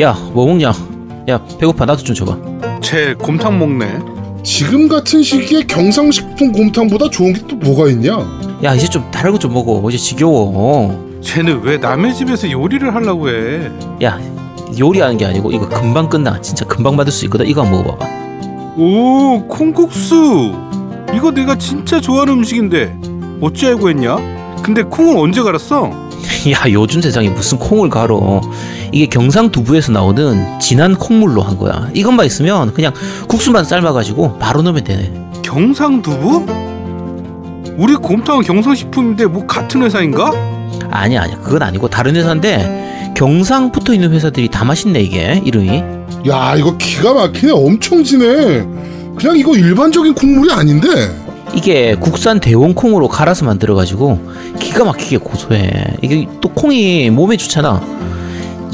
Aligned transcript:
야, 0.00 0.12
뭐 0.32 0.46
먹냐? 0.46 0.72
야, 1.28 1.38
배고파. 1.58 1.84
나도 1.84 2.02
좀 2.02 2.14
줘봐. 2.14 2.36
쟤 2.80 3.14
곰탕 3.14 3.58
먹네. 3.58 3.98
지금 4.42 4.88
같은 4.88 5.22
시기에 5.22 5.62
경상식품 5.62 6.50
곰탕보다 6.52 7.08
좋은 7.10 7.32
게 7.32 7.42
또 7.46 7.54
뭐가 7.56 7.88
있냐? 7.90 8.18
야, 8.64 8.74
이제 8.74 8.88
좀 8.88 9.08
다른 9.10 9.32
거 9.32 9.38
좀 9.38 9.52
먹어. 9.52 9.82
이제 9.88 9.98
지겨워. 9.98 11.10
쟤는 11.20 11.62
왜 11.62 11.76
남의 11.78 12.14
집에서 12.14 12.50
요리를 12.50 12.92
하려고 12.94 13.28
해? 13.28 13.70
야, 14.02 14.18
요리하는 14.78 15.16
게 15.18 15.26
아니고 15.26 15.52
이거 15.52 15.68
금방 15.68 16.08
끝나. 16.08 16.40
진짜 16.40 16.64
금방 16.64 16.96
받을 16.96 17.12
수 17.12 17.24
있거든. 17.26 17.46
이거 17.46 17.62
한번 17.62 17.82
먹어봐봐. 17.84 18.10
오, 18.78 19.44
콩국수. 19.46 20.52
이거 21.14 21.30
내가 21.30 21.56
진짜 21.56 22.00
좋아하는 22.00 22.32
음식인데 22.34 22.96
어찌 23.40 23.66
알고 23.66 23.90
했냐? 23.90 24.16
근데 24.62 24.82
콩을 24.82 25.16
언제 25.18 25.42
갈았어? 25.42 25.90
야, 26.50 26.64
요즘 26.70 27.00
세상에 27.00 27.28
무슨 27.28 27.58
콩을 27.58 27.88
갈어. 27.88 28.40
이게 28.90 29.06
경상두부에서 29.06 29.92
나오는 29.92 30.58
진한 30.58 30.94
콩물로 30.96 31.40
한 31.42 31.56
거야. 31.56 31.88
이것만 31.94 32.26
있으면 32.26 32.74
그냥 32.74 32.92
국수만 33.28 33.64
삶아가지고 33.64 34.38
바로 34.38 34.62
넣으면 34.62 34.82
되네. 34.82 35.12
경상두부? 35.42 36.46
우리 37.76 37.94
곰탕은 37.94 38.42
경상식품인데 38.42 39.26
뭐 39.26 39.46
같은 39.46 39.82
회사인가? 39.82 40.32
아니야, 40.90 41.22
아니야. 41.22 41.38
그건 41.38 41.62
아니고 41.62 41.88
다른 41.88 42.16
회사인데 42.16 43.12
경상 43.16 43.70
붙어 43.70 43.94
있는 43.94 44.12
회사들이 44.12 44.48
다 44.48 44.64
맛있네 44.64 45.00
이게 45.00 45.40
이름이. 45.44 45.82
야 46.28 46.54
이거 46.56 46.76
기가 46.76 47.14
막히네 47.14 47.52
엄청 47.52 48.02
진해 48.04 48.64
그냥 49.16 49.36
이거 49.36 49.56
일반적인 49.56 50.14
콩물이 50.14 50.52
아닌데 50.52 50.88
이게 51.54 51.94
국산 51.94 52.40
대원 52.40 52.74
콩으로 52.74 53.08
갈아서 53.08 53.44
만들어가지고 53.44 54.20
기가 54.58 54.84
막히게 54.84 55.18
고소해. 55.18 55.96
이게 56.02 56.26
또 56.40 56.48
콩이 56.48 57.10
몸에 57.10 57.36
좋잖아. 57.36 57.80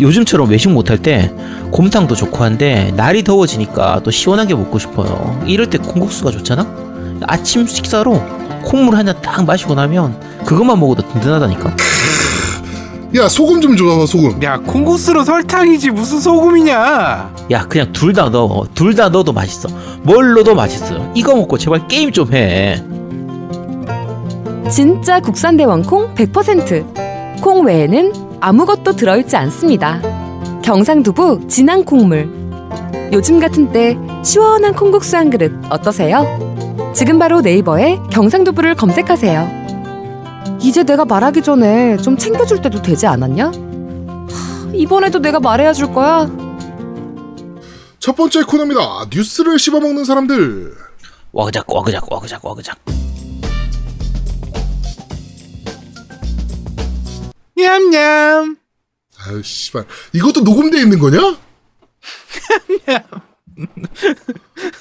요즘처럼 0.01 0.49
외식 0.51 0.69
못할 0.71 0.99
때 0.99 1.33
곰탕도 1.73 2.15
좋고 2.15 2.45
한데 2.45 2.93
날이 2.97 3.25
더워지니까 3.25 4.01
또 4.05 4.11
시원하게 4.13 4.55
먹고 4.55 4.79
싶어요. 4.79 5.43
이럴 5.47 5.69
때 5.69 5.79
콩국수가 5.79 6.31
좋잖아. 6.31 6.67
아침 7.27 7.67
식사로 7.67 8.23
콩물 8.63 8.95
한 8.97 9.07
잔 9.07 9.21
딱 9.23 9.45
마시고 9.45 9.75
나면 9.75 10.17
그것만 10.45 10.79
먹어도 10.79 11.03
든든하다니까. 11.09 11.77
야 13.15 13.27
소금 13.29 13.61
좀 13.63 13.75
줘봐 13.77 14.05
소금 14.07 14.43
야, 14.43 14.59
콩국수로 14.59 15.25
설탕이지 15.25 15.91
무슨 15.93 16.21
소금이냐? 16.21 17.35
야 17.51 17.67
그냥 17.69 17.91
둘 17.93 18.13
다 18.13 18.29
넣어. 18.29 18.67
둘 18.75 18.95
다 18.95 19.09
넣어도 19.09 19.33
맛있어. 19.33 19.69
뭘 20.03 20.35
넣어도 20.35 20.55
맛있어. 20.55 21.11
이거 21.15 21.35
먹고 21.35 21.57
제발 21.57 21.89
게임 21.89 22.13
좀 22.13 22.33
해. 22.35 22.83
진짜 24.71 25.21
국산 25.21 25.57
대왕콩 25.57 26.15
100%. 26.15 27.41
콩 27.41 27.65
외에는 27.65 28.13
아무것도 28.41 28.97
들어있지 28.97 29.37
않습니다. 29.37 30.01
경상두부 30.63 31.49
진한 31.49 31.85
콩물. 31.85 32.29
요즘 33.13 33.41
같은 33.41 33.73
때 33.73 33.97
시원한 34.23 34.75
콩국수 34.75 35.17
한 35.17 35.31
그릇 35.31 35.53
어떠세요? 35.71 36.27
지금 36.93 37.19
바로 37.19 37.41
네이버에 37.41 37.99
경상두부를 38.11 38.75
검색하세요. 38.75 39.58
이제 40.61 40.83
내가 40.83 41.05
말하기 41.05 41.43
전에 41.43 41.97
좀 41.99 42.17
챙겨줄 42.17 42.61
때도 42.63 42.83
되지 42.83 43.07
않았냐? 43.07 43.47
하, 43.47 44.73
이번에도 44.75 45.19
내가 45.19 45.41
말해야 45.41 45.73
줄 45.73 45.93
거야? 45.93 46.27
첫 47.99 48.17
번째 48.17 48.43
코너입니다 48.43 49.07
뉴스를 49.11 49.59
씹어먹는 49.59 50.05
사람들 50.05 50.75
와그작 51.33 51.71
와그작 51.71 52.11
와그작 52.13 52.45
와그작. 52.45 52.79
냠냠. 57.57 58.57
아유 59.27 59.43
씨발 59.43 59.85
이것도 60.13 60.41
녹음돼 60.41 60.81
있는 60.81 60.99
거냐? 60.99 61.19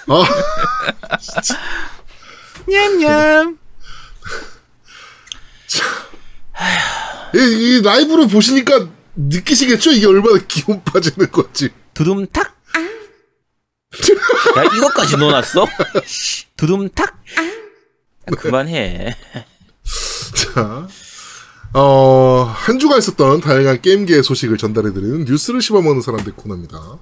아 0.07 0.23
냠냠. 2.67 3.57
이, 7.35 7.37
이 7.37 7.81
라이브로 7.81 8.27
보시니까 8.27 8.87
느끼시겠죠? 9.15 9.91
이게 9.91 10.07
얼마나 10.07 10.39
기운 10.47 10.83
빠지는 10.83 11.31
건지. 11.31 11.69
두둠탁. 11.93 12.55
야 14.57 14.63
이것까지 14.63 15.17
넣어놨어? 15.17 15.65
두둠탁. 16.55 17.17
야, 18.29 18.35
그만해. 18.37 19.15
자, 20.35 20.87
어, 21.73 22.43
한 22.53 22.79
주가 22.79 22.97
있었던 22.97 23.41
다양한 23.41 23.81
게임계의 23.81 24.23
소식을 24.23 24.57
전달해드리는 24.57 25.25
뉴스를 25.25 25.61
씹어먹는 25.61 26.01
사람들 26.01 26.33
코너입니다. 26.33 26.99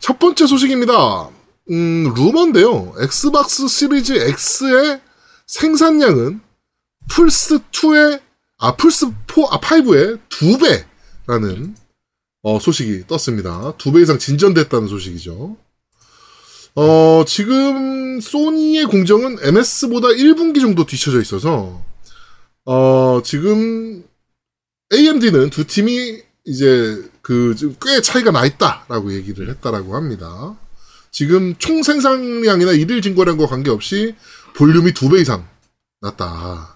첫 0.00 0.18
번째 0.18 0.46
소식입니다. 0.46 1.28
음, 1.70 2.12
루머인데요. 2.14 2.94
엑스박스 3.00 3.66
시리즈 3.68 4.12
X의 4.12 5.00
생산량은 5.46 6.40
플스 7.08 7.58
2의, 7.70 8.20
아, 8.58 8.76
플스 8.76 9.06
4, 9.06 9.42
아, 9.50 9.60
5의 9.60 10.20
두 10.28 10.58
배라는, 10.58 11.74
어, 12.42 12.58
소식이 12.60 13.06
떴습니다. 13.06 13.74
두 13.76 13.92
배 13.92 14.00
이상 14.02 14.18
진전됐다는 14.18 14.88
소식이죠. 14.88 15.56
어, 16.76 17.24
지금 17.26 18.20
소니의 18.20 18.84
공정은 18.86 19.38
MS보다 19.42 20.08
1분기 20.08 20.60
정도 20.60 20.84
뒤쳐져 20.84 21.20
있어서 21.22 21.82
어, 22.66 23.20
지금 23.24 24.04
AMD는 24.92 25.50
두 25.50 25.66
팀이 25.66 26.20
이제 26.44 27.02
그 27.22 27.54
꽤 27.82 28.00
차이가 28.02 28.30
나 28.30 28.44
있다라고 28.44 29.14
얘기를 29.14 29.48
했다라고 29.50 29.96
합니다. 29.96 30.56
지금 31.10 31.56
총 31.58 31.82
생산량이나 31.82 32.72
일일 32.72 33.00
증거량과 33.02 33.46
관계없이 33.46 34.14
볼륨이 34.54 34.92
두 34.92 35.08
배 35.08 35.20
이상 35.20 35.48
났다. 36.02 36.75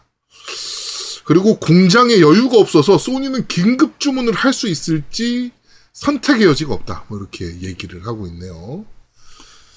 그리고 1.24 1.56
공장에 1.58 2.20
여유가 2.20 2.58
없어서 2.58 2.98
소니는 2.98 3.46
긴급 3.46 4.00
주문을 4.00 4.32
할 4.34 4.52
수 4.52 4.68
있을지 4.68 5.52
선택의 5.92 6.46
여지가 6.46 6.74
없다. 6.74 7.04
뭐 7.08 7.18
이렇게 7.18 7.44
얘기를 7.60 8.06
하고 8.06 8.26
있네요. 8.26 8.84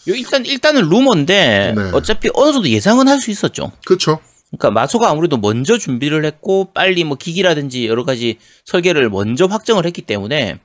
요 0.07 0.13
일단 0.16 0.45
일단은 0.45 0.89
루머인데 0.89 1.73
네. 1.75 1.81
어차피 1.94 2.29
어느 2.33 2.51
정도 2.53 2.67
예상은 2.69 3.07
할 3.07 3.19
수 3.19 3.31
있었죠. 3.31 3.72
그렇죠. 3.85 4.19
그러니까 4.50 4.72
마소가 4.72 5.09
아무래도 5.09 5.38
먼저 5.38 5.78
준비를 5.78 6.25
했고 6.25 6.72
빨리 6.73 7.03
뭐 7.03 7.17
기기라든지 7.17 7.88
여러 7.88 8.03
가지 8.03 8.38
설계를 8.66 9.09
먼저 9.09 9.45
확정을 9.45 9.85
했기 9.85 10.01
때문에 10.01 10.59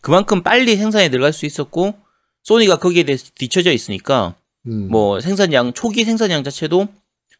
그만큼 0.00 0.42
빨리 0.42 0.76
생산에 0.76 1.10
들어갈 1.10 1.32
수 1.32 1.44
있었고 1.46 1.94
소니가 2.42 2.76
거기에 2.78 3.02
대해서 3.04 3.26
뒤처져 3.34 3.72
있으니까 3.72 4.34
음. 4.66 4.88
뭐 4.90 5.20
생산량 5.20 5.72
초기 5.74 6.04
생산량 6.04 6.42
자체도 6.44 6.88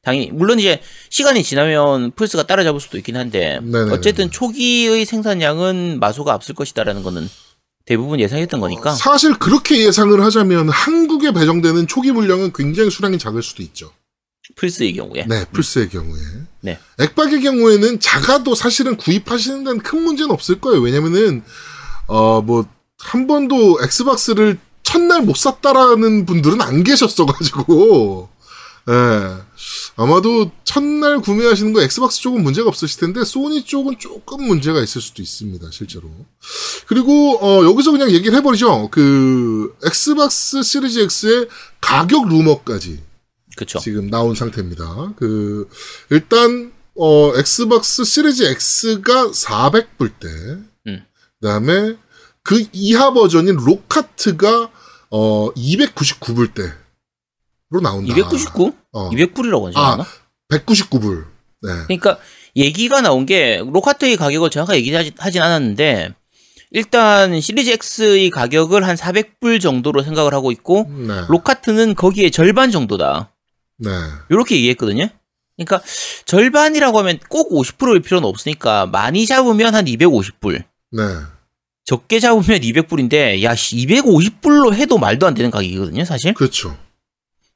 당연히 0.05 0.31
물론 0.33 0.59
이제 0.59 0.81
시간이 1.11 1.43
지나면 1.43 2.13
플스가 2.13 2.47
따라잡을 2.47 2.81
수도 2.81 2.99
있긴 2.99 3.17
한데 3.17 3.59
네네네. 3.63 3.93
어쨌든 3.93 4.31
초기의 4.31 5.05
생산량은 5.05 5.99
마소가 5.99 6.33
앞설 6.35 6.55
것이다라는 6.55 7.03
거는 7.03 7.29
대부분 7.87 8.21
예상했던 8.21 8.61
거니까 8.61 8.93
사실 8.93 9.35
그렇게 9.35 9.85
예상을 9.85 10.19
하자면 10.23 10.69
한국에 10.69 11.33
배정되는 11.33 11.87
초기 11.87 12.13
물량은 12.13 12.53
굉장히 12.55 12.91
수량이 12.91 13.19
작을 13.19 13.43
수도 13.43 13.63
있죠. 13.63 13.91
플스의 14.57 14.93
경우에 14.93 15.25
네, 15.27 15.45
플스의 15.53 15.89
경우에. 15.89 16.21
네. 16.61 16.79
액박의 16.99 17.41
경우에는 17.41 18.01
작아도 18.01 18.55
사실은 18.55 18.97
구입하시는 18.97 19.65
데는 19.65 19.79
큰 19.81 20.03
문제는 20.03 20.31
없을 20.31 20.61
거예요. 20.61 20.81
왜냐면은, 20.83 21.43
어, 22.07 22.43
뭐, 22.43 22.67
한 22.99 23.27
번도 23.27 23.79
엑스박스를 23.83 24.59
첫날 24.83 25.23
못 25.23 25.37
샀다라는 25.37 26.27
분들은 26.27 26.61
안 26.61 26.85
계셨어가지고, 26.85 28.29
예. 28.89 29.43
아마도 29.97 30.51
첫날 30.65 31.21
구매하시는 31.21 31.73
거 31.73 31.83
엑스박스 31.83 32.21
쪽은 32.21 32.43
문제가 32.43 32.69
없으실 32.69 33.01
텐데, 33.01 33.25
소니 33.25 33.65
쪽은 33.65 33.99
조금 33.99 34.47
문제가 34.47 34.83
있을 34.83 35.01
수도 35.01 35.23
있습니다, 35.23 35.67
실제로. 35.71 36.11
그리고, 36.87 37.39
어, 37.39 37.65
여기서 37.65 37.93
그냥 37.93 38.11
얘기를 38.11 38.37
해버리죠. 38.37 38.89
그, 38.91 39.75
엑스박스 39.85 40.63
시리즈 40.63 41.01
X의 41.01 41.49
가격 41.81 42.29
루머까지. 42.29 43.01
그렇죠. 43.57 43.79
지금 43.79 44.11
나온 44.11 44.35
상태입니다. 44.35 45.15
그 45.17 45.69
일단 46.11 46.73
어 46.97 47.33
엑스박스 47.37 48.05
시리즈 48.05 48.43
X가 48.43 49.31
400불대. 49.31 50.65
음. 50.87 51.05
그다음에 51.41 51.97
그 52.43 52.65
이하 52.73 53.13
버전인 53.13 53.57
로카트가 53.57 54.71
어 55.11 55.53
299불대 55.55 56.75
로 57.71 57.81
나온다. 57.81 58.15
299? 58.15 58.73
어. 58.93 59.11
200불이라고 59.11 59.67
하지 59.67 59.79
아. 59.79 59.93
않나? 59.93 60.07
199불. 60.51 61.25
네. 61.63 61.71
그러니까 61.87 62.19
얘기가 62.57 63.01
나온 63.01 63.27
게 63.27 63.63
로카트의 63.65 64.17
가격을 64.17 64.51
정확하게 64.51 64.79
얘기하진 64.79 65.13
하진 65.19 65.43
않았는데 65.43 66.15
일단 66.71 67.41
시리즈 67.41 67.71
X의 67.71 68.31
가격을 68.31 68.87
한 68.87 68.97
400불 68.97 69.61
정도로 69.61 70.03
생각을 70.03 70.35
하고 70.35 70.53
있고 70.53 70.87
네. 70.91 71.23
로카트는 71.29 71.95
거기에 71.95 72.31
절반 72.31 72.71
정도다. 72.71 73.33
네. 73.79 73.91
이렇게 74.29 74.57
얘기했거든요. 74.57 75.09
그러니까 75.57 75.83
절반이라고 76.27 76.99
하면 76.99 77.19
꼭 77.29 77.51
50%일 77.53 78.01
필요는 78.01 78.29
없으니까 78.29 78.87
많이 78.87 79.27
잡으면 79.27 79.75
한 79.75 79.85
250불. 79.85 80.65
네. 80.93 81.03
적게 81.85 82.19
잡으면 82.19 82.61
200불인데 82.61 83.43
야 83.43 83.55
250불로 83.55 84.75
해도 84.75 84.99
말도 84.99 85.27
안 85.27 85.35
되는 85.35 85.51
가격이거든요, 85.51 86.05
사실. 86.05 86.35
그렇죠. 86.35 86.77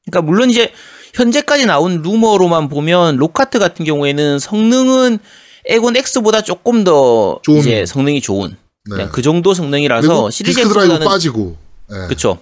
그러니까 0.09 0.21
물론 0.21 0.49
이제 0.49 0.71
현재까지 1.13 1.65
나온 1.65 2.01
루머로만 2.01 2.69
보면 2.69 3.17
록하트 3.17 3.59
같은 3.59 3.85
경우에는 3.85 4.39
성능은 4.39 5.19
엑원 5.65 5.95
X보다 5.97 6.41
조금 6.41 6.83
더 6.83 7.39
좋은. 7.43 7.59
이제 7.59 7.85
성능이 7.85 8.21
좋은 8.21 8.57
네. 8.95 9.07
그 9.11 9.21
정도 9.21 9.53
성능이라서 9.53 10.29
시리즈 10.31 10.61
디스크 10.61 10.73
드라이브 10.73 11.03
빠지고. 11.03 11.57
예. 11.91 12.07
그쵸. 12.07 12.39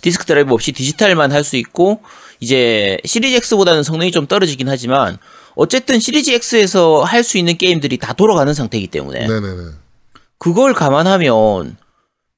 디스크 0.00 0.24
드라이브 0.24 0.52
없이 0.54 0.72
디지털만 0.72 1.32
할 1.32 1.42
수 1.42 1.56
있고, 1.56 2.00
이제 2.40 2.98
시리즈 3.04 3.36
X보다는 3.36 3.82
성능이 3.82 4.12
좀 4.12 4.26
떨어지긴 4.26 4.68
하지만, 4.68 5.18
어쨌든 5.56 5.98
시리즈 5.98 6.30
X에서 6.30 7.02
할 7.02 7.24
수 7.24 7.36
있는 7.36 7.56
게임들이 7.56 7.98
다 7.98 8.12
돌아가는 8.12 8.52
상태이기 8.54 8.86
때문에, 8.88 9.26
네네네. 9.26 9.62
그걸 10.38 10.72
감안하면, 10.72 11.76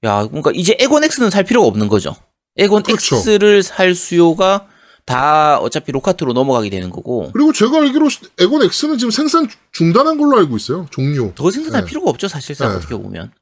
야, 0.04 0.26
그러니까 0.26 0.52
이제 0.54 0.74
에곤 0.80 1.04
X는 1.04 1.28
살 1.28 1.44
필요가 1.44 1.66
없는 1.68 1.88
거죠. 1.88 2.16
에곤 2.56 2.82
그렇죠. 2.82 3.16
X를 3.16 3.62
살 3.62 3.94
수요가 3.94 4.66
다 5.06 5.58
어차피 5.58 5.92
로카트로 5.92 6.32
넘어가게 6.32 6.70
되는 6.70 6.90
거고, 6.90 7.30
그리고 7.32 7.52
제가 7.52 7.78
알기로 7.78 8.08
에곤 8.38 8.62
X는 8.62 8.98
지금 8.98 9.10
생산 9.10 9.48
중단한 9.72 10.18
걸로 10.18 10.38
알고 10.38 10.56
있어요. 10.56 10.86
종료. 10.90 11.32
더 11.34 11.50
생산할 11.50 11.82
네. 11.82 11.86
필요가 11.88 12.10
없죠, 12.10 12.28
사실상 12.28 12.70
네. 12.70 12.76
어떻게 12.76 12.94
보면. 12.96 13.32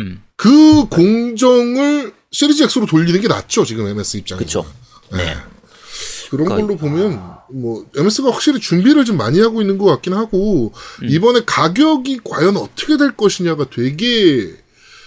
음, 0.00 0.22
그 0.36 0.86
공정을 0.88 2.12
시리즈 2.30 2.62
X로 2.64 2.86
돌리는 2.86 3.20
게 3.20 3.28
낫죠. 3.28 3.64
지금 3.64 3.86
MS 3.86 4.16
입장에서. 4.18 4.44
그쵸. 4.44 4.66
네. 5.12 5.34
그런 6.30 6.46
그러니까- 6.48 6.66
걸로 6.66 6.76
보면 6.76 7.34
뭐 7.52 7.86
MS가 7.96 8.30
확실히 8.32 8.58
준비를 8.58 9.04
좀 9.04 9.16
많이 9.16 9.40
하고 9.40 9.60
있는 9.60 9.78
것 9.78 9.84
같긴 9.84 10.14
하고 10.14 10.72
음. 11.02 11.08
이번에 11.08 11.42
가격이 11.46 12.20
과연 12.24 12.56
어떻게 12.56 12.96
될 12.96 13.12
것이냐가 13.16 13.66
되게 13.70 14.56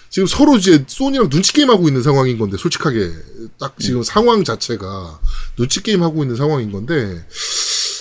지금 0.10 0.28
서로 0.28 0.58
이제 0.58 0.84
소니랑 0.88 1.30
눈치 1.30 1.54
게임 1.54 1.70
하고 1.70 1.88
있는 1.88 2.02
상황인 2.02 2.38
건데 2.38 2.58
솔직하게 2.58 3.12
딱 3.60 3.76
음. 3.76 3.80
지금 3.80 4.04
상황 4.04 4.44
자체가 4.44 5.20
눈치 5.56 5.84
게임 5.84 6.04
하고 6.04 6.24
있는 6.24 6.36
상황인 6.36 6.72
건데 6.72 7.26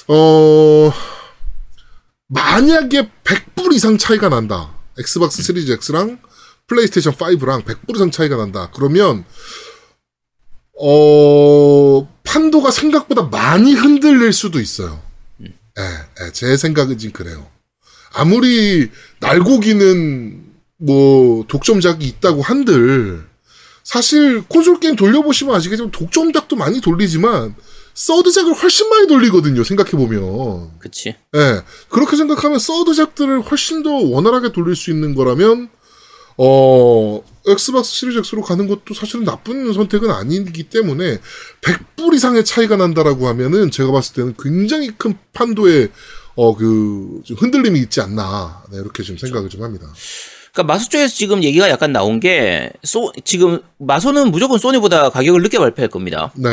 어 0.09 0.93
만약에 2.29 3.11
100불 3.25 3.75
이상 3.75 3.99
차이가 3.99 4.29
난다 4.29 4.75
엑스박스 4.99 5.43
시리즈 5.43 5.73
X랑 5.73 6.21
플레이스테이션 6.67 7.15
5랑 7.15 7.65
100불 7.65 7.97
이상 7.97 8.11
차이가 8.11 8.37
난다 8.37 8.71
그러면 8.75 9.25
어, 10.79 12.07
판도가 12.23 12.71
생각보다 12.71 13.23
많이 13.23 13.75
흔들릴 13.75 14.33
수도 14.33 14.61
있어요. 14.61 15.03
예, 15.43 15.51
예, 15.79 16.33
제 16.33 16.57
생각은 16.57 16.99
지금 16.99 17.13
그래요. 17.13 17.49
아무리 18.13 18.91
날고기는 19.21 20.46
뭐 20.79 21.45
독점작이 21.49 22.07
있다고 22.07 22.43
한들 22.43 23.25
사실 23.83 24.43
콘솔 24.49 24.81
게임 24.81 24.97
돌려보시면 24.97 25.55
아시겠지만 25.55 25.91
독점작도 25.93 26.57
많이 26.57 26.81
돌리지만 26.81 27.55
서드작을 27.97 28.53
훨씬 28.53 28.89
많이 28.91 29.07
돌리거든요. 29.07 29.65
생각해 29.65 29.93
보면. 29.93 30.79
그치. 30.79 31.17
예. 31.35 31.63
그렇게 31.89 32.17
생각하면 32.17 32.59
서드작들을 32.59 33.41
훨씬 33.41 33.83
더 33.83 33.91
원활하게 33.91 34.53
돌릴 34.53 34.77
수 34.77 34.91
있는 34.91 35.15
거라면, 35.15 35.71
어, 36.37 37.23
엑스박스 37.47 37.95
시리즈 37.95 38.19
X로 38.19 38.43
가는 38.43 38.69
것도 38.69 38.93
사실은 38.93 39.25
나쁜 39.25 39.73
선택은 39.73 40.11
아니기 40.11 40.65
때문에, 40.65 41.21
100불 41.63 42.15
이상의 42.15 42.45
차이가 42.45 42.77
난다라고 42.77 43.29
하면은, 43.29 43.71
제가 43.71 43.91
봤을 43.91 44.15
때는 44.15 44.35
굉장히 44.39 44.93
큰 44.99 45.17
판도에, 45.33 45.89
어, 46.35 46.55
그, 46.55 47.23
좀 47.25 47.39
흔들림이 47.39 47.81
있지 47.81 48.03
않나. 48.03 48.63
네, 48.71 48.77
이렇게 48.77 49.03
좀 49.05 49.17
생각을 49.17 49.49
좀 49.49 49.63
합니다. 49.63 49.87
그러니까 50.57 50.63
마소 50.73 50.89
쪽에서 50.89 51.15
지금 51.15 51.45
얘기가 51.45 51.69
약간 51.69 51.93
나온 51.93 52.19
게, 52.19 52.73
소, 52.83 53.13
지금 53.25 53.61
마소는 53.79 54.31
무조건 54.31 54.59
소니보다 54.59 55.11
가격을 55.11 55.43
늦게 55.43 55.59
발표할 55.59 55.91
겁니다. 55.91 56.33
네. 56.35 56.49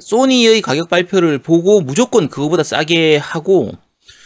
소니의 0.00 0.60
가격 0.60 0.90
발표를 0.90 1.38
보고 1.38 1.80
무조건 1.80 2.28
그거보다 2.28 2.64
싸게 2.64 3.18
하고 3.18 3.70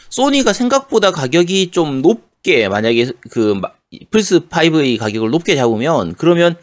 소니가 0.08 0.54
생각보다 0.54 1.10
가격이 1.10 1.70
좀 1.70 2.00
높게 2.00 2.70
만약에 2.70 3.12
그 3.30 3.52
마- 3.60 3.72
플스 4.10 4.40
5의 4.48 4.96
가격을 4.98 5.28
높게 5.28 5.54
잡으면 5.54 6.14
그러면 6.16 6.56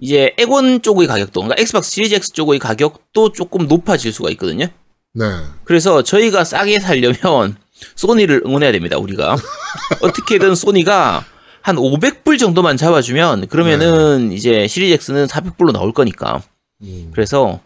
이제 0.00 0.32
엑원 0.38 0.82
쪽의 0.82 1.08
가격도 1.08 1.40
그러니까 1.40 1.60
엑스박스 1.60 1.90
시리즈 1.90 2.14
X 2.14 2.32
쪽의 2.32 2.60
가격도 2.60 3.32
조금 3.32 3.66
높아질 3.66 4.12
수가 4.12 4.30
있거든요. 4.30 4.66
네. 5.14 5.24
그래서 5.64 6.02
저희가 6.04 6.44
싸게 6.44 6.78
살려면 6.78 7.56
소니를 7.96 8.42
응원해야 8.46 8.70
됩니다. 8.70 8.96
우리가 8.98 9.34
어떻게든 10.00 10.54
소니가 10.54 11.24
한 11.62 11.76
500불 11.76 12.38
정도만 12.38 12.76
잡아주면 12.76 13.48
그러면은 13.48 14.32
이제 14.32 14.66
시리즈 14.66 15.10
X는 15.10 15.26
400불로 15.26 15.72
나올 15.72 15.92
거니까 15.92 16.42
음, 16.82 17.10
그래서 17.14 17.60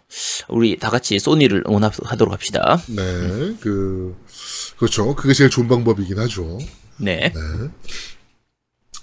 우리 0.48 0.76
다 0.78 0.90
같이 0.90 1.18
소니를 1.18 1.64
응원하도록 1.68 2.32
합시다. 2.32 2.80
네. 2.88 3.02
그, 3.60 4.16
그렇죠. 4.76 5.14
그게 5.14 5.32
제일 5.32 5.50
좋은 5.50 5.68
방법이긴 5.68 6.18
하죠. 6.18 6.58
네. 6.96 7.32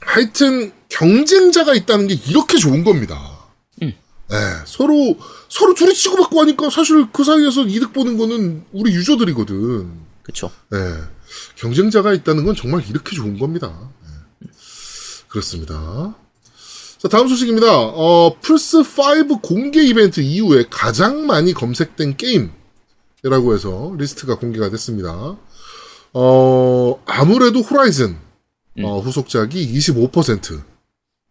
하여튼 0.02 0.72
경쟁자가 0.90 1.74
있다는 1.74 2.08
게 2.08 2.16
이렇게 2.28 2.58
좋은 2.58 2.84
겁니다. 2.84 3.16
음. 3.82 3.94
네, 4.30 4.38
서로 4.66 5.18
서로 5.48 5.74
둘이 5.74 5.94
치고받고 5.94 6.42
하니까 6.42 6.70
사실 6.70 7.08
그 7.12 7.24
사이에서 7.24 7.64
이득 7.64 7.94
보는 7.94 8.18
거는 8.18 8.66
우리 8.72 8.94
유저들이거든. 8.94 9.92
그쵸. 10.24 10.52
네, 10.70 10.78
경쟁자가 11.56 12.14
있다는 12.14 12.46
건 12.46 12.56
정말 12.56 12.84
이렇게 12.90 13.16
좋은 13.16 13.38
겁니다. 13.38 13.92
네. 15.32 15.34
그렇습니다. 15.34 16.16
자, 16.98 17.08
다음 17.08 17.28
소식입니다. 17.28 17.68
어, 17.72 18.38
플스5 18.42 19.42
공개 19.42 19.82
이벤트 19.82 20.20
이후에 20.20 20.66
가장 20.70 21.26
많이 21.26 21.54
검색된 21.54 22.18
게임이라고 22.18 23.54
해서 23.56 23.96
리스트가 23.98 24.38
공개가 24.38 24.70
됐습니다. 24.70 25.38
어, 26.14 27.04
아무래도 27.06 27.62
Horizon, 27.62 28.18
어, 28.84 29.00
후속작이 29.00 29.74
25%. 29.74 30.64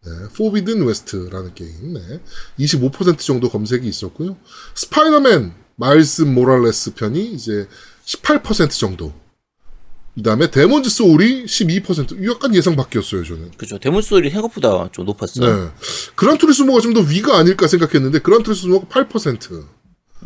네, 0.03 0.11
Forbidden 0.35 0.87
West라는 0.87 1.55
게임, 1.55 1.93
네. 1.93 2.21
25% 2.59 3.19
정도 3.19 3.51
검색이 3.51 3.87
있었고요. 3.87 4.39
Spider-Man, 4.75 5.53
Miles 5.77 6.23
Morales 6.23 6.95
편이 6.95 7.33
이제 7.33 7.69
18% 8.07 8.71
정도. 8.71 9.13
그 10.15 10.23
다음에 10.23 10.51
Demon's 10.51 10.91
Soul이 10.91 11.45
12%. 11.45 12.29
약간 12.29 12.55
예상 12.55 12.77
바뀌었어요, 12.77 13.25
저는. 13.25 13.53
그쵸. 13.57 13.79
Demon's 13.79 14.03
Soul이 14.03 14.29
생각보다 14.31 14.89
좀 14.93 15.07
높았어요. 15.07 15.65
네. 15.65 15.71
Gran 16.17 16.37
Turismo가 16.37 16.81
좀 16.81 16.95
더 16.95 17.01
위가 17.01 17.39
아닐까 17.39 17.67
생각했는데, 17.69 18.19
Gran 18.19 18.43
Turismo가 18.43 18.87
8%. 18.89 19.65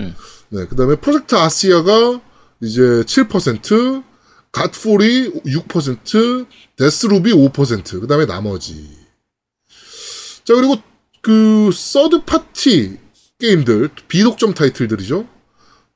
음. 0.01 0.15
네. 0.49 0.67
그 0.67 0.75
다음에 0.77 0.97
Project 0.97 1.35
Athia가 1.35 2.21
이제 2.63 2.81
7%, 2.81 4.03
Godfall이 4.53 5.43
6%, 5.45 6.47
Deathloop이 6.77 7.33
5%, 7.33 8.01
그 8.01 8.07
다음에 8.07 8.25
나머지. 8.27 8.89
자, 10.45 10.55
그리고 10.55 10.77
그, 11.21 11.71
third 11.73 12.25
party 12.25 12.99
게임들, 13.39 13.91
비독점 14.09 14.55
타이틀들이죠. 14.55 15.27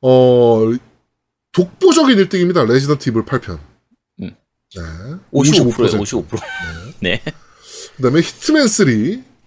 어, 0.03 0.61
독보적인 1.53 2.17
1등입니다. 2.19 2.67
Resident 2.71 3.09
Evil 3.09 3.25
8편. 3.25 3.59
음. 4.77 4.83
네. 4.83 5.19
55%예요. 5.33 6.03
55%. 6.03 6.41
네. 7.01 7.23
그 7.97 8.03
다음에 8.03 8.21
Hitman 8.21 8.69
3 8.69 8.87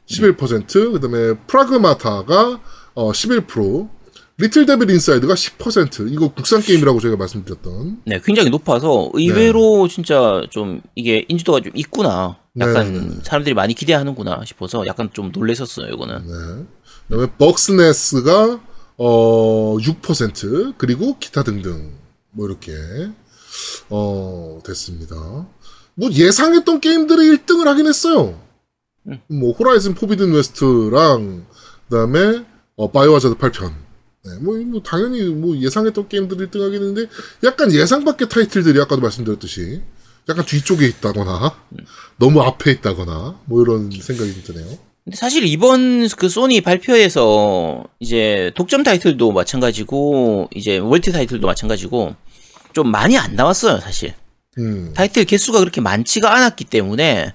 11%, 0.08 0.92
그 0.92 1.00
다음에 1.00 1.34
Pragmata가 1.48 2.60
어, 2.96 3.12
11%, 3.12 3.90
Little 4.38 4.66
Devil 4.66 4.90
Inside가 4.90 5.34
10%. 5.34 6.12
이거 6.12 6.30
국산 6.34 6.62
게임이라고 6.62 7.00
저희가 7.00 7.18
말씀드렸던. 7.18 8.02
네, 8.06 8.20
굉장히 8.24 8.50
높아서 8.50 9.10
의외로 9.14 9.88
진짜 9.88 10.42
좀 10.50 10.82
이게 10.96 11.26
인지도가 11.28 11.62
좀 11.62 11.72
있구나. 11.76 12.38
약간 12.60 12.94
네, 12.94 13.00
네, 13.00 13.06
네. 13.08 13.20
사람들이 13.24 13.54
많이 13.54 13.74
기대하는구나 13.74 14.44
싶어서 14.46 14.86
약간 14.88 15.10
좀 15.14 15.32
놀랬었어요, 15.34 15.94
이거는. 15.94 16.16
네. 16.26 16.66
그 17.08 17.16
다음에 17.16 17.28
Bugsnax가 17.38 18.60
어, 18.98 19.78
6%, 19.78 20.74
그리고 20.78 21.18
기타 21.20 21.44
등등. 21.44 21.94
뭐 22.32 22.48
이렇게 22.48 22.72
어, 23.90 24.60
됐습니다. 24.66 25.16
뭐 25.96 26.12
예상했던 26.12 26.80
게임들이 26.80 27.38
1등을 27.38 27.66
하긴 27.66 27.88
했어요. 27.88 28.40
음. 29.08 29.20
뭐 29.28 29.54
Horizon 29.54 29.96
Forbidden 29.96 30.34
West랑 30.34 31.46
그다음에 31.90 32.46
어, 32.76 32.92
Biohazard 32.92 33.36
8편. 33.36 33.74
네, 34.24 34.36
뭐, 34.40 34.56
뭐 34.58 34.82
당연히 34.84 35.24
뭐 35.24 35.58
예상했던 35.58 36.08
게임들이 36.08 36.48
1등 36.48 36.62
하긴 36.62 36.82
했는데 36.82 37.08
약간 37.44 37.72
예상 37.74 38.06
밖의 38.06 38.30
타이틀들이 38.30 38.80
아까도 38.80 39.02
말씀드렸듯이 39.02 39.82
약간 40.30 40.46
뒤쪽에 40.46 40.88
있다거나 40.88 41.56
너무 42.18 42.42
앞에 42.42 42.72
있다거나 42.72 43.40
뭐 43.46 43.62
이런 43.64 43.90
생각이 43.90 44.34
좀 44.34 44.44
드네요. 44.44 44.78
근데 45.04 45.18
사실 45.18 45.46
이번 45.46 46.08
그 46.10 46.30
소니 46.30 46.62
발표에서 46.62 47.84
이제 48.00 48.52
독점 48.56 48.84
타이틀도 48.84 49.32
마찬가지고 49.32 50.50
이제 50.54 50.78
멀티 50.78 51.12
타이틀도 51.12 51.48
마찬가지고 51.48 52.16
좀 52.74 52.90
많이 52.92 53.18
안 53.18 53.36
나왔어요, 53.36 53.80
사실. 53.80 54.14
음. 54.58 54.94
타이틀 54.96 55.26
개수가 55.26 55.60
그렇게 55.60 55.80
많지가 55.82 56.34
않았기 56.36 56.66
때문에 56.66 57.34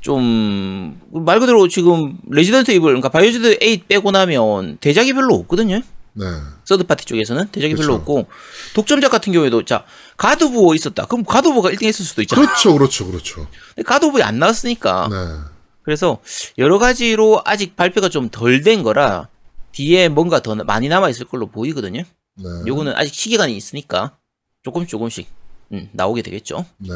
좀 0.00 1.00
말 1.12 1.40
그대로 1.40 1.68
지금 1.68 2.18
Resident 2.30 2.70
Evil 2.70 2.86
그러니까 2.88 3.08
Biohazard 3.10 3.58
8 3.58 3.78
빼고 3.88 4.10
나면 4.10 4.78
대작이 4.80 5.12
별로 5.12 5.34
없거든요. 5.34 5.82
네. 6.12 6.24
third 6.64 6.84
party 6.84 7.04
쪽에서는 7.04 7.48
대작이 7.52 7.74
별로 7.74 7.88
그쵸. 7.88 7.94
없고 8.00 8.26
독점작 8.74 9.10
같은 9.10 9.32
경우에도 9.32 9.64
자 9.64 9.84
God 10.16 10.44
of 10.44 10.60
War 10.60 10.74
있었다. 10.74 11.06
그럼 11.06 11.24
God 11.24 11.48
of 11.48 11.56
War가 11.58 11.70
1등 11.70 11.84
했을 11.84 12.04
수도 12.04 12.22
있잖아. 12.22 12.42
그렇죠, 12.42 12.74
그렇죠, 12.74 13.06
그렇죠. 13.06 13.46
근데 13.74 13.82
God 13.86 14.06
of 14.06 14.18
War 14.20 14.31
안 14.31 14.38
나왔으니까. 14.38 15.08
네. 15.10 15.16
그래서 15.82 16.18
여러 16.58 16.78
가지로 16.78 17.42
아직 17.44 17.76
발표가 17.76 18.08
좀 18.08 18.28
덜 18.30 18.62
된 18.62 18.82
거라 18.82 19.28
뒤에 19.72 20.08
뭔가 20.08 20.40
더 20.40 20.54
많이 20.54 20.88
남아 20.88 21.08
있을 21.10 21.26
걸로 21.26 21.46
보이거든요. 21.46 22.02
네. 22.36 22.44
요거는 22.66 22.94
아직 22.96 23.14
시기간이 23.14 23.56
있으니까 23.56 24.16
조금씩 24.62 24.88
조금씩 24.90 25.26
음, 25.72 25.88
나오게 25.92 26.22
되겠죠. 26.22 26.66
네. 26.78 26.90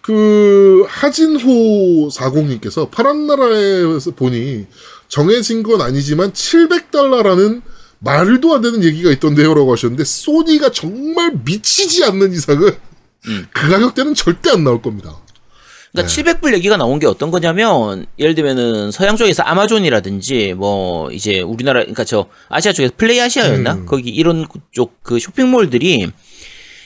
그 0.00 0.84
하진호 0.88 2.08
40님께서 2.08 2.90
파란 2.90 3.26
나라에서 3.26 4.12
보니 4.12 4.66
정해진 5.08 5.62
건 5.62 5.80
아니지만 5.80 6.32
700달러라는 6.32 7.62
말도 7.98 8.54
안 8.54 8.62
되는 8.62 8.82
얘기가 8.84 9.10
있던데요라고 9.12 9.72
하셨는데 9.72 10.04
소니가 10.04 10.70
정말 10.70 11.32
미치지 11.44 12.04
않는 12.04 12.32
이상은 12.32 12.76
음. 13.26 13.46
그 13.52 13.70
가격대는 13.70 14.14
절대 14.14 14.50
안 14.50 14.62
나올 14.62 14.80
겁니다. 14.80 15.16
그러니까 15.92 16.12
네. 16.12 16.22
700불 16.22 16.54
얘기가 16.54 16.76
나온 16.76 16.98
게 16.98 17.06
어떤 17.06 17.30
거냐면 17.30 18.06
예를 18.18 18.34
들면은 18.34 18.90
서양 18.90 19.16
쪽에서 19.16 19.42
아마존이라든지 19.44 20.54
뭐 20.54 21.10
이제 21.12 21.40
우리나라 21.40 21.80
그러니까 21.80 22.04
저 22.04 22.26
아시아 22.48 22.72
쪽에서 22.72 22.94
플레이 22.96 23.20
아시아였나 23.20 23.72
음. 23.74 23.86
거기 23.86 24.10
이런 24.10 24.46
쪽 24.72 24.94
그 25.04 25.18
쇼핑몰들이 25.20 26.10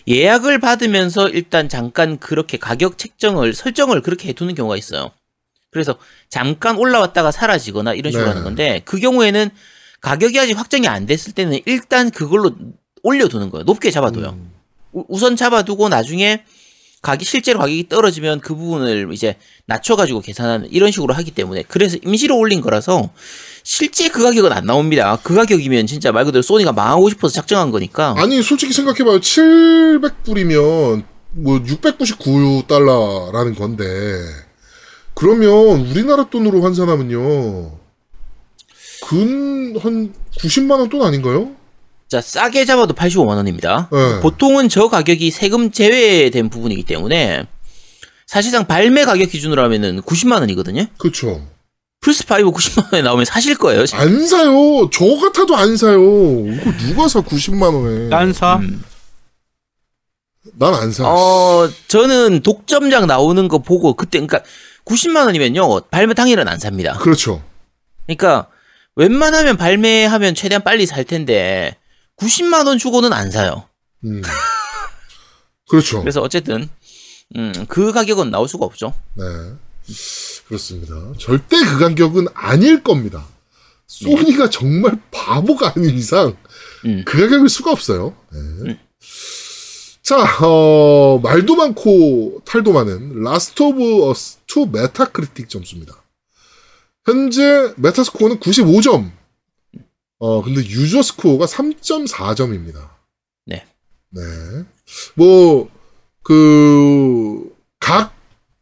예약을 0.09 0.59
받으면서 0.59 1.29
일단 1.29 1.69
잠깐 1.69 2.19
그렇게 2.19 2.57
가격 2.57 2.97
책정을 2.99 3.53
설정을 3.53 4.01
그렇게 4.03 4.29
해두는 4.31 4.55
경우가 4.55 4.77
있어요. 4.77 5.11
그래서 5.71 5.99
잠깐 6.31 6.77
올라왔다가 6.79 7.31
사라지거나 7.31 7.93
이런 7.95 8.11
식으로 8.11 8.25
네. 8.27 8.31
하는 8.31 8.45
건데 8.45 8.81
그 8.87 8.99
경우에는 8.99 9.51
가격이 10.01 10.39
아직 10.41 10.59
확정이 10.59 10.89
안 10.89 11.05
됐을 11.07 11.33
때는 11.33 11.59
일단 11.67 12.11
그걸로 12.11 12.53
올려두는 13.03 13.51
거예요. 13.51 13.65
높게 13.65 13.91
잡아둬요. 13.91 14.31
음. 14.31 14.51
우- 14.93 15.05
우선 15.09 15.37
잡아두고 15.37 15.89
나중에 15.91 16.45
가격 17.03 17.27
실제로 17.27 17.59
가격이 17.61 17.89
떨어지면 17.89 18.41
그 18.41 18.55
부분을 18.55 19.11
이제 19.13 19.37
낮춰가지고 19.67 20.21
계산하는 20.21 20.69
이런 20.73 20.91
식으로 20.91 21.13
하기 21.15 21.31
때문에 21.33 21.63
그래서 21.69 21.97
임시로 22.03 22.37
올린 22.39 22.61
거라서 22.61 23.11
실제 23.71 24.09
그 24.09 24.23
가격은 24.23 24.51
안 24.51 24.65
나옵니다. 24.65 25.19
그 25.23 25.35
가격이면 25.35 25.87
진짜 25.87 26.11
말 26.11 26.25
그대로 26.25 26.41
소니가 26.41 26.73
망하고 26.73 27.11
싶어서 27.11 27.35
작정한 27.35 27.71
거니까. 27.71 28.15
아니 28.17 28.43
솔직히 28.43 28.73
생각해봐요. 28.73 29.21
700불이면 29.21 31.05
뭐 31.33 31.59
699달러라는 31.59 33.59
건데 33.59 33.85
그러면 35.13 35.87
우리나라 35.87 36.31
돈으로 36.31 36.63
환산하면요. 36.63 37.79
근 39.07 39.77
한 39.83 40.15
90만 40.39 40.79
원 40.79 40.89
돈 40.89 41.03
아닌가요? 41.03 41.51
자 42.09 42.23
싸게 42.23 42.65
잡아도 42.65 42.95
85만 42.95 43.37
원입니다. 43.37 43.91
네. 43.93 44.21
보통은 44.21 44.71
저 44.71 44.89
가격이 44.89 45.31
세금 45.31 45.71
제외된 45.71 46.49
부분이기 46.49 46.85
때문에 46.85 47.45
사실상 48.27 48.67
발매 48.67 49.05
가격 49.05 49.29
기준으로 49.29 49.63
하면은 49.65 50.01
90만 50.01 50.41
원이거든요. 50.41 50.87
그렇죠. 50.97 51.43
플스 52.01 52.23
5 52.25 52.53
90만 52.53 52.93
원에 52.93 53.03
나오면 53.03 53.25
사실 53.25 53.57
거예요. 53.57 53.85
지금. 53.87 54.01
안 54.01 54.27
사요. 54.27 54.89
저 54.93 55.05
같아도 55.17 55.57
안 55.57 55.77
사요. 55.77 55.99
이거 56.47 56.71
누가 56.79 57.09
사 57.09 57.21
90만 57.21 57.75
원에? 57.75 58.09
난 58.09 58.33
사. 58.33 58.61
난안 60.55 60.93
사. 60.93 61.05
어, 61.09 61.69
저는 61.89 62.43
독점작 62.43 63.07
나오는 63.07 63.49
거 63.49 63.59
보고 63.59 63.95
그때 63.95 64.19
그러니까 64.19 64.43
90만 64.85 65.27
원이면요. 65.27 65.81
발매 65.91 66.15
당일은 66.15 66.49
안 66.49 66.59
삽니다. 66.59 66.95
그렇죠. 66.99 67.43
그러니까 68.07 68.49
웬만하면 68.97 69.57
발매하면 69.57 70.35
최대한 70.35 70.63
빨리 70.63 70.87
살 70.87 71.05
텐데 71.05 71.77
90만 72.17 72.67
원 72.67 72.79
주고는 72.79 73.13
안 73.13 73.31
사요. 73.31 73.69
음. 74.05 74.23
그렇죠. 75.69 76.01
그래서 76.01 76.21
어쨌든 76.23 76.69
음, 77.37 77.53
그 77.69 77.93
가격은 77.93 78.31
나올 78.31 78.49
수가 78.49 78.65
없죠. 78.65 78.95
네. 79.15 79.25
그렇습니다. 80.47 81.13
절대 81.19 81.59
그 81.59 81.79
가격은 81.79 82.27
아닐 82.35 82.83
겁니다. 82.83 83.27
소니가 83.87 84.51
정말 84.51 85.01
바보가 85.11 85.75
아닌 85.75 85.97
이상 85.97 86.37
음. 86.85 87.03
그 87.07 87.21
가격일 87.21 87.49
수가 87.49 87.73
없어요. 87.73 88.15
네. 88.33 88.79
자, 90.03 90.17
어, 90.45 91.19
말도 91.23 91.57
많고 91.57 92.41
탈도 92.45 92.73
많은 92.73 93.23
Last 93.23 93.63
of 93.63 94.09
Us 94.09 94.39
2 94.47 94.67
Metacritic 94.73 95.49
점수입니다. 95.49 96.03
현재 97.05 97.73
메타스코어는 97.77 98.41
95점. 98.41 99.11
어, 100.19 100.43
근데 100.43 100.61
유저 100.61 101.03
스코어가 101.03 101.47
3.4점입니다. 101.47 102.91
네. 103.47 103.67
네. 104.11 104.23
뭐, 105.15 105.71
그, 106.23 107.55
각 107.79 108.18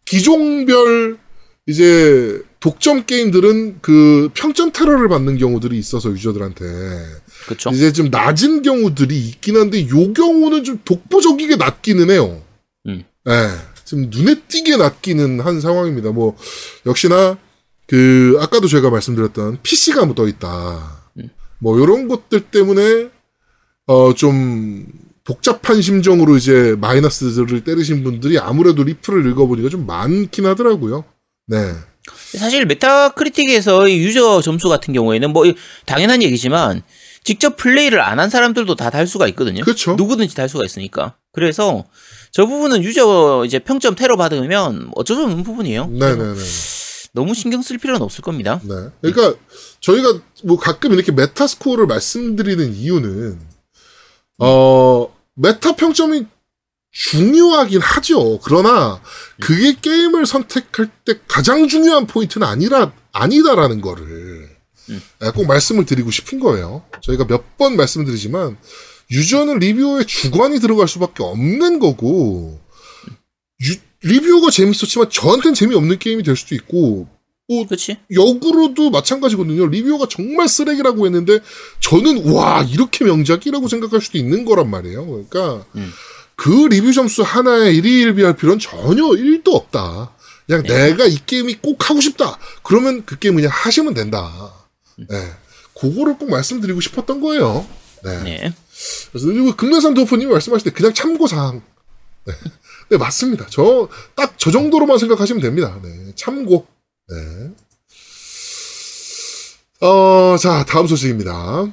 기종별 0.06 1.18
이제 1.66 2.42
독점 2.60 3.04
게임들은 3.06 3.80
그 3.82 4.30
평점 4.34 4.72
테러를 4.72 5.08
받는 5.08 5.36
경우들이 5.36 5.76
있어서 5.78 6.10
유저들한테 6.10 6.64
그렇죠. 7.46 7.70
이제 7.70 7.92
좀 7.92 8.08
낮은 8.10 8.62
경우들이 8.62 9.18
있긴 9.18 9.56
한데 9.56 9.88
요 9.88 10.12
경우는 10.12 10.64
좀 10.64 10.80
독보적이게 10.84 11.56
낮기는 11.56 12.10
해요. 12.10 12.42
음. 12.86 13.04
예. 13.28 13.32
지금 13.84 14.10
눈에 14.10 14.40
띄게 14.48 14.76
낮기는 14.76 15.40
한 15.40 15.60
상황입니다. 15.60 16.10
뭐 16.10 16.36
역시나 16.86 17.38
그 17.86 18.36
아까도 18.40 18.66
제가 18.66 18.90
말씀드렸던 18.90 19.58
PC가 19.62 20.06
묻어 20.06 20.26
있다. 20.26 21.02
음. 21.18 21.30
뭐 21.58 21.78
요런 21.78 22.08
것들 22.08 22.40
때문에 22.40 23.10
어좀 23.86 24.86
복잡한 25.26 25.83
심정으로 25.83 26.37
이제 26.37 26.76
마이너스를 26.80 27.64
때리신 27.64 28.04
분들이 28.04 28.38
아무래도 28.38 28.83
리플을 28.85 29.28
읽어보니까 29.30 29.68
좀 29.68 29.87
많긴 29.87 30.47
하더라고요. 30.47 31.04
네. 31.49 31.73
사실 32.38 32.64
메타크리틱에서 32.66 33.88
이 33.88 33.99
유저 33.99 34.40
점수 34.42 34.68
같은 34.68 34.95
경우에는 34.95 35.33
뭐 35.33 35.45
당연한 35.85 36.23
얘기지만 36.23 36.83
직접 37.25 37.56
플레이를 37.56 38.00
안 38.00 38.21
한 38.21 38.30
사람들도 38.30 38.76
다 38.76 38.90
달 38.90 39.06
수가 39.09 39.26
있거든요. 39.28 39.64
그렇죠. 39.64 39.95
누구든지 39.97 40.35
달 40.37 40.49
수가 40.49 40.64
있으니까. 40.64 41.16
그래서 41.33 41.85
저 42.30 42.47
부분은 42.47 42.85
유저 42.85 43.42
이제 43.47 43.59
평점 43.59 43.97
테러 43.97 44.16
받으면 44.16 44.90
어쩔 44.95 45.16
수 45.16 45.25
없는 45.25 45.42
부분이에요. 45.42 45.88
네네네. 45.88 46.35
너무 47.12 47.35
신경 47.35 47.62
쓸 47.62 47.78
필요는 47.78 48.00
없을 48.02 48.23
겁니다. 48.23 48.61
네. 48.62 48.75
그러니까 49.00 49.37
저희가 49.80 50.21
뭐 50.45 50.56
가끔 50.56 50.92
이렇게 50.92 51.11
meta 51.10 51.46
score를 51.48 51.86
말씀드리는 51.87 52.75
이유는 52.75 53.38
어 54.38 55.09
meta 55.36 55.76
평점이 55.76 56.26
중요하긴 56.90 57.80
하죠. 57.80 58.38
그러나 58.42 59.00
그게 59.40 59.74
게임을 59.80 60.24
선택할 60.26 60.90
때 61.04 61.14
가장 61.28 61.68
중요한 61.68 62.06
포인트는 62.06 62.46
아니라 62.46 62.92
아니다라는 63.12 63.80
거를 63.82 64.48
음. 64.88 65.02
네, 65.20 65.30
꼭 65.32 65.46
말씀을 65.46 65.84
드리고 65.84 66.10
싶은 66.10 66.40
거예요. 66.40 66.84
저희가 67.02 67.24
몇 67.26 67.44
번 67.58 67.76
말씀드리지만 67.76 68.56
유저는 69.10 69.58
리뷰어에 69.60 70.04
주관이 70.04 70.58
들어갈 70.60 70.88
수밖에 70.88 71.22
없는 71.22 71.78
거고 71.78 72.60
유- 73.62 73.76
리뷰어가 74.02 74.50
재밌었지만 74.50 75.10
저한테는 75.10 75.54
재미없는 75.54 75.98
게임이 75.98 76.22
될 76.22 76.36
수도 76.36 76.54
있고 76.54 77.08
뭐 77.48 77.64
그렇지? 77.66 77.98
역으로도 78.10 78.90
마찬가지거든요. 78.90 79.66
리뷰어가 79.66 80.06
정말 80.10 80.48
쓰레기라고 80.48 81.06
했는데 81.06 81.38
저는 81.80 82.32
와 82.32 82.62
이렇게 82.62 83.04
명작이라고 83.04 83.68
생각할 83.68 84.00
수도 84.00 84.18
있는 84.18 84.44
거란 84.44 84.68
말이에요. 84.68 85.06
그러니까 85.06 85.64
음. 85.76 85.92
그 86.34 86.50
리뷰 86.68 86.92
점수 86.92 87.22
하나에 87.22 87.72
일희일비할 87.72 88.36
필요는 88.36 88.58
전혀 88.58 89.04
일도 89.14 89.54
없다. 89.54 90.12
그냥 90.46 90.62
네. 90.64 90.88
내가 90.90 91.06
이 91.06 91.18
게임이 91.24 91.58
꼭 91.62 91.88
하고 91.88 92.00
싶다. 92.00 92.38
그러면 92.62 93.04
그 93.06 93.18
게임 93.18 93.36
그냥 93.36 93.50
하시면 93.52 93.94
된다. 93.94 94.52
음. 94.98 95.06
네. 95.08 95.30
그거를 95.78 96.18
꼭 96.18 96.30
말씀드리고 96.30 96.80
싶었던 96.80 97.20
거예요. 97.20 97.66
네. 98.02 98.22
네. 98.22 98.54
그래서 99.10 99.26
그리고 99.26 99.54
금년산 99.54 99.94
도프님이 99.94 100.32
말씀하실 100.32 100.70
때 100.70 100.76
그냥 100.76 100.92
참고사항. 100.92 101.62
네. 102.24 102.32
네, 102.90 102.96
맞습니다. 102.98 103.46
저, 103.50 103.88
딱 104.14 104.34
저 104.36 104.50
정도로만 104.50 104.98
생각하시면 104.98 105.42
됩니다. 105.42 105.78
네, 105.82 106.12
참고. 106.16 106.66
네. 107.08 107.54
어, 109.80 110.36
자, 110.38 110.64
다음 110.64 110.86
소식입니다. 110.86 111.72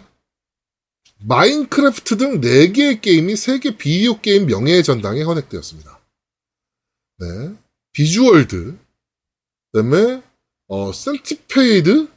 마인크래프트 1.25 2.17
등 2.17 2.41
4개의 2.41 3.01
게임이 3.01 3.35
세계 3.35 3.77
비디오 3.77 4.19
게임 4.19 4.45
명예의 4.45 4.83
전당에 4.83 5.23
헌액되었습니다. 5.23 5.99
네. 7.19 7.55
비주얼드, 7.93 8.77
그 9.71 9.81
다음에, 9.81 10.21
어, 10.67 10.91
Centipede, 10.91 12.07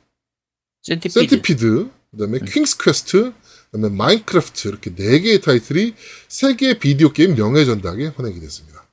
Centipede. 0.83 1.21
Centipede, 1.21 1.91
그다음에 2.11 2.39
King's 2.41 2.79
Quest, 2.79 3.33
그다음에 3.71 3.95
Minecraft 3.95 4.69
이렇게 4.69 4.95
네 4.95 5.21
개의 5.21 5.41
타이틀이 5.41 5.95
세계 6.29 6.79
비디오 6.79 7.13
게임 7.13 7.35
명예 7.37 7.65
전당에 7.65 8.07
헌액이 8.07 8.41
됐습니다. 8.41 8.87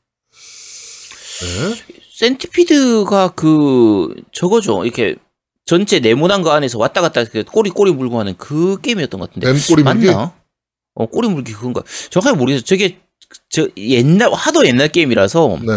네. 1.41 2.02
Centipede가 2.23 3.33
그 3.35 4.13
저거죠. 4.31 4.85
이렇게 4.85 5.15
전체 5.65 5.99
네모난 5.99 6.41
거 6.41 6.51
안에서 6.51 6.77
왔다 6.77 7.01
갔다 7.01 7.23
꼬리 7.51 7.69
꼬리 7.69 7.91
물고 7.91 8.19
하는 8.19 8.35
그 8.37 8.79
게임이었던 8.81 9.19
것 9.19 9.29
같은데. 9.29 9.51
뱀꼬리 9.51 9.83
물기? 9.83 10.07
맞나? 10.07 10.33
어 10.95 11.05
꼬리 11.05 11.27
물기 11.27 11.53
그건가? 11.53 11.83
정확하게 12.09 12.37
모르겠어요. 12.37 12.65
저게 12.65 12.99
저 13.49 13.67
옛날 13.77 14.31
하도 14.31 14.65
옛날 14.65 14.87
게임이라서 14.89 15.59
네. 15.61 15.73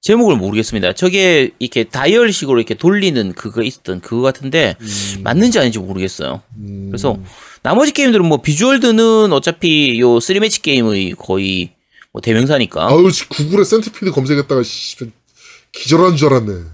제목을 0.00 0.36
모르겠습니다. 0.36 0.94
저게 0.94 1.50
이렇게 1.58 1.84
다이얼식으로 1.84 2.58
이렇게 2.58 2.74
돌리는 2.74 3.34
그거 3.34 3.62
있었던 3.62 4.00
그거 4.00 4.22
같은데 4.22 4.76
음, 4.80 5.20
맞는지 5.22 5.58
아닌지 5.58 5.78
모르겠어요. 5.78 6.42
음, 6.56 6.86
그래서 6.90 7.18
나머지 7.62 7.92
게임들은 7.92 8.24
뭐 8.26 8.38
Bejeweled는 8.40 9.32
어차피 9.32 10.00
요 10.00 10.16
3매치 10.16 10.62
게임의 10.62 11.16
거의 11.18 11.74
뭐 12.12 12.20
대명사니까. 12.22 12.88
아유, 12.88 13.10
씨, 13.10 13.28
구글에 13.28 13.62
Centipede 13.62 14.10
검색했다가 14.10 14.62
씨, 14.62 14.96
기절한 15.72 16.16
줄 16.16 16.32
알았네. 16.32 16.64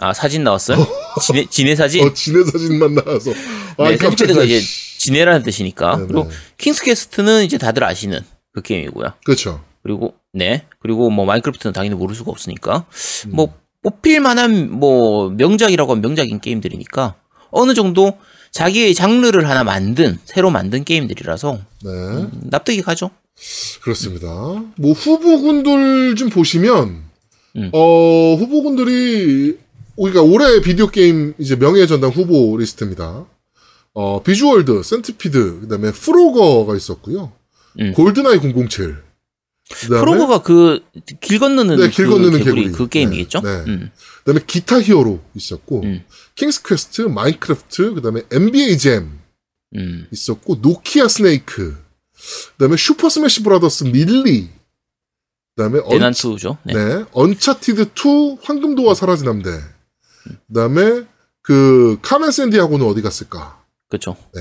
아 0.00 0.12
사진 0.12 0.44
나왔어요? 0.44 0.78
지네 1.22 1.46
지네 1.50 1.76
사진? 1.76 2.04
어, 2.06 2.12
지네 2.12 2.44
사진만 2.44 2.94
나와서. 2.94 3.32
아, 3.78 3.90
네, 3.90 3.96
Centipede가 3.96 4.44
이제 4.44 4.60
씨. 4.60 4.98
지네라는 4.98 5.42
뜻이니까. 5.42 5.96
네, 5.96 6.06
그리고 6.06 6.24
네. 6.24 6.30
King's 6.58 6.84
Quest는 6.84 7.44
이제 7.44 7.58
다들 7.58 7.84
아시는 7.84 8.20
그 8.52 8.62
게임이고요. 8.62 9.12
그렇죠. 9.24 9.64
그리고 9.82 10.14
네 10.32 10.66
그리고 10.80 11.10
뭐 11.10 11.24
마인크래프트는 11.24 11.72
당연히 11.72 11.94
모를 11.94 12.14
수가 12.14 12.30
없으니까 12.30 12.84
음. 13.26 13.30
뭐 13.32 13.54
뽑힐 13.82 14.20
만한 14.20 14.70
뭐 14.70 15.30
명작이라고 15.30 15.92
하면 15.92 16.02
명작인 16.02 16.40
게임들이니까 16.40 17.14
어느 17.50 17.74
정도 17.74 18.18
자기의 18.50 18.94
장르를 18.94 19.48
하나 19.48 19.62
만든 19.64 20.18
새로 20.24 20.50
만든 20.50 20.84
게임들이라서 20.84 21.58
네. 21.84 21.90
음, 21.90 22.30
납득이 22.44 22.82
가죠. 22.82 23.10
그렇습니다. 23.82 24.26
뭐 24.76 24.92
후보군들 24.92 26.16
좀 26.16 26.28
보시면 26.28 27.07
음. 27.56 27.70
어 27.72 28.34
후보군들이 28.38 29.58
우리가 29.96 30.22
올해 30.22 30.60
비디오 30.60 30.86
게임 30.88 31.34
이제 31.38 31.56
명예 31.56 31.86
전당 31.86 32.10
후보 32.10 32.56
리스트입니다. 32.56 33.26
어 33.94 34.22
Bejeweled, 34.22 34.82
Centipede, 34.82 35.60
그다음에 35.62 35.90
Frogger가 35.92 36.76
있었고요. 36.76 37.32
음. 37.80 37.92
GoldenEye 37.94 38.38
007. 38.38 38.96
그다음에 39.70 40.00
Frogger가 40.00 40.42
그 40.42 40.80
길 41.20 41.38
건너는 41.38 41.76
네, 41.76 41.90
길 41.90 42.10
건너는 42.10 42.38
개구리 42.38 42.62
개구리. 42.62 42.72
그 42.72 42.88
게임이겠죠. 42.88 43.40
네, 43.40 43.64
네. 43.64 43.70
음. 43.72 43.90
그다음에 44.24 44.40
Guitar 44.46 44.80
Hero 44.80 45.20
있었고 45.34 45.82
음. 45.82 46.04
King's 46.36 46.62
Quest, 46.62 47.02
Minecraft, 47.02 47.94
그다음에 47.94 48.22
NBA 48.30 48.78
Jam 48.78 49.18
음. 49.76 50.06
있었고 50.10 50.56
노키아 50.62 51.08
Snake. 51.08 51.76
그다음에 52.52 52.76
Super 52.76 53.08
Smash 53.08 53.42
Brothers 53.42 53.84
Melee. 53.84 54.48
그다음에 55.58 55.80
언, 55.84 55.90
대난투죠. 55.90 56.58
네. 56.62 56.72
네. 56.74 57.04
Uncharted 57.12 57.90
2 57.94 58.38
황금도와 58.42 58.94
사라진 58.94 59.26
함대. 59.26 59.50
그다음에 60.46 61.02
그 61.42 61.98
카멘 62.02 62.30
샌디하고는 62.30 62.86
어디 62.86 63.02
갔을까? 63.02 63.60
그렇죠. 63.88 64.16
네. 64.34 64.40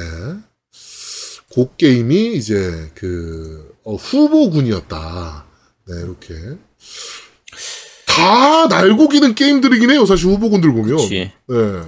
그 1.56 1.76
게임이 1.76 2.36
이제 2.36 2.92
그 2.94 3.74
어, 3.84 3.96
후보군이었다. 3.96 5.46
네, 5.88 5.96
이렇게 6.04 6.36
다 8.06 8.68
날고 8.68 9.08
기는 9.10 9.34
게임들이긴 9.34 9.90
해요. 9.90 10.06
사실 10.06 10.28
후보군들 10.28 10.70
보면. 10.72 10.98
그렇지. 10.98 11.32
네. 11.48 11.82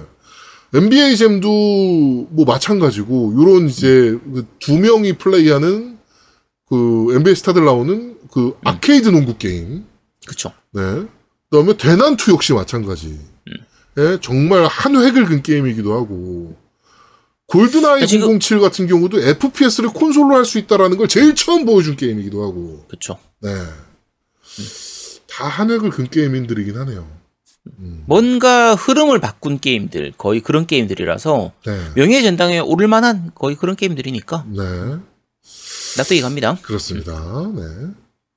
NBA 0.74 1.16
잼도 1.16 2.28
뭐 2.30 2.44
마찬가지고 2.44 3.34
요런 3.36 3.68
이제 3.68 4.18
그 4.34 4.46
두 4.58 4.76
명이 4.76 5.14
플레이하는 5.18 5.98
그 6.68 7.12
NBA 7.14 7.34
스타들 7.36 7.64
나오는 7.64 8.16
그 8.32 8.56
아케이드 8.64 9.08
농구 9.08 9.36
게임. 9.36 9.84
그렇죠. 10.26 10.52
네. 10.72 10.82
그다음에 11.50 11.76
대난투 11.76 12.30
역시 12.32 12.52
마찬가지. 12.52 13.18
예, 13.98 14.18
정말 14.22 14.66
한 14.66 14.94
획을 14.96 15.24
근 15.26 15.42
게임이기도 15.42 15.92
하고. 15.94 16.56
지금- 18.06 18.38
007 18.38 18.60
같은 18.60 18.86
경우도 18.86 19.20
FPS를 19.20 19.88
콘솔로 19.90 20.36
할 20.36 20.44
수 20.44 20.58
있다라는 20.58 20.96
걸 20.96 21.08
제일 21.08 21.34
처음 21.34 21.64
보여준 21.64 21.96
게임이기도 21.96 22.42
하고. 22.44 22.84
그렇죠. 22.86 23.18
네. 23.40 23.50
다한 25.28 25.70
획을 25.70 25.90
근 25.90 26.08
게임들이긴 26.08 26.76
하네요. 26.78 27.08
뭔가 28.06 28.74
흐름을 28.74 29.20
바꾼 29.20 29.58
게임들 29.58 30.14
거의 30.16 30.40
그런 30.40 30.66
게임들이라서 30.66 31.52
네. 31.66 31.78
명예 31.94 32.22
전당에 32.22 32.58
오를 32.58 32.88
만한 32.88 33.32
거의 33.34 33.56
그런 33.56 33.76
게임들이니까 33.76 34.46
네. 34.48 34.62
납득이 35.98 36.20
갑니다. 36.20 36.56
그렇습니다. 36.62 37.12
네. 37.54 37.62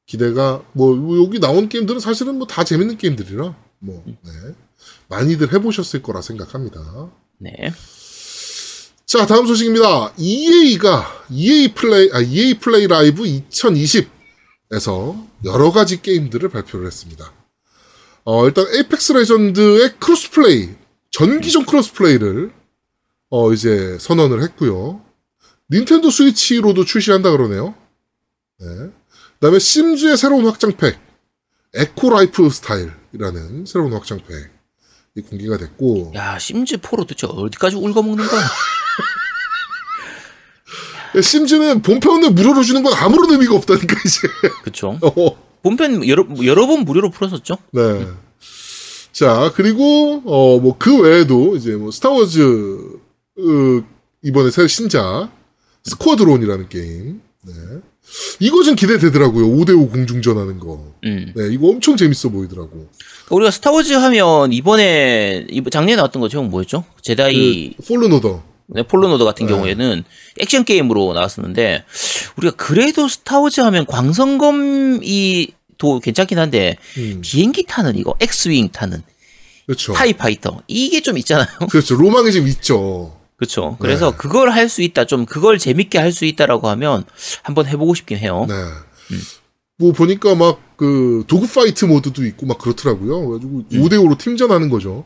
기대가 0.05 0.63
뭐 0.73 0.95
여기 1.23 1.39
나온 1.39 1.69
게임들은 1.69 1.99
사실은 1.99 2.35
뭐 2.35 2.47
다 2.47 2.63
재밌는 2.63 2.97
게임들이라 2.97 3.55
뭐 3.79 4.03
네. 4.05 4.31
많이들 5.09 5.53
해보셨을 5.53 6.01
거라 6.01 6.21
생각합니다. 6.21 7.09
네. 7.39 7.71
자 9.05 9.25
다음 9.25 9.45
소식입니다. 9.45 10.13
EA가 10.17 11.25
EA 11.29 11.73
Play 11.73 12.09
아 12.13 12.19
EA 12.21 12.55
Play 12.59 12.87
Live 12.87 13.23
2020에서 13.23 14.07
여러 15.45 15.71
가지 15.71 16.01
게임들을 16.01 16.49
발표를 16.49 16.87
했습니다. 16.87 17.31
어 18.25 18.45
일단 18.47 18.65
Apex 18.73 19.13
Legend의 19.13 19.95
crossplay 19.99 20.69
전 21.11 21.33
기종 21.33 21.65
crossplay를 21.65 22.51
어 23.29 23.53
이제 23.53 23.97
선언을 23.99 24.41
했고요. 24.43 25.01
닌텐도 25.71 26.09
Switch로도 26.09 26.85
출시한다 26.85 27.31
그러네요. 27.31 27.75
네. 28.59 28.67
그다음에 29.43 29.59
Sims의 29.59 30.15
새로운 30.15 30.45
확장팩 30.45 30.97
Eco 31.73 32.09
Lifestyle이라는 32.11 33.65
새로운 33.65 33.91
확장팩이 33.91 34.45
공개가 35.29 35.57
됐고 35.57 36.13
야 36.15 36.39
Sims 36.39 36.77
4로 36.77 36.99
도대체 36.99 37.27
어디까지 37.27 37.75
울거먹는 37.75 38.25
거야? 38.25 38.41
Sims는 41.21 41.81
본편을 41.81 42.31
무료로 42.31 42.63
주는 42.63 42.83
건 42.83 42.93
아무런 42.93 43.31
의미가 43.31 43.53
없다니까 43.55 43.97
이제. 44.05 44.27
그쵸. 44.63 44.97
어, 45.03 45.11
본편 45.61 46.07
여러 46.07 46.25
여러 46.45 46.65
번 46.65 46.85
무료로 46.85 47.11
풀었었죠. 47.11 47.57
네. 47.73 48.07
자 49.11 49.51
그리고 49.55 50.21
어 50.25 50.57
뭐 50.61 50.77
그 50.79 51.01
외에도 51.01 51.57
이제 51.57 51.75
뭐 51.75 51.91
Star 51.91 52.15
Wars 52.15 52.39
으, 53.39 53.83
이번에 54.21 54.51
새 54.51 54.69
신작 54.69 55.29
Squadron이라는 55.83 56.69
게임. 56.69 57.21
네. 57.41 57.53
이거 58.39 58.63
좀 58.63 58.75
기대되더라고요. 58.75 59.47
5대5 59.47 59.91
공중전 59.91 60.37
하는 60.37 60.59
거. 60.59 60.93
음. 61.03 61.33
네, 61.35 61.47
이거 61.51 61.67
엄청 61.69 61.97
재밌어 61.97 62.29
보이더라고. 62.29 62.87
우리가 63.29 63.51
Star 63.51 63.72
Wars 63.72 63.93
하면 63.93 64.53
이번에 64.53 65.45
이번- 65.49 65.71
작년에 65.71 65.95
나왔던 65.97 66.19
거 66.21 66.29
제목 66.29 66.49
뭐였죠? 66.49 66.83
Jedi 67.01 67.73
그 67.77 67.83
Fallen 67.87 68.11
Order. 68.13 68.43
네, 68.67 68.81
Fallen 68.83 69.06
Order 69.06 69.25
같은 69.25 69.45
네. 69.45 69.51
경우에는 69.51 70.03
액션 70.39 70.63
게임으로 70.63 71.13
나왔었는데 71.13 71.83
우리가 72.37 72.55
그래도 72.55 73.07
Star 73.07 73.33
Wars 73.33 73.59
하면 73.61 73.85
광선검이 73.85 75.47
도 75.77 75.99
괜찮긴 75.99 76.39
한데 76.39 76.77
음, 76.97 77.19
비행기 77.21 77.65
타는 77.67 77.97
이거 77.97 78.15
X-wing 78.21 78.69
타는 78.69 79.01
그렇죠. 79.65 79.93
TIE 79.93 80.13
fighter 80.13 80.61
이게 80.67 81.01
좀 81.01 81.17
있잖아요. 81.17 81.47
그렇죠. 81.69 81.95
로망이 81.95 82.31
좀 82.31 82.47
있죠. 82.47 83.17
그렇죠. 83.43 83.77
그래서 83.79 84.11
네. 84.11 84.17
그걸 84.17 84.49
할 84.51 84.69
수 84.69 84.81
있다, 84.81 85.05
좀 85.05 85.25
그걸 85.25 85.57
재밌게 85.57 85.97
할 85.99 86.11
수 86.11 86.25
있다라고 86.25 86.69
하면 86.69 87.03
한번 87.43 87.65
해보고 87.67 87.93
싶긴 87.95 88.17
해요. 88.17 88.45
네. 88.47 88.55
뭐 89.77 89.91
보니까 89.91 90.35
막 90.35 90.59
그 90.75 91.23
dogfight 91.27 91.85
모드도 91.85 92.25
있고 92.25 92.45
막 92.45 92.57
그렇더라고요. 92.57 93.25
그래가지고 93.27 93.63
5대 93.71 93.93
5로 93.93 94.17
팀전하는 94.17 94.69
거죠. 94.69 95.05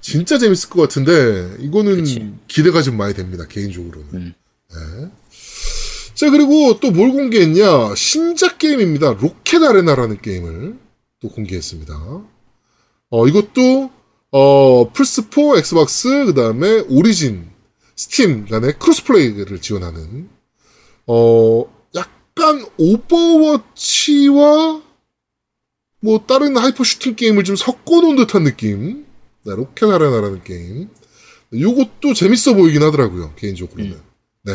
진짜 0.00 0.36
재밌을 0.36 0.68
것 0.68 0.82
같은데 0.82 1.54
이거는 1.60 1.96
그치. 1.96 2.32
기대가 2.48 2.82
좀 2.82 2.96
많이 2.96 3.14
됩니다. 3.14 3.44
개인적으로는. 3.46 4.08
음. 4.14 4.34
네. 4.70 5.08
자 6.14 6.28
그리고 6.30 6.80
또 6.80 6.90
뭘 6.90 7.12
공개했냐? 7.12 7.94
신작 7.94 8.58
게임입니다. 8.58 9.12
Rocket 9.20 9.62
Arena라는 9.62 10.20
게임을 10.22 10.76
또 11.20 11.28
공개했습니다. 11.28 11.94
어 13.10 13.26
이것도 13.28 13.90
어 14.32 14.90
플스 14.92 15.22
4, 15.30 15.58
Xbox 15.58 16.08
그 16.26 16.34
다음에 16.34 16.80
Origin, 16.88 17.48
Steam 17.96 18.46
간의 18.46 18.78
crossplay를 18.78 19.60
지원하는 19.60 20.28
어 21.06 21.64
약간 21.94 22.64
오버워치와 22.78 24.82
뭐 26.00 26.24
다른 26.26 26.56
hyper 26.56 26.82
슈팅 26.82 27.14
게임을 27.14 27.44
좀 27.44 27.56
섞어놓은 27.56 28.16
듯한 28.16 28.44
느낌. 28.44 29.06
네, 29.44 29.54
Rocket 29.54 29.86
Arena라는 29.86 30.42
게임. 30.42 30.88
요것도 31.54 32.14
재밌어 32.14 32.54
보이긴 32.54 32.82
하더라고요, 32.82 33.34
개인적으로는. 33.36 34.00
네. 34.42 34.52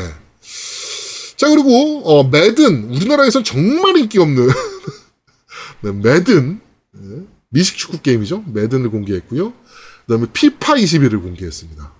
자, 1.38 1.48
그리고, 1.50 2.02
어, 2.04 2.24
매든. 2.24 2.86
우리나라에선 2.90 3.44
정말 3.44 3.98
인기 3.98 4.18
없는, 4.20 4.48
네, 5.82 5.92
매든. 5.92 6.60
네, 6.92 7.26
미식 7.50 7.78
축구 7.78 8.02
게임이죠. 8.02 8.44
매든을 8.48 8.90
공개했고요. 8.90 9.52
그 9.52 10.14
다음에 10.14 10.28
피파 10.34 10.76
21을 10.76 11.22
공개했습니다. 11.22 11.94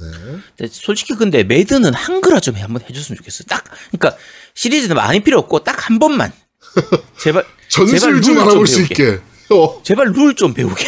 네. 0.00 0.66
솔직히 0.70 1.14
근데 1.14 1.42
매드는 1.44 1.92
한글화 1.94 2.40
좀 2.40 2.54
한번 2.56 2.82
해줬으면 2.88 3.16
좋겠어. 3.18 3.44
딱, 3.44 3.64
그러니까 3.90 4.16
시리즈는 4.54 4.96
많이 4.96 5.20
필요 5.20 5.38
없고 5.38 5.64
딱 5.64 5.88
한 5.88 5.98
번만. 5.98 6.32
제발. 7.20 7.44
전술 7.68 8.20
좀룰 8.22 8.42
알아볼 8.42 8.66
좀 8.66 8.66
수. 8.66 8.80
있게. 8.82 9.20
어. 9.50 9.82
제발 9.82 10.12
룰 10.12 10.34
좀 10.34 10.52
배우게. 10.54 10.84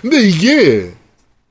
근데 0.00 0.20
이게 0.22 0.92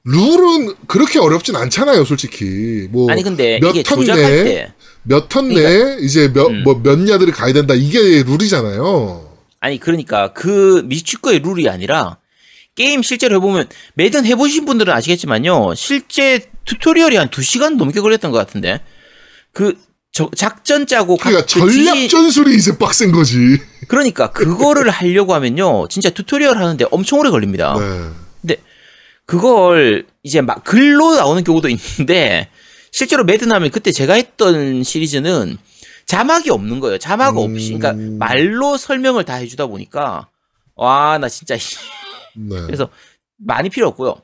룰은 0.03 0.73
그렇게 0.87 1.19
어렵진 1.19 1.55
않잖아요, 1.55 2.03
솔직히. 2.05 2.87
뭐 2.91 3.09
아니 3.11 3.21
근데 3.23 3.59
몇 3.59 3.69
이게 3.69 3.83
턴 3.83 3.99
조작할 3.99 4.23
내, 4.23 4.71
때몇턴 5.07 5.49
내에 5.49 5.97
이제 6.01 6.31
몇, 6.33 6.47
음. 6.47 6.63
뭐, 6.63 6.81
몇 6.81 7.07
야드를 7.07 7.31
가야 7.33 7.53
된다. 7.53 7.73
이게 7.75 8.23
룰이잖아요. 8.23 9.29
아니 9.59 9.79
그러니까 9.79 10.33
그 10.33 10.81
미식축구의 10.85 11.39
룰이 11.39 11.69
아니라 11.69 12.17
게임 12.81 13.03
실제로 13.03 13.35
해보면 13.35 13.67
Madden 13.93 14.25
해보신 14.25 14.65
분들은 14.65 14.91
아시겠지만요. 14.93 15.75
실제 15.75 16.49
tutorial이 16.65 17.15
한 17.15 17.29
2시간 17.29 17.75
넘게 17.75 18.01
걸렸던 18.01 18.31
것 18.31 18.37
같은데. 18.39 18.81
그 19.53 19.75
저- 20.11 20.31
작전 20.35 20.87
짜고 20.87 21.15
각 21.17 21.29
그러니까 21.29 21.45
그 21.45 21.59
전략 21.59 21.93
지시- 21.95 22.09
전술이 22.09 22.55
이제 22.55 22.77
빡센 22.77 23.11
거지. 23.11 23.37
그러니까 23.87 24.31
그거를 24.31 24.89
하려고 24.91 25.33
하면요. 25.35 25.87
진짜 25.89 26.09
tutorial 26.09 26.57
하는데 26.57 26.83
엄청 26.91 27.19
오래 27.19 27.29
걸립니다. 27.29 27.75
네. 28.41 28.57
그걸 29.25 30.05
이제 30.23 30.41
막 30.41 30.63
글로 30.63 31.15
나오는 31.15 31.43
경우도 31.43 31.69
있는데 31.69 32.49
실제로 32.91 33.23
Madden하면 33.23 33.69
그때 33.71 33.91
제가 33.91 34.15
했던 34.15 34.83
시리즈는 34.83 35.57
자막이 36.05 36.49
없는 36.49 36.79
거예요. 36.81 36.97
자막 36.97 37.37
없이. 37.37 37.67
그러니까 37.77 37.91
음. 37.91 38.17
말로 38.17 38.75
설명을 38.77 39.23
다 39.23 39.35
해주다 39.35 39.67
보니까 39.67 40.27
와 40.75 41.17
나 41.19 41.29
진짜 41.29 41.55
네. 42.35 42.61
그래서 42.65 42.89
많이 43.37 43.69
필요 43.69 43.87
없고요. 43.87 44.21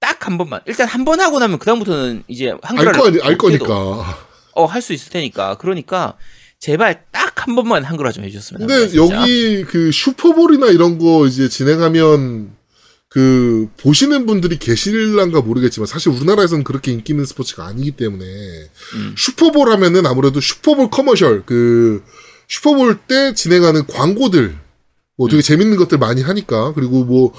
딱 0.00 0.26
한 0.26 0.38
번만. 0.38 0.60
일단 0.66 0.86
한 0.88 1.04
번 1.04 1.20
하고 1.20 1.38
나면 1.38 1.58
그다음부터는 1.58 2.24
이제 2.28 2.50
알, 2.50 2.58
한글을 2.62 2.92
거, 2.92 3.06
아니- 3.06 3.20
알 3.22 3.38
거니까. 3.38 4.18
어 4.54 4.66
할 4.66 4.82
수 4.82 4.92
있을 4.92 5.10
테니까. 5.10 5.56
그러니까 5.58 6.16
제발 6.58 7.04
딱 7.12 7.26
한 7.46 7.54
번만 7.54 7.84
한글화 7.84 8.10
좀 8.12 8.24
해주셨으면 8.24 8.66
근데 8.66 8.74
합니다. 8.74 8.96
여기 9.20 9.64
그 9.64 9.92
Super 9.92 10.23
Bowl이나 10.23 10.66
이런 10.68 10.98
거 10.98 11.26
이제 11.26 11.48
진행하면 11.48 12.56
그 13.08 13.68
보시는 13.76 14.26
분들이 14.26 14.58
계실란가 14.58 15.42
모르겠지만 15.42 15.86
사실 15.86 16.10
우리나라에서는 16.12 16.64
그렇게 16.64 16.90
인기 16.92 17.12
있는 17.12 17.24
스포츠가 17.24 17.66
아니기 17.66 17.92
때문에 17.92 18.24
음. 18.24 19.14
Super 19.16 19.46
Bowl 19.46 19.70
하면은 19.70 20.06
아무래도 20.06 20.40
Super 20.40 20.90
Bowl 20.90 21.05
commercial 21.05 21.44
그 21.46 22.02
Super 22.48 22.76
Bowl 22.76 22.98
때 23.06 23.32
진행하는 23.34 23.86
광고들 23.86 24.58
뭐 25.16 25.28
음. 25.28 25.30
되게 25.30 25.42
재밌는 25.42 25.76
것들 25.76 25.98
많이 25.98 26.22
하니까 26.22 26.72
그리고 26.74 27.04
뭐 27.04 27.32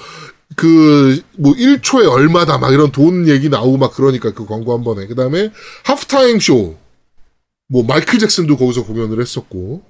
그, 0.56 1.22
뭐, 1.36 1.52
1초에 1.52 2.10
얼마다, 2.10 2.58
막 2.58 2.72
이런 2.72 2.90
돈 2.90 3.28
얘기 3.28 3.48
나오고 3.48 3.76
막 3.76 3.92
그러니까 3.92 4.32
그 4.32 4.46
광고 4.46 4.76
한 4.76 4.82
번에. 4.82 5.06
그 5.06 5.14
다음에 5.14 5.52
하프타임 5.84 6.40
쇼. 6.40 6.76
뭐, 7.68 7.84
마이클 7.84 8.18
잭슨도 8.18 8.56
거기서 8.56 8.84
공연을 8.84 9.20
했었고. 9.20 9.82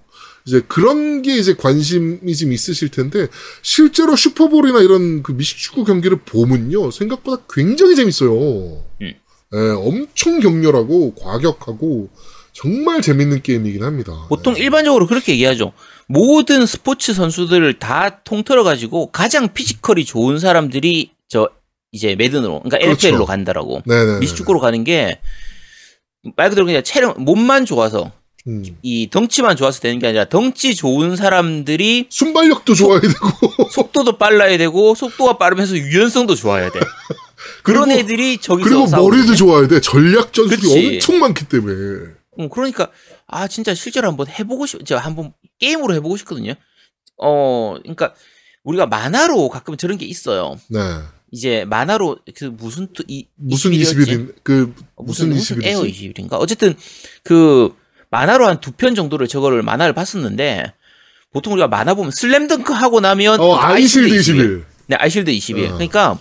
이제 0.47 0.63
그런 0.67 1.23
게 1.23 1.37
이제 1.37 1.55
관심이 1.55 2.35
좀 2.35 2.53
있으실 2.53 2.89
텐데, 2.89 3.29
실제로 3.63 4.17
슈퍼볼이나 4.17 4.81
이런 4.81 5.23
그 5.23 5.33
미식축구 5.33 5.85
경기를 5.85 6.19
보면요, 6.19 6.91
생각보다 6.91 7.43
굉장히 7.53 7.95
재밌어요. 7.95 8.83
음. 9.03 9.15
예, 9.55 9.59
엄청 9.77 10.41
격렬하고, 10.41 11.15
과격하고, 11.15 12.11
정말 12.53 13.01
재밌는 13.01 13.43
게임이긴 13.43 13.85
합니다. 13.85 14.27
보통 14.29 14.55
네. 14.55 14.63
일반적으로 14.65 15.07
그렇게 15.07 15.33
얘기하죠. 15.33 15.73
모든 16.09 16.67
스포츠 16.67 17.13
선수들을 17.15 17.79
다 17.79 18.21
통틀어 18.25 18.65
가지고 18.65 19.11
가장 19.11 19.53
피지컬이 19.53 20.05
좋은 20.05 20.39
사람들이 20.39 21.13
저 21.29 21.51
이제 21.93 22.15
매든으로 22.17 22.61
그러니까 22.61 22.79
그렇죠. 22.79 23.09
NFL로 23.09 23.27
간다라고. 23.27 23.83
미식축구로 24.21 24.61
가는 24.61 24.85
게 24.85 25.21
말 26.37 26.49
그대로 26.51 26.67
그냥 26.67 26.83
체력 26.83 27.21
몸만 27.23 27.65
좋아서 27.65 28.11
음. 28.49 28.65
이 28.83 29.09
덩치만 29.09 29.57
좋아서 29.57 29.81
되는 29.81 29.99
게 30.01 30.09
아니라 30.09 30.25
덩치 30.25 30.75
좋은 30.75 31.15
사람들이 31.17 32.07
순발력도 32.11 32.75
좋아야 32.75 33.01
되고, 33.01 33.15
속도도 33.71 34.19
빨라야 34.19 34.59
되고 34.59 34.95
속도가 34.97 35.39
빠르면서 35.39 35.77
유연성도 35.77 36.35
좋아야 36.35 36.71
돼. 36.71 36.81
그런 37.63 37.85
그리고- 37.89 38.01
애들이 38.01 38.39
저기서 38.39 38.69
그리고. 38.69 38.87
머리도 39.09 39.37
좋아야 39.37 39.69
돼. 39.69 39.81
전략 39.81 40.33
전술이. 40.33 40.95
엄청 40.97 41.19
많기 41.21 41.45
때문에. 41.49 41.75
음, 42.41 42.49
그러니까 42.51 42.91
아 43.29 43.47
진짜 43.47 43.75
실제로 43.75 44.09
한번 44.09 44.27
해보고 44.27 44.67
싶, 44.67 44.85
제가 44.85 45.01
한번 45.01 45.33
게임으로 45.61 45.95
해보고 45.95 46.17
싶거든요. 46.17 46.55
어, 47.19 47.77
그러니까 47.83 48.15
우리가 48.65 48.87
만화로 48.87 49.49
가끔 49.51 49.77
저런 49.77 49.99
게 49.99 50.07
있어요. 50.07 50.57
네. 50.69 50.81
이제 51.31 51.65
만화로 51.67 52.19
그 52.37 52.47
무슨 52.47 52.89
또 52.95 53.05
이, 53.07 53.27
무슨 53.37 53.73
21 53.73 53.77
이었지? 53.77 53.95
21인 53.97 54.35
그 54.43 54.75
어, 54.97 55.03
무슨 55.03 55.29
무슨 55.29 55.63
에어 55.63 55.83
21이지? 55.83 56.15
21인가? 56.15 56.33
어쨌든 56.41 56.75
그 57.23 57.75
만화로 58.11 58.47
한 58.47 58.61
두 58.61 58.73
편 58.73 58.95
정도를 58.95 59.29
저거를 59.29 59.63
만화를 59.63 59.93
봤었는데 59.93 60.73
보통 61.31 61.53
우리가 61.53 61.69
만화 61.69 61.93
보면 61.93 62.11
슬램덩크 62.15 62.73
하고 62.73 63.01
나면 63.01 63.41
어, 63.41 63.49
그 63.49 63.55
Eyeshield 63.61 64.09
21. 64.17 64.65
네, 64.87 64.97
Eyeshield 64.97 65.31
21. 65.33 65.67
어. 65.69 65.73
그러니까 65.75 66.19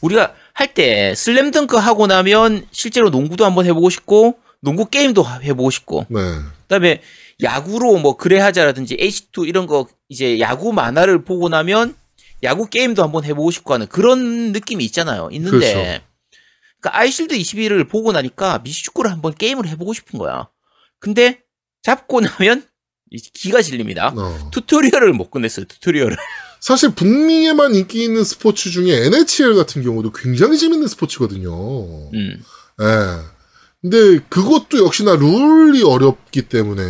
우리가 0.00 0.34
할 0.52 0.72
때 0.74 1.14
슬램덩크 1.16 1.76
하고 1.76 2.06
나면 2.06 2.66
실제로 2.70 3.10
농구도 3.10 3.44
한번 3.44 3.66
해보고 3.66 3.90
싶고 3.90 4.36
농구 4.64 4.86
게임도 4.86 5.24
해보고 5.42 5.70
싶고 5.70 6.06
네. 6.08 6.20
그다음에 6.62 7.02
야구로 7.42 7.98
뭐 7.98 8.16
그래 8.16 8.38
하자라든지 8.40 8.96
H2 8.96 9.46
이런 9.46 9.66
거 9.66 9.86
이제 10.08 10.40
야구 10.40 10.72
만화를 10.72 11.24
보고 11.24 11.48
나면 11.48 11.94
야구 12.42 12.68
게임도 12.68 13.02
한번 13.02 13.24
해보고 13.24 13.50
싶고 13.50 13.74
하는 13.74 13.86
그런 13.86 14.52
느낌이 14.52 14.84
있잖아요. 14.86 15.28
있는데 15.32 15.58
그렇죠. 15.58 16.04
그러니까 16.80 16.98
아이실드 17.00 17.36
21을 17.36 17.88
보고 17.88 18.12
나니까 18.12 18.58
미식축구를 18.60 19.10
한번 19.10 19.34
게임을 19.34 19.68
해보고 19.68 19.92
싶은 19.92 20.18
거야. 20.18 20.48
근데 20.98 21.42
잡고 21.82 22.20
나면 22.20 22.66
이 23.10 23.18
기가 23.18 23.62
질립니다. 23.62 24.12
어. 24.16 24.50
튜토리얼을 24.52 25.12
못 25.12 25.30
끝냈어요. 25.30 25.66
튜토리얼을. 25.66 26.16
사실 26.60 26.94
북미에만 26.94 27.74
인기 27.74 28.04
있는 28.04 28.24
스포츠 28.24 28.70
중에 28.70 29.06
NHL 29.06 29.54
같은 29.54 29.82
경우도 29.82 30.12
굉장히 30.12 30.58
재밌는 30.58 30.88
스포츠거든요. 30.88 32.10
음. 32.12 32.42
예. 32.80 33.33
근데 33.84 34.18
그것도 34.30 34.82
역시나 34.82 35.14
룰이 35.16 35.82
어렵기 35.82 36.48
때문에 36.48 36.82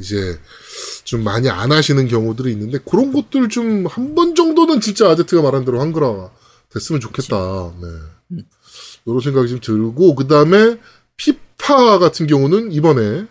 이제 0.00 0.38
좀 1.04 1.22
많이 1.24 1.50
안 1.50 1.72
하시는 1.72 2.08
경우들이 2.08 2.50
있는데 2.52 2.78
그런 2.78 3.12
것들 3.12 3.50
좀 3.50 3.86
한 3.86 4.14
번 4.14 4.34
정도는 4.34 4.80
진짜 4.80 5.10
아제트가 5.10 5.42
말한 5.42 5.66
대로 5.66 5.78
한글화 5.82 6.30
됐으면 6.70 7.02
좋겠다. 7.02 7.74
네. 7.82 7.86
음. 8.32 8.44
이런 9.04 9.20
생각이 9.20 9.46
좀 9.50 9.60
들고 9.60 10.14
그 10.14 10.26
다음에 10.26 10.78
피파 11.18 11.98
같은 11.98 12.26
경우는 12.26 12.72
이번에 12.72 13.26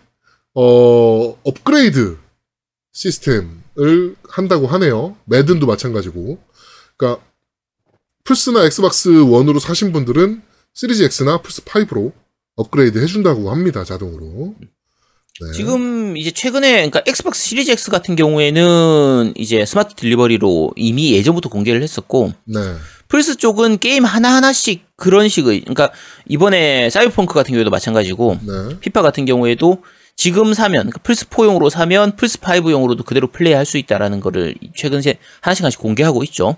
어 0.54 1.36
업그레이드 1.42 2.18
시스템을 2.92 4.14
한다고 4.28 4.68
하네요. 4.68 5.16
매든도 5.24 5.66
마찬가지고. 5.66 6.38
그러니까 6.96 7.20
플스나 8.22 8.64
엑스박스 8.64 9.10
1으로 9.10 9.58
사신 9.58 9.90
분들은 9.92 10.40
시리즈 10.72 11.02
X나 11.02 11.42
플스 11.42 11.62
5로 11.64 12.12
업그레이드 12.56 13.02
해준다고 13.02 13.50
합니다. 13.50 13.84
자동으로. 13.84 14.54
네. 15.40 15.52
지금 15.52 16.16
이제 16.16 16.30
최근에 16.30 16.74
그러니까 16.74 17.02
Xbox 17.06 17.42
시리즈 17.42 17.70
X 17.70 17.90
같은 17.90 18.16
경우에는 18.16 19.32
이제 19.36 19.64
Smart 19.64 19.94
Delivery로 19.94 20.72
이미 20.76 21.12
예전부터 21.14 21.48
공개를 21.48 21.82
했었고 21.82 22.32
네. 22.44 22.58
플스 23.08 23.36
쪽은 23.36 23.78
게임 23.78 24.04
하나 24.04 24.34
하나씩 24.34 24.84
그런 24.96 25.28
식의 25.28 25.60
그러니까 25.60 25.90
이번에 26.28 26.90
사이버펑크 26.90 27.34
같은 27.34 27.52
경우에도 27.52 27.70
마찬가지고 27.70 28.38
네. 28.42 28.78
피파 28.80 29.02
같은 29.02 29.24
경우에도 29.24 29.82
지금 30.16 30.52
사면 30.52 30.82
그러니까 30.82 31.00
플스 31.02 31.26
4용으로 31.26 31.70
사면 31.70 32.14
플스 32.16 32.38
5용으로도 32.38 33.04
그대로 33.04 33.28
플레이할 33.28 33.64
수 33.64 33.78
있다라는 33.78 34.20
거를 34.20 34.54
최근 34.74 34.98
에 35.06 35.18
하나씩 35.40 35.64
하나씩 35.64 35.80
공개하고 35.80 36.22
있죠. 36.24 36.56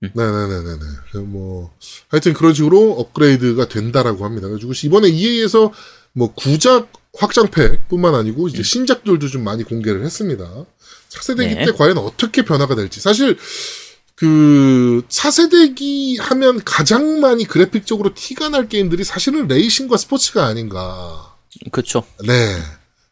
네네네네네. 0.00 1.24
뭐, 1.26 1.74
하여튼 2.08 2.32
그런 2.32 2.54
식으로 2.54 2.92
업그레이드가 2.92 3.68
된다라고 3.68 4.24
합니다. 4.24 4.48
그래가지고 4.48 4.72
이번에 4.86 5.08
EA에서 5.08 5.72
뭐 6.12 6.32
구작 6.34 6.90
확장팩 7.16 7.88
뿐만 7.88 8.14
아니고 8.14 8.48
이제 8.48 8.62
신작들도 8.62 9.28
좀 9.28 9.44
많이 9.44 9.62
공개를 9.62 10.04
했습니다. 10.04 10.64
차세대기 11.08 11.54
네. 11.54 11.64
때 11.66 11.72
과연 11.72 11.98
어떻게 11.98 12.44
변화가 12.44 12.74
될지. 12.76 13.00
사실, 13.00 13.36
그, 14.14 15.02
차세대기 15.08 16.18
하면 16.18 16.62
가장 16.64 17.20
많이 17.20 17.44
그래픽적으로 17.44 18.14
티가 18.14 18.50
날 18.50 18.68
게임들이 18.68 19.04
사실은 19.04 19.48
레이싱과 19.48 19.96
스포츠가 19.96 20.46
아닌가. 20.46 21.36
그렇죠. 21.72 22.04
네. 22.26 22.56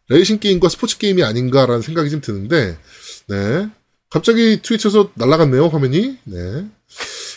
레이싱 0.09 0.39
게임과 0.39 0.69
스포츠 0.69 0.97
게임이 0.97 1.23
아닌가라는 1.23 1.83
생각이 1.83 2.09
좀 2.09 2.21
드는데, 2.21 2.79
네. 3.27 3.69
갑자기 4.11 4.61
트위치에서 4.63 5.11
날아갔네요, 5.15 5.69
화면이. 5.69 6.19
네. 6.25 6.67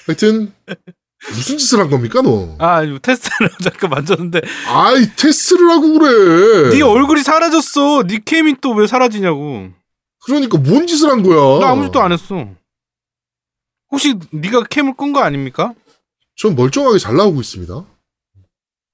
하여튼, 0.07 0.53
무슨 1.33 1.57
짓을 1.57 1.79
한 1.79 1.89
겁니까, 1.89 2.21
너? 2.21 2.55
아, 2.59 2.81
이거 2.83 2.97
테스트를 2.99 3.49
잠깐 3.63 3.89
만졌는데 3.91 4.41
아이, 4.67 5.05
테스트를 5.15 5.69
하고 5.69 5.99
그래. 5.99 6.69
네 6.75 6.81
얼굴이 6.81 7.21
사라졌어. 7.21 8.03
네 8.07 8.19
캠이 8.23 8.55
또 8.61 8.71
왜 8.73 8.87
사라지냐고. 8.87 9.69
그러니까 10.25 10.57
뭔 10.57 10.87
짓을 10.87 11.09
한 11.09 11.21
거야? 11.23 11.59
나 11.59 11.71
아무 11.71 11.83
짓도 11.85 12.01
안 12.01 12.11
했어. 12.11 12.47
혹시 13.91 14.15
네가 14.31 14.63
캠을 14.63 14.95
끈 14.95 15.13
거 15.13 15.19
아닙니까? 15.19 15.73
전 16.37 16.55
멀쩡하게 16.55 16.97
잘 16.97 17.15
나오고 17.15 17.41
있습니다. 17.41 17.85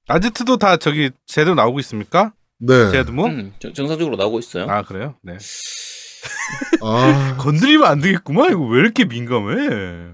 아제트도 0.09 0.57
다 0.57 0.77
저기 0.77 1.11
제대로 1.27 1.55
나오고 1.55 1.79
있습니까? 1.81 2.33
네. 2.59 2.91
제드모? 2.91 3.25
음, 3.27 3.53
정- 3.59 3.73
정상적으로 3.73 4.15
나오고 4.17 4.39
있어요. 4.39 4.65
아 4.69 4.81
그래요? 4.83 5.15
네. 5.21 5.37
아, 6.81 7.35
건드리면 7.39 7.85
안 7.85 7.99
되겠구만. 8.01 8.51
이거 8.51 8.61
왜 8.65 8.79
이렇게 8.79 9.05
민감해? 9.05 9.55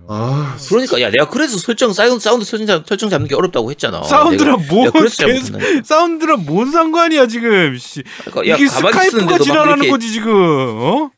아, 0.07 0.57
그러니까 0.69 1.01
야 1.01 1.09
내가 1.09 1.29
그래서 1.29 1.57
설정 1.57 1.93
사운드 1.93 2.19
사운드 2.23 2.45
설정, 2.45 2.67
잡- 2.67 2.87
설정 2.87 3.09
잡는 3.09 3.27
게 3.27 3.35
어렵다고 3.35 3.69
했잖아. 3.71 4.03
사운드랑 4.03 4.65
뭐 4.69 4.85
못한다. 4.85 5.59
사운드랑 5.83 6.45
뭔 6.45 6.71
상관이야 6.71 7.27
지금? 7.27 7.77
씨. 7.77 8.03
그러니까 8.25 8.51
야 8.51 8.55
이게 8.55 8.67
Skype가 8.67 9.37
이렇게 9.75 9.89
거지 9.89 10.11
지금. 10.11 10.31
어? 10.33 11.11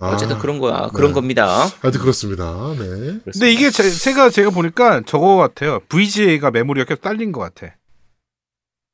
아. 0.00 0.08
어쨌든 0.08 0.38
그런 0.38 0.58
거야. 0.58 0.88
그런 0.92 1.10
네. 1.10 1.14
겁니다. 1.14 1.70
하여튼 1.80 2.00
그렇습니다. 2.00 2.44
네. 2.72 2.76
그렇습니다. 2.78 3.30
근데 3.32 3.52
이게 3.52 3.70
제, 3.70 3.88
제가 3.90 4.28
제가 4.30 4.50
보니까 4.50 5.02
저거 5.06 5.36
같아요. 5.36 5.80
VGA가 5.88 6.50
메모리가 6.50 6.84
계속 6.86 7.00
딸린 7.02 7.32
것 7.32 7.40
같아. 7.40 7.74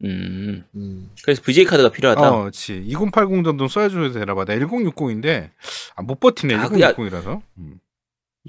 음. 0.05 0.65
음. 0.75 1.11
그래서 1.23 1.43
VGA 1.43 1.65
카드가 1.65 1.91
필요하다. 1.91 2.21
어, 2.31 2.41
그렇지. 2.43 2.83
2080 2.87 3.45
정도 3.45 3.69
써줘야 3.69 4.11
되나 4.13 4.35
봐. 4.35 4.45
나 4.45 4.55
1060인데 4.55 5.51
아, 5.97 6.03
못 6.03 6.19
버티네. 6.21 6.55
아, 6.55 6.69
그야- 6.69 6.93
1060이라서. 6.95 7.43
음. 7.59 7.75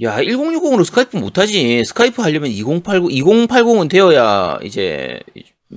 야, 0.02 0.18
1060으로 0.22 0.86
Skype 0.86 1.18
못 1.18 1.38
하지. 1.38 1.84
스카이프 1.84 2.22
하려면 2.22 2.50
2080, 2.52 3.10
2080은 3.10 3.90
되어야 3.90 4.60
이제 4.64 5.20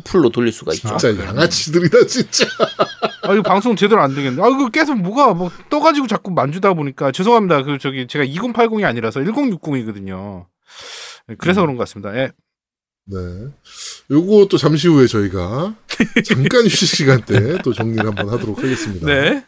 풀로 0.05 0.29
돌릴 0.31 0.53
수가 0.53 0.73
있죠. 0.75 0.97
진짜 0.97 1.25
양아치들이다, 1.25 2.07
진짜. 2.07 2.47
아, 3.23 3.33
이거 3.33 3.43
방송 3.43 3.75
제대로 3.75 4.01
안 4.03 4.15
되겠네. 4.15 4.41
아, 4.41 4.47
이거 4.49 4.69
계속 4.69 4.95
뭐가 5.01 5.35
뭐 5.35 5.51
떠가지고 5.71 6.07
자꾸 6.07 6.31
만지다 6.31 6.75
보니까 6.75 7.11
죄송합니다. 7.11 7.63
그 7.65 7.79
저기 7.79 8.07
제가 8.07 8.25
2080이 8.25 8.85
아니라서 8.85 9.21
1060이거든요. 9.21 10.47
그래서 11.39 11.61
그런 11.63 11.77
것 11.77 11.81
같습니다. 11.81 12.17
예. 12.17 12.31
네. 13.07 13.19
요거 14.11 14.49
또 14.51 14.57
잠시 14.57 14.89
후에 14.89 15.07
저희가 15.07 15.77
잠깐 16.25 16.65
휴식 16.65 16.89
시간 16.89 17.25
때 17.25 17.59
또 17.63 17.73
정리를 17.75 18.05
한번 18.07 18.31
하도록 18.31 18.57
하겠습니다. 18.59 19.07
네. 19.07 19.45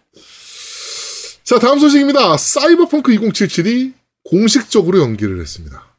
자, 1.44 1.58
다음 1.58 1.78
소식입니다. 1.78 2.36
사이버펑크 2.36 3.12
2077이 3.12 3.94
공식적으로 4.24 5.00
연기를 5.00 5.40
했습니다. 5.40 5.96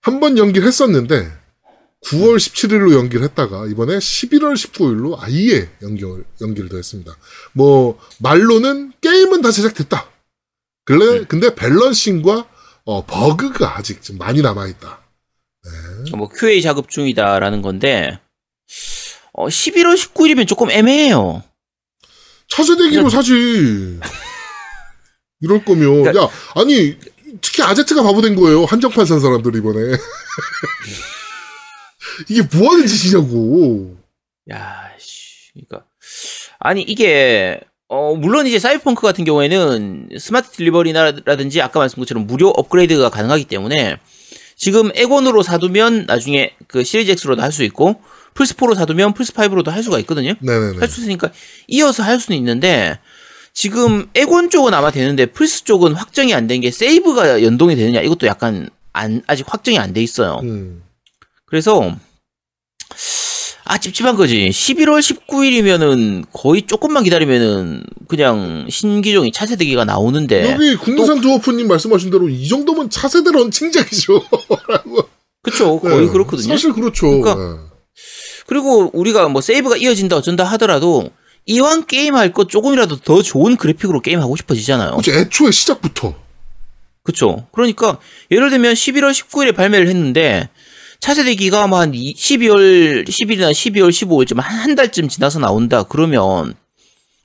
한 0.00 0.18
번 0.18 0.36
연기를 0.38 0.66
했었는데 0.66 1.30
9월 2.06 2.36
17일로 2.36 2.94
연기를 2.94 3.22
했다가 3.24 3.66
이번에 3.66 3.98
11월 3.98 4.54
19일로 4.54 5.16
아예 5.20 5.70
연기, 5.82 6.04
연기를 6.40 6.68
더 6.68 6.76
했습니다. 6.76 7.16
뭐 7.52 8.00
말로는 8.18 8.92
게임은 9.00 9.42
다 9.42 9.52
제작됐다. 9.52 10.10
근데, 10.84 11.24
근데 11.26 11.54
밸런싱과 11.54 12.48
어, 12.84 13.06
버그가 13.06 13.78
아직 13.78 14.02
좀 14.02 14.18
많이 14.18 14.42
남아있다. 14.42 15.01
뭐 16.16 16.28
QA 16.28 16.60
작업 16.62 16.88
중이다라는 16.90 17.62
건데 17.62 18.18
어, 19.32 19.46
11월 19.48 19.96
19일이면 19.96 20.46
조금 20.46 20.70
애매해요. 20.70 21.42
차세대기로 22.48 23.08
사지. 23.08 23.98
이럴 25.40 25.64
거면 25.64 26.02
그러니까- 26.04 26.22
야 26.24 26.28
아니 26.54 26.96
특히 27.40 27.62
아제트가 27.62 28.02
바보 28.02 28.20
된 28.20 28.36
거예요 28.36 28.64
한정판 28.66 29.06
산 29.06 29.18
사람들 29.20 29.56
이번에 29.56 29.80
이게 32.28 32.42
뭐 32.56 32.72
하는 32.72 32.86
짓이냐고 32.86 33.96
야, 34.52 34.92
씨. 34.98 35.50
그러니까 35.54 35.86
아니 36.60 36.82
이게 36.82 37.58
어 37.88 38.14
물론 38.14 38.46
이제 38.46 38.58
사이버펑크 38.58 39.00
같은 39.02 39.24
경우에는 39.24 40.10
Smart 40.20 40.50
Delivery라든지 40.50 41.62
아까 41.62 41.80
말씀드린 41.80 42.02
것처럼 42.04 42.26
무료 42.26 42.48
업그레이드가 42.50 43.08
가능하기 43.08 43.46
때문에 43.46 43.96
지금 44.62 44.92
엑원으로 44.94 45.42
사두면 45.42 46.04
나중에 46.06 46.54
그 46.68 46.84
시리즈 46.84 47.10
X로도 47.10 47.42
할 47.42 47.50
수 47.50 47.64
있고 47.64 48.00
플스4로 48.34 48.76
사두면 48.76 49.12
플스5로도 49.12 49.70
할 49.70 49.82
수가 49.82 49.98
있거든요. 50.00 50.34
할 50.80 50.88
수 50.88 51.00
있으니까 51.00 51.32
이어서 51.66 52.04
할 52.04 52.20
수는 52.20 52.38
있는데 52.38 53.00
지금 53.52 54.08
엑원 54.14 54.50
쪽은 54.50 54.72
아마 54.72 54.92
되는데 54.92 55.26
플스 55.26 55.64
쪽은 55.64 55.94
확정이 55.94 56.32
안 56.32 56.46
된 56.46 56.60
게 56.60 56.70
세이브가 56.70 57.42
연동이 57.42 57.74
되느냐 57.74 58.02
이것도 58.02 58.28
약간 58.28 58.70
안 58.92 59.20
아직 59.26 59.52
확정이 59.52 59.80
안 59.80 59.92
돼 59.92 60.00
있어요. 60.00 60.38
음. 60.44 60.84
그래서 61.44 61.96
아 63.72 63.78
찝찝한 63.78 64.16
거지. 64.16 64.50
11월 64.50 65.00
19일이면은 65.00 66.26
거의 66.30 66.60
조금만 66.60 67.04
기다리면은 67.04 67.82
그냥 68.06 68.66
신기종이 68.68 69.32
차세대기가 69.32 69.86
나오는데 69.86 70.52
여기 70.52 70.76
국내산 70.76 71.22
드워프님 71.22 71.68
말씀하신 71.68 72.10
대로 72.10 72.28
이 72.28 72.46
정도면 72.46 72.90
차세대 72.90 73.30
런칭작이죠 73.32 74.22
라고. 74.68 75.08
그쵸 75.42 75.80
거의 75.80 76.04
네, 76.04 76.12
그렇거든요. 76.12 76.48
사실 76.48 76.74
그렇죠 76.74 77.06
그러니까 77.06 77.34
네. 77.34 77.60
그리고 78.46 78.90
우리가 78.92 79.28
뭐 79.28 79.40
세이브가 79.40 79.78
이어진다 79.78 80.16
어쩐다 80.16 80.44
하더라도 80.44 81.08
이왕 81.46 81.86
게임 81.86 82.14
할거 82.14 82.48
조금이라도 82.48 82.96
더 82.96 83.22
좋은 83.22 83.56
그래픽으로 83.56 84.02
게임 84.02 84.20
하고 84.20 84.36
싶어지잖아요. 84.36 84.96
그치, 84.96 85.12
애초에 85.12 85.50
시작부터 85.50 86.14
그쵸. 87.04 87.46
그러니까, 87.52 87.98
예를 88.30 88.50
들면 88.50 88.74
11월 88.74 89.10
19일에 89.10 89.54
발매를 89.56 89.88
했는데, 89.88 90.48
차세대기가 91.02 91.66
뭐 91.66 91.80
한 91.80 91.90
12월 91.92 93.04
10일이나 93.08 93.50
12월 93.50 93.90
15일쯤 93.90 94.36
한, 94.40 94.56
한 94.60 94.74
달쯤 94.76 95.08
지나서 95.08 95.40
나온다. 95.40 95.82
그러면, 95.82 96.54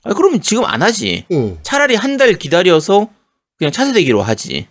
아, 0.02 0.14
그러면 0.14 0.42
지금 0.42 0.64
안 0.64 0.82
하지. 0.82 1.24
어. 1.32 1.56
차라리 1.62 1.94
한 1.94 2.16
달 2.16 2.34
기다려서 2.34 3.08
그냥 3.56 3.70
차세대기로 3.70 4.20
하지. 4.20 4.66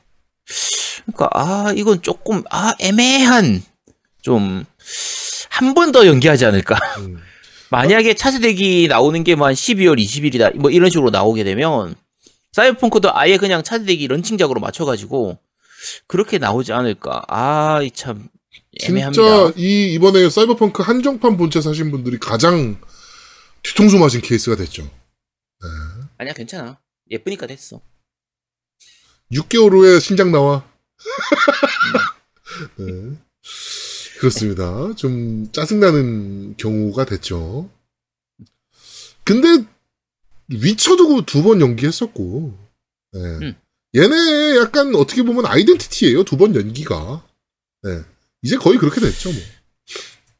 그러니까, 1.05 1.29
아, 1.31 1.73
이건 1.73 2.01
조금, 2.01 2.43
아, 2.51 2.73
애매한, 2.79 3.63
좀, 4.21 4.65
한 5.49 5.73
번 5.73 5.93
더 5.93 6.05
연기하지 6.05 6.45
않을까. 6.45 6.75
음. 6.99 7.17
만약에 7.71 8.13
차세대기 8.13 8.87
나오는 8.89 9.23
게 9.23 9.35
뭐 9.35 9.45
한 9.47 9.53
12월 9.53 9.97
20일이다. 10.03 10.57
뭐 10.57 10.69
이런 10.69 10.89
식으로 10.89 11.11
나오게 11.11 11.45
되면, 11.45 11.95
사이버펑크도 12.51 13.15
아예 13.17 13.37
그냥 13.37 13.63
차세대기 13.63 14.05
런칭작으로 14.09 14.59
맞춰가지고, 14.59 15.37
그렇게 16.07 16.39
나오지 16.39 16.73
않을까. 16.73 17.23
아, 17.29 17.81
이 17.81 17.89
참, 17.91 18.27
애매합니다. 18.83 19.11
진짜 19.21 19.53
이 19.57 19.93
이번에 19.93 20.29
사이버펑크 20.29 20.83
한정판 20.83 21.37
본체 21.37 21.61
사신 21.61 21.91
분들이 21.91 22.17
가장 22.19 22.79
뒤통수 23.63 23.97
맞은 23.97 24.21
케이스가 24.21 24.55
됐죠 24.55 24.89
아니야, 26.17 26.33
괜찮아. 26.33 26.79
예쁘니까 27.09 27.47
됐어. 27.47 27.81
6개월 29.31 29.71
후에 29.71 29.99
신작 29.99 30.29
나와. 30.29 30.67
네. 32.77 33.17
그렇습니다. 34.19 34.93
좀 34.95 35.51
짜증나는 35.51 36.55
경우가 36.57 37.05
됐죠. 37.05 37.69
근데 39.23 39.65
위쳐도 40.49 41.25
두 41.25 41.43
번 41.43 41.61
연기했었고, 41.61 42.57
네. 43.13 43.19
음. 43.19 43.55
얘네 43.95 44.57
약간 44.57 44.95
어떻게 44.95 45.23
보면 45.23 45.45
아이덴티티예요. 45.45 46.23
두 46.23 46.37
번 46.37 46.55
연기가. 46.55 47.23
네. 47.83 48.01
이제 48.43 48.57
거의 48.57 48.77
그렇게 48.77 49.01
됐죠. 49.01 49.31
뭐. 49.31 49.41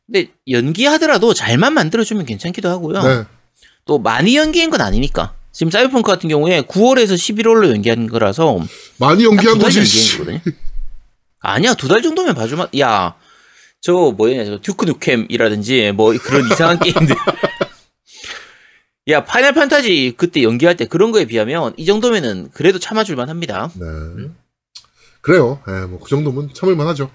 근데 0.06 0.32
연기하더라도 0.50 1.34
잘만 1.34 1.74
만들어주면 1.74 2.26
괜찮기도 2.26 2.70
하고요. 2.70 3.02
네. 3.04 3.24
또 3.86 4.00
많이 4.00 4.36
연기한 4.36 4.70
건 4.70 4.82
아니니까. 4.82 5.34
지금 5.52 5.72
사이버펑크 5.72 6.06
같은 6.08 6.30
경우에 6.30 6.62
9월에서 6.62 7.16
11월로 7.16 7.70
연기한 7.72 8.08
거라서 8.08 8.60
많이 9.00 9.24
연기한 9.26 9.58
거지. 9.58 9.80
연기한. 9.80 10.42
아니야 11.40 11.74
두 11.74 11.88
달 11.88 12.02
정도면 12.02 12.36
봐주면 12.36 12.68
야 12.80 13.16
저 13.80 13.94
뭐냐 14.18 14.44
저 14.46 14.60
듀크 14.60 14.86
누캠이라든지 14.86 15.92
뭐 15.94 16.12
그런 16.20 16.46
이상한 16.52 16.80
게임들 16.80 17.16
야 19.10 19.24
Final 19.24 19.54
Fantasy 19.54 20.16
그때 20.18 20.44
연기할 20.44 20.76
때 20.76 20.86
그런 20.86 21.12
거에 21.12 21.26
비하면 21.26 21.74
이 21.78 21.86
정도면은 21.86 22.50
그래도 22.54 22.80
참아줄만 22.80 23.30
합니다. 23.30 23.70
네. 23.76 23.86
그래요. 25.22 25.62
예, 25.68 25.86
뭐, 25.86 26.00
그 26.00 26.10
정도면 26.10 26.50
참을만 26.54 26.88
하죠. 26.88 27.10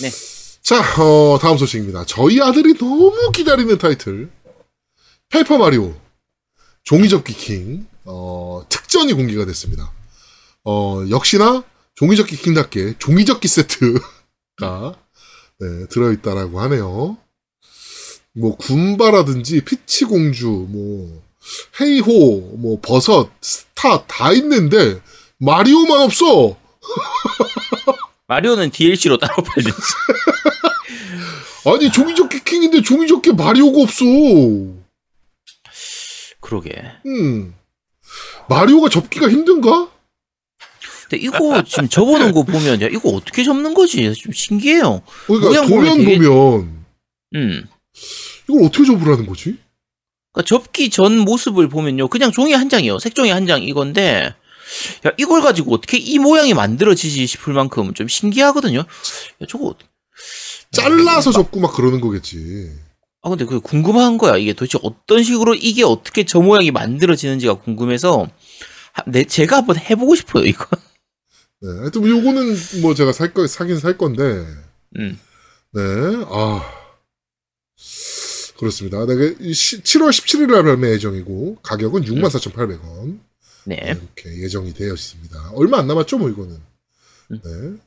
네. 0.00 0.10
자, 0.62 0.80
어, 1.02 1.38
다음 1.38 1.58
소식입니다. 1.58 2.04
저희 2.06 2.40
아들이 2.40 2.74
너무 2.74 3.30
기다리는 3.32 3.76
타이틀. 3.78 4.30
Paper 5.28 5.58
Mario. 5.58 5.94
종이접기 6.84 7.34
King. 7.34 7.86
어, 8.04 8.64
특전이 8.68 9.12
공개가 9.12 9.44
됐습니다. 9.46 9.92
어, 10.64 11.04
역시나 11.10 11.64
종이접기 11.94 12.36
King답게 12.36 12.94
종이접기 12.98 13.46
세트가 13.48 14.00
네, 15.60 15.86
들어있다라고 15.90 16.60
하네요. 16.62 17.16
뭐, 18.36 18.56
군바라든지 18.56 19.60
피치 19.64 20.06
공주, 20.06 20.48
뭐, 20.48 21.22
헤이호, 21.80 22.56
뭐, 22.58 22.80
버섯, 22.82 23.30
스타 23.40 24.04
다 24.06 24.32
있는데, 24.32 25.00
마리오만 25.38 26.00
없어! 26.00 26.56
마리오는 28.26 28.70
DLC로 28.70 29.18
따로 29.18 29.34
팔든지. 29.42 29.76
아니, 31.66 31.90
종이접기 31.90 32.44
킹인데 32.44 32.82
종이접기 32.82 33.32
마리오가 33.32 33.82
없어! 33.82 34.04
그러게. 36.40 36.82
음. 37.06 37.54
마리오가 38.48 38.88
접기가 38.90 39.28
힘든가? 39.30 39.88
근데 41.08 41.16
이거 41.24 41.62
지금 41.64 41.88
접어놓은 41.88 42.32
거 42.32 42.42
보면 42.44 42.80
야 42.82 42.86
이거 42.86 43.10
어떻게 43.10 43.44
접는 43.44 43.74
거지? 43.74 44.12
좀 44.14 44.32
신기해요. 44.32 45.02
그러니까 45.26 45.62
도면 45.62 45.68
보면 45.68 45.98
되게- 45.98 46.18
보면, 46.18 46.84
음. 47.34 47.66
이걸 48.48 48.64
어떻게 48.64 48.84
접으라는 48.84 49.26
거지? 49.26 49.56
그러니까 50.32 50.46
접기 50.46 50.90
전 50.90 51.16
모습을 51.18 51.68
보면요. 51.68 52.08
그냥 52.08 52.30
종이 52.32 52.52
한 52.52 52.68
장이에요. 52.68 52.98
색종이 52.98 53.30
한 53.30 53.46
장 53.46 53.62
이건데 53.62 54.34
야, 55.06 55.12
이걸 55.18 55.42
가지고 55.42 55.74
어떻게 55.74 55.98
이 55.98 56.18
모양이 56.18 56.54
만들어지지 56.54 57.26
싶을 57.26 57.52
만큼 57.54 57.94
좀 57.94 58.08
신기하거든요. 58.08 58.78
야, 58.80 59.46
저거 59.48 59.74
잘라서 60.72 61.32
접고 61.32 61.60
막 61.60 61.74
그러는 61.74 62.00
거겠지. 62.00 62.72
아 63.22 63.30
근데 63.30 63.44
그 63.44 63.60
궁금한 63.60 64.18
거야. 64.18 64.36
이게 64.36 64.52
도대체 64.52 64.78
어떤 64.82 65.22
식으로 65.22 65.54
이게 65.54 65.82
어떻게 65.82 66.24
저 66.24 66.40
모양이 66.40 66.70
만들어지는지가 66.70 67.54
궁금해서 67.54 68.28
하- 68.92 69.04
내 69.06 69.24
제가 69.24 69.58
한번 69.58 69.76
해보고 69.78 70.14
싶어요. 70.14 70.44
이거. 70.44 70.66
네. 71.62 71.68
하여튼 71.80 72.02
뭐 72.02 72.10
요거는 72.10 72.56
뭐 72.82 72.94
제가 72.94 73.12
살 73.12 73.32
거, 73.32 73.46
사긴 73.46 73.78
살 73.78 73.96
건데. 73.96 74.22
음. 74.98 75.18
네. 75.72 75.80
아. 76.28 76.62
그렇습니다. 78.58 79.04
네, 79.06 79.14
그 79.14 79.36
7월 79.40 80.10
17일 80.10 80.50
날 80.52 80.62
발매 80.62 80.90
예정이고, 80.92 81.58
가격은 81.62 82.04
64,800원. 82.04 83.18
네. 83.66 83.76
이렇게 83.76 84.42
예정이 84.42 84.74
되어 84.74 84.92
있습니다. 84.94 85.52
얼마 85.54 85.78
안 85.78 85.86
남았죠, 85.86 86.18
뭐, 86.18 86.28
이거는. 86.28 86.60
음. 87.32 87.40
네. 87.42 87.82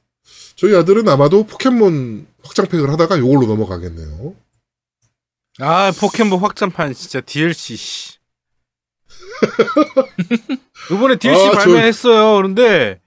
저희 0.55 0.75
아들은 0.75 1.07
아마도 1.07 1.45
포켓몬 1.45 2.27
확장팩을 2.43 2.89
하다가 2.89 3.19
요걸로 3.19 3.45
넘어가겠네요. 3.47 4.35
아 5.59 5.91
포켓몬 5.99 6.39
확장판 6.41 6.93
진짜 6.93 7.21
DLC. 7.21 7.75
씨. 7.77 8.17
이번에 10.91 11.15
DLC 11.17 11.45
아, 11.47 11.51
저- 11.51 11.57
발매했어요. 11.57 12.35
그런데 12.37 12.99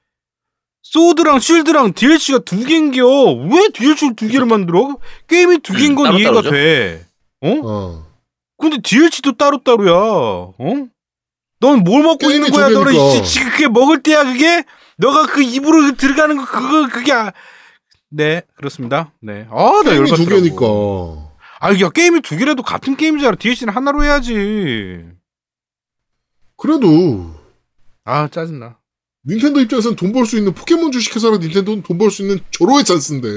소드랑 0.82 1.38
쉴드랑 1.40 1.92
DLC가 1.94 2.38
두 2.40 2.64
개인겨. 2.64 3.04
왜 3.06 3.68
DLC를 3.72 4.16
두 4.16 4.28
개를 4.28 4.46
만들어? 4.46 4.98
게임이 5.28 5.58
두 5.58 5.72
개인 5.74 5.94
건 5.94 6.14
음, 6.14 6.18
이해가. 6.18 6.42
돼. 6.42 7.06
어? 7.42 7.48
어. 7.64 8.06
근데 8.58 8.78
DLC도 8.82 9.36
따로따로야. 9.36 9.92
어? 9.92 10.54
넌 11.60 11.80
뭘 11.84 12.02
먹고 12.02 12.30
있는 12.30 12.50
거야? 12.50 12.68
두 12.68 12.74
너는. 12.74 12.94
이- 12.94 13.24
지금 13.24 13.50
그게 13.50 13.68
먹을 13.68 14.02
때야 14.02 14.24
그게? 14.24 14.64
너가 14.96 15.26
그 15.26 15.42
입으로 15.42 15.94
들어가는 15.96 16.36
거 16.36 16.44
그거 16.46 16.88
그게 16.88 17.12
아... 17.12 17.32
네 18.10 18.42
그렇습니다. 18.56 19.12
네. 19.20 19.46
아나 19.50 19.82
게임이 19.82 20.06
두 20.10 20.22
열받더라고. 20.24 20.42
개니까. 20.42 21.30
아, 21.62 21.78
야, 21.80 21.90
게임이 21.90 22.22
두 22.22 22.36
개라도 22.38 22.62
같은 22.62 22.96
게임이잖아. 22.96 23.36
DLC는 23.36 23.72
하나로 23.74 24.02
해야지. 24.02 25.04
그래도, 26.56 27.34
아, 28.04 28.28
짜증나. 28.28 28.78
닌텐도 29.28 29.60
입장에서는 29.60 29.96
돈 29.96 30.12
벌 30.12 30.24
수 30.24 30.38
있는 30.38 30.54
포켓몬 30.54 30.90
주식회사라 30.90 31.36
닌텐도는 31.36 31.82
돈 31.82 31.98
벌 31.98 32.10
수 32.10 32.22
있는 32.22 32.40
절호의 32.52 32.84
찬스인데. 32.84 33.28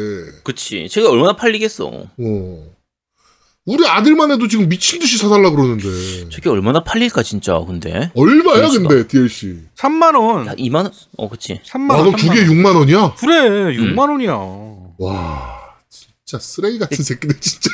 그치. 0.45 0.87
제가 0.89 1.09
얼마나 1.09 1.35
팔리겠어. 1.35 1.85
어. 1.87 2.73
우리 3.65 3.87
아들만 3.87 4.29
해도 4.31 4.47
지금 4.49 4.67
미친 4.67 4.99
듯이 4.99 5.17
사달라 5.17 5.49
그러는데. 5.49 6.27
저게 6.29 6.49
얼마나 6.49 6.83
팔릴까 6.83 7.23
진짜. 7.23 7.57
근데. 7.65 8.11
얼마야, 8.13 8.57
DLC가. 8.67 8.87
근데, 8.89 9.07
DLC. 9.07 9.57
3만 9.77 10.19
원. 10.19 10.47
야 10.47 10.53
2만 10.55 10.75
원? 10.83 10.91
어 11.17 11.29
그치. 11.29 11.61
3만 11.65 11.91
원. 11.91 11.99
아, 11.99 12.03
그럼 12.03 12.15
두 12.17 12.29
개에 12.29 12.43
6만 12.45 12.75
원이야? 12.75 13.15
그래, 13.19 13.47
음. 13.71 13.95
6만 13.95 14.09
원이야. 14.09 14.33
와, 14.97 15.59
진짜 15.89 16.39
쓰레기 16.43 16.77
같은 16.77 17.03
새끼들, 17.03 17.39
진짜. 17.39 17.69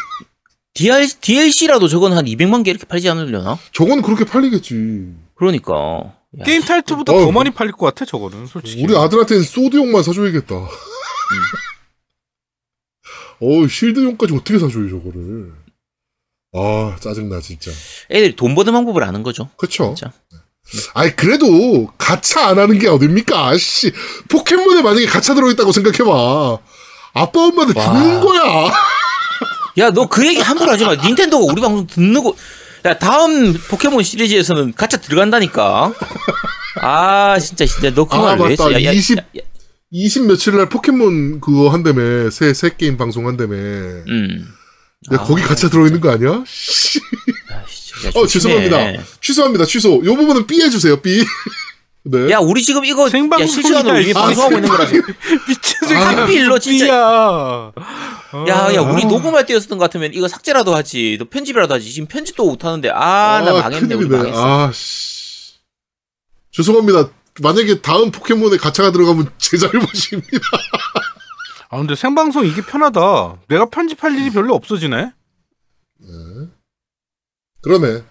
DL, 0.75 1.08
DLC라도 1.19 1.88
저건 1.88 2.13
한 2.13 2.25
200만 2.25 2.63
개 2.63 2.69
이렇게 2.69 2.86
팔지 2.86 3.10
않으려나? 3.10 3.58
저건 3.73 4.04
그렇게 4.04 4.25
팔리겠지. 4.25 5.12
그러니까. 5.36 5.73
야, 6.39 6.43
게임 6.45 6.62
타이틀보다 6.62 7.12
어, 7.13 7.19
더 7.25 7.32
많이 7.32 7.49
팔릴 7.49 7.71
것 7.71 7.88
같아, 7.88 8.06
저거는, 8.06 8.45
솔직히. 8.45 8.84
우리 8.84 8.95
아들한테는 8.95 9.41
소드용만 9.41 10.04
사줘야겠다. 10.04 10.56
어우, 13.41 13.67
실드용까지 13.67 14.36
어떻게 14.36 14.60
사줘요, 14.60 14.88
저거를. 14.89 15.54
아, 16.53 16.95
짜증나, 16.99 17.39
진짜. 17.41 17.71
애들이 18.09 18.35
돈 18.35 18.55
버는 18.55 18.73
방법을 18.73 19.03
아는 19.03 19.23
거죠. 19.23 19.49
그쵸? 19.57 19.93
진짜. 19.95 20.12
아이, 20.93 21.15
그래도, 21.15 21.88
가차 21.97 22.47
안 22.47 22.59
하는 22.59 22.77
게 22.79 22.88
어딥니까? 22.88 23.57
씨. 23.57 23.91
포켓몬에 24.29 24.81
만약에 24.81 25.05
가차 25.05 25.33
들어있다고 25.35 25.71
생각해봐. 25.71 26.57
아빠, 27.13 27.39
엄마들 27.45 27.75
와. 27.75 27.83
죽는 27.85 28.21
거야. 28.21 28.71
야, 29.77 29.91
너 29.91 30.05
그 30.07 30.25
얘기 30.27 30.39
함부로 30.41 30.71
하지 30.71 30.85
마. 30.85 30.95
닌텐도가 30.95 31.45
우리 31.51 31.62
방송 31.62 31.85
듣는 31.88 32.23
거. 32.23 32.35
야, 32.85 32.97
다음 32.97 33.53
포켓몬 33.69 34.03
시리즈에서는 34.03 34.73
가짜 34.73 34.97
들어간다니까. 34.97 35.93
아, 36.81 37.39
진짜, 37.39 37.65
진짜, 37.65 37.89
너그 37.91 38.15
아, 38.15 38.21
말왜 38.35 38.51
했어? 38.51 38.71
야, 38.83 38.91
20 38.91 39.17
야, 39.17 39.21
야, 39.38 39.41
20 39.91 40.25
며칠 40.27 40.55
날 40.57 40.69
포켓몬 40.69 41.39
그거 41.41 41.69
한다며. 41.69 42.29
새, 42.31 42.53
새 42.53 42.71
게임 42.77 42.97
방송 42.97 43.27
한다며. 43.27 43.55
음. 43.55 44.47
야, 45.13 45.17
아, 45.17 45.23
거기 45.23 45.41
가차 45.41 45.69
들어있는 45.69 46.01
거 46.01 46.12
아니야? 46.12 46.43
씨. 46.45 46.99
아, 47.51 47.63
진짜 47.65 48.19
어. 48.19 48.27
죄송합니다. 48.27 49.03
취소합니다, 49.21 49.65
취소. 49.65 50.01
요 50.03 50.15
부분은 50.15 50.45
삐해주세요, 50.45 51.01
삐. 51.01 51.23
네. 52.03 52.29
야, 52.31 52.39
우리 52.39 52.62
지금 52.63 52.83
이거 52.85 53.05
야, 53.05 53.09
생방송이다, 53.09 53.53
실시간으로 53.53 53.99
이미 53.99 54.09
이 54.09 54.13
방송하고 54.13 54.55
있는 54.55 54.69
거라서. 54.69 54.91
미친 55.47 55.77
아, 55.83 55.88
새끼야. 55.88 56.17
하필로 56.23 56.59
진짜- 56.59 56.88
야 56.88 57.71
야, 58.47 58.73
야, 58.75 58.81
우리 58.81 59.03
아. 59.03 59.07
녹음할 59.07 59.45
때였었던 59.45 59.77
것 59.77 59.85
같으면 59.85 60.13
이거 60.13 60.27
삭제라도 60.27 60.75
하지. 60.75 61.17
너 61.19 61.25
편집이라도 61.29 61.73
하지. 61.73 61.91
지금 61.91 62.07
편집도 62.07 62.45
못 62.45 62.63
하는데. 62.65 62.89
아, 62.89 63.41
나 63.43 63.53
망했네. 63.53 63.95
우리. 63.95 64.07
망했어. 64.07 64.38
아, 64.67 64.71
씨. 64.73 65.53
죄송합니다. 66.51 67.09
만약에 67.41 67.81
다음 67.81 68.12
포켓몬에 68.12 68.57
가차가 68.57 68.91
들어가면 68.91 69.29
제 69.38 69.57
잘못입니다. 69.57 70.39
아, 71.69 71.77
근데 71.77 71.95
생방송 71.95 72.45
이게 72.45 72.62
편하다. 72.62 73.41
내가 73.47 73.69
편집할 73.69 74.15
일이 74.15 74.29
별로 74.32 74.55
없어지네? 74.55 75.12
그러네. 77.62 78.03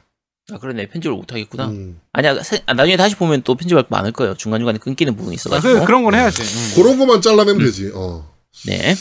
아, 0.51 0.59
그러네. 0.59 0.89
편집을 0.89 1.17
못 1.17 1.31
하겠구나. 1.33 1.69
음. 1.69 2.01
아니야, 2.13 2.41
세- 2.43 2.63
아, 2.67 2.75
나중에 2.75 2.97
다시 2.97 3.17
보면 3.17 3.43
또 3.43 3.55
편집할 3.55 3.85
거 3.85 3.89
많을 3.91 4.13
거예요. 4.13 4.35
중간 4.37 4.61
중간에 4.61 4.79
끊기는 4.79 5.15
부분이 5.17 5.35
아, 5.35 5.37
있어가지고. 5.37 5.81
그, 5.81 5.85
그런 5.87 6.05
건 6.05 6.15
해야지. 6.15 6.43
응. 6.43 6.83
그런 6.83 6.99
것만 6.99 7.21
잘라내면 7.21 7.59
되지. 7.65 7.91
어. 7.95 8.33
네. 8.67 8.95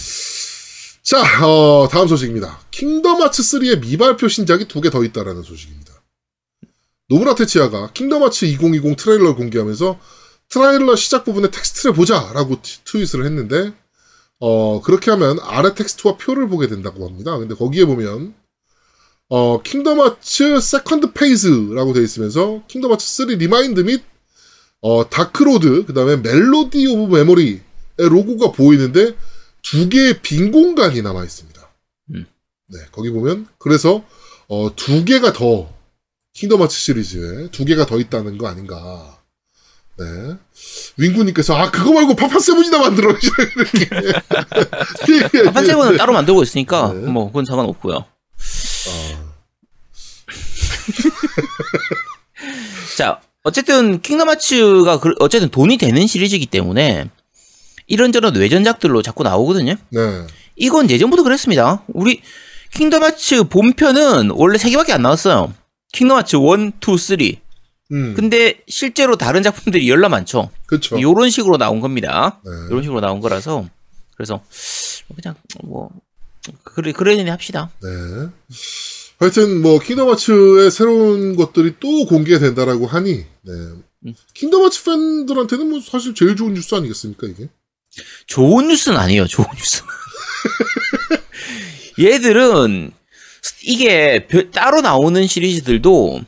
자, 1.04 1.46
어, 1.46 1.88
다음 1.90 2.08
소식입니다. 2.08 2.60
Kingdom 2.72 3.22
Hearts 3.22 3.42
3의 3.42 3.80
미발표 3.80 4.28
신작이 4.28 4.68
두 4.68 4.82
개 4.82 4.90
더 4.90 5.04
있다라는 5.04 5.42
소식입니다. 5.44 5.94
노무라 7.10 7.36
테츠야가 7.36 7.92
Kingdom 7.94 8.24
Hearts 8.24 8.46
2020 8.46 8.98
트레일러를 8.98 9.36
공개하면서 9.36 10.00
트레일러 10.50 10.96
시작 10.98 11.24
부분에 11.24 11.50
텍스트를 11.50 11.94
보자라고 11.94 12.62
티- 12.62 12.84
트윗을 12.84 13.24
했는데 13.26 13.72
어, 14.40 14.82
그렇게 14.82 15.12
하면 15.12 15.40
아래 15.42 15.74
텍스트와 15.74 16.18
표를 16.18 16.48
보게 16.48 16.68
된다고 16.68 17.08
합니다. 17.08 17.38
근데 17.38 17.56
거기에 17.56 17.86
보면 17.86 18.34
어, 19.30 19.62
Kingdom 19.62 20.00
Hearts 20.00 20.62
Second 20.62 21.12
Phase라고 21.14 21.94
되어 21.94 22.04
있으면서 22.04 22.64
Kingdom 22.68 22.92
Hearts 22.92 23.06
3 23.06 23.28
Re 23.30 23.47
Mind 23.47 23.82
및 23.82 24.04
어, 24.82 25.10
Dark 25.10 25.48
Road 25.48 25.86
그 25.86 25.94
다음에 25.94 26.18
Melody 26.18 26.86
of 26.88 27.16
Memory의 27.16 27.62
로고가 27.98 28.52
보이는데 28.52 29.16
두 29.64 29.90
개의 29.90 30.22
빈 30.22 30.52
공간이 30.52 31.02
남아 31.02 31.24
있습니다. 31.24 31.70
음. 32.12 32.26
네, 32.68 32.80
거기 32.92 33.10
보면 33.10 33.48
그래서 33.58 34.04
어, 34.48 34.74
두 34.76 35.04
개가 35.04 35.34
더 35.34 35.74
Kingdom 36.34 36.62
Hearts 36.62 36.78
시리즈에 36.78 37.50
두 37.52 37.66
개가 37.66 37.86
더 37.86 38.00
있다는 38.00 38.38
거 38.38 38.48
아닌가. 38.48 39.17
네. 40.00 40.36
윙구님께서 40.98 41.56
아 41.56 41.72
그거 41.72 41.92
말고 41.92 42.16
파판 42.16 42.38
Seven이나 42.40 42.78
만들어 42.80 43.12
이렇게. 43.18 43.28
파판 45.46 45.66
Seven은 45.66 45.98
따로 45.98 46.14
만들고 46.14 46.44
있으니까 46.44 46.94
네. 46.94 47.00
뭐 47.08 47.28
그건 47.28 47.46
상관없고요. 47.46 47.96
아, 47.96 48.06
자, 52.98 53.20
어쨌든 53.44 54.02
Kingdom 54.02 54.30
Hearts가 54.30 55.00
그- 55.00 55.16
어쨌든 55.20 55.50
돈이 55.50 55.78
되는 55.78 56.06
시리즈이기 56.08 56.46
때문에 56.48 57.10
이런저런 57.88 58.36
외전작들로 58.36 59.02
자꾸 59.02 59.24
나오거든요. 59.24 59.76
네. 59.90 60.28
이건 60.56 60.90
예전부터 60.90 61.24
그랬습니다. 61.24 61.84
우리 61.88 62.22
Kingdom 62.74 63.04
Hearts 63.04 63.46
본편은 63.46 64.32
원래 64.32 64.58
세 64.58 64.70
개밖에 64.70 64.92
안 64.94 65.02
나왔어요. 65.04 65.54
Kingdom 65.94 66.18
Hearts 66.18 66.36
1, 66.36 66.72
2, 66.86 66.98
3. 66.98 67.18
음. 67.92 68.14
근데 68.16 68.60
실제로 68.68 69.16
다른 69.16 69.44
작품들이 69.44 69.90
열나 69.90 70.10
많죠. 70.10 70.50
그렇죠. 70.66 71.00
요런 71.02 71.30
식으로 71.30 71.58
나온 71.58 71.80
겁니다. 71.80 72.40
네. 72.44 72.52
요런 72.70 72.84
식으로 72.84 73.00
나온 73.02 73.22
거라서 73.22 73.68
그래서 74.16 74.44
그냥 75.16 75.36
뭐 75.64 75.90
그래 76.64 76.92
그러니 76.92 77.28
합시다. 77.30 77.72
네. 77.82 77.90
하여튼 79.20 79.62
뭐 79.62 79.80
Kingdom 79.80 80.10
Hearts의 80.10 80.70
새로운 80.72 81.36
것들이 81.36 81.76
또 81.80 82.06
공개된다라고 82.06 82.88
하니 82.88 83.26
네. 83.42 83.52
음. 84.06 84.14
Kingdom 84.34 84.64
Hearts 84.64 84.84
팬들한테는 84.84 85.70
뭐 85.70 85.80
사실 85.80 86.14
제일 86.14 86.36
좋은 86.36 86.54
뉴스 86.54 86.76
아니겠습니까 86.76 87.28
이게? 87.28 87.50
좋은 88.28 88.68
뉴스는 88.68 88.98
아니에요. 88.98 89.26
좋은 89.28 89.48
뉴스. 89.56 89.82
얘들은 92.00 92.92
스- 93.42 93.56
이게 93.64 94.28
별- 94.28 94.52
따로 94.52 94.82
나오는 94.82 95.26
시리즈들도 95.26 96.22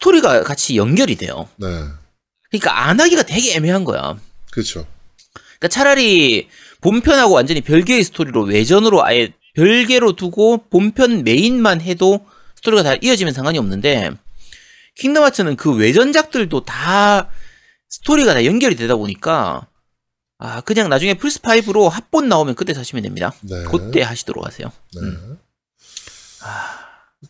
스토리가 0.00 0.42
같이 0.42 0.76
연결이 0.76 1.14
돼요. 1.14 1.48
네. 1.56 1.66
그러니까 2.50 2.86
안 2.86 2.98
하기가 2.98 3.22
되게 3.22 3.54
애매한 3.54 3.84
거야. 3.84 4.18
그렇죠. 4.50 4.86
그러니까 5.34 5.68
차라리 5.68 6.48
본편하고 6.80 7.34
완전히 7.34 7.60
별개의 7.60 8.02
스토리로 8.04 8.44
외전으로 8.44 9.04
아예 9.04 9.32
별개로 9.54 10.16
두고 10.16 10.64
본편 10.70 11.22
메인만 11.22 11.82
해도 11.82 12.26
스토리가 12.56 12.82
다 12.82 12.94
이어지면 13.00 13.34
상관이 13.34 13.58
없는데 13.58 14.10
Kingdom 14.96 15.22
Hearts는 15.24 15.56
그 15.56 15.74
외전작들도 15.74 16.64
다 16.64 17.28
스토리가 17.90 18.34
다 18.34 18.44
연결이 18.44 18.76
되다 18.76 18.96
보니까 18.96 19.66
아 20.38 20.62
그냥 20.62 20.88
나중에 20.88 21.14
플스 21.14 21.40
5로 21.40 21.88
합본 21.90 22.28
나오면 22.28 22.54
그때 22.54 22.72
사시면 22.72 23.02
됩니다. 23.02 23.32
네. 23.42 23.62
그때 23.64 24.02
하시도록 24.02 24.44
하세요. 24.44 24.72
네. 24.94 25.00
음. 25.02 25.38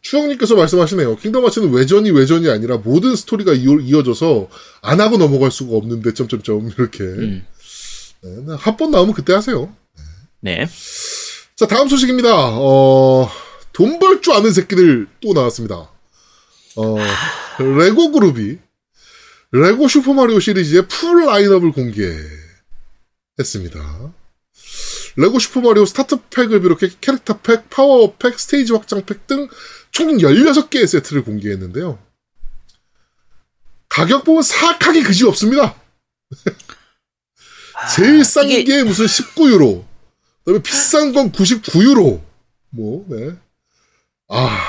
추억님께서 0.03 0.55
말씀하시네요. 0.57 1.16
Kingdom 1.16 1.45
Hearts는 1.47 1.72
외전이 1.72 2.11
외전이 2.11 2.48
아니라 2.48 2.78
모든 2.78 3.14
스토리가 3.16 3.53
이어, 3.53 3.74
이어 3.80 4.03
져서 4.03 4.48
안 4.82 5.01
하고 5.01 5.18
넘어갈 5.18 5.51
수가 5.51 5.76
없는데 5.76 6.14
점점점 6.14 6.70
이렇게. 6.78 7.05
음. 7.05 7.46
네, 8.22 8.55
합본 8.59 8.90
나오면 8.90 9.14
그때 9.14 9.32
하세요. 9.32 9.74
네. 10.40 10.66
자, 11.57 11.66
다음 11.66 11.88
소식입니다. 11.88 12.30
어, 12.34 13.28
돈 13.72 13.98
벌 13.98 14.20
줄 14.22 14.32
아는 14.34 14.53
새끼들 14.53 15.07
또 15.20 15.32
나왔습니다. 15.34 15.90
어, 16.76 16.96
LEGO 17.59 18.11
그룹이 18.12 18.59
LEGO 19.53 19.89
Super 19.89 20.14
Mario 20.14 20.39
시리즈의 20.40 20.86
full 20.89 21.26
라인업을 21.26 21.72
공개했습니다. 21.72 22.40
LEGO 25.16 25.39
Super 25.39 25.62
Mario 25.62 25.85
start 25.87 26.16
pack을 26.31 26.61
비롯해 26.61 26.89
캐릭터 27.01 27.39
pack, 27.41 27.68
power 27.70 28.14
pack, 28.16 28.39
stage 28.39 28.72
확장 28.73 29.05
팩 29.05 29.27
등 29.27 29.49
총 29.93 30.19
16개의 30.19 30.87
세트를 30.87 31.25
공개했는데요. 31.25 31.99
가격 33.89 34.23
보면 34.25 34.43
사악하게 34.45 35.03
그지 35.03 35.25
없습니다. 35.27 35.75
제일 37.97 38.25
싼 38.25 38.47
이게- 38.49 38.63
게 38.63 38.83
무슨 38.85 39.07
19유로. 39.07 39.85
그다음에 40.45 40.63
비싼 40.63 41.13
건 41.13 41.33
99유로. 41.33 42.23
뭐, 42.71 43.05
네. 43.09 43.35
아, 44.29 44.65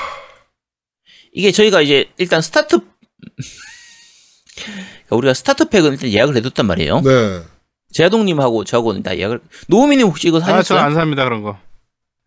이게 1.32 1.52
저희가 1.52 1.82
이제 1.82 2.10
일단 2.18 2.42
start 2.42 2.80
그러니까 4.56 5.16
우리가 5.16 5.34
start 5.34 5.68
pack은 5.68 5.92
일단 5.92 6.10
예약을 6.10 6.34
해뒀단 6.36 6.66
말이에요. 6.66 7.00
네. 7.02 7.44
제아동님하고 7.92 8.64
저하고는 8.64 9.02
다 9.02 9.16
예약을 9.16 9.40
노우미님 9.68 10.06
혹시 10.06 10.28
이거 10.28 10.38
아, 10.38 10.40
사셨어요? 10.40 10.62
저는 10.78 10.82
안 10.82 10.94
삽니다, 10.94 11.24
그런 11.24 11.42
거. 11.42 11.58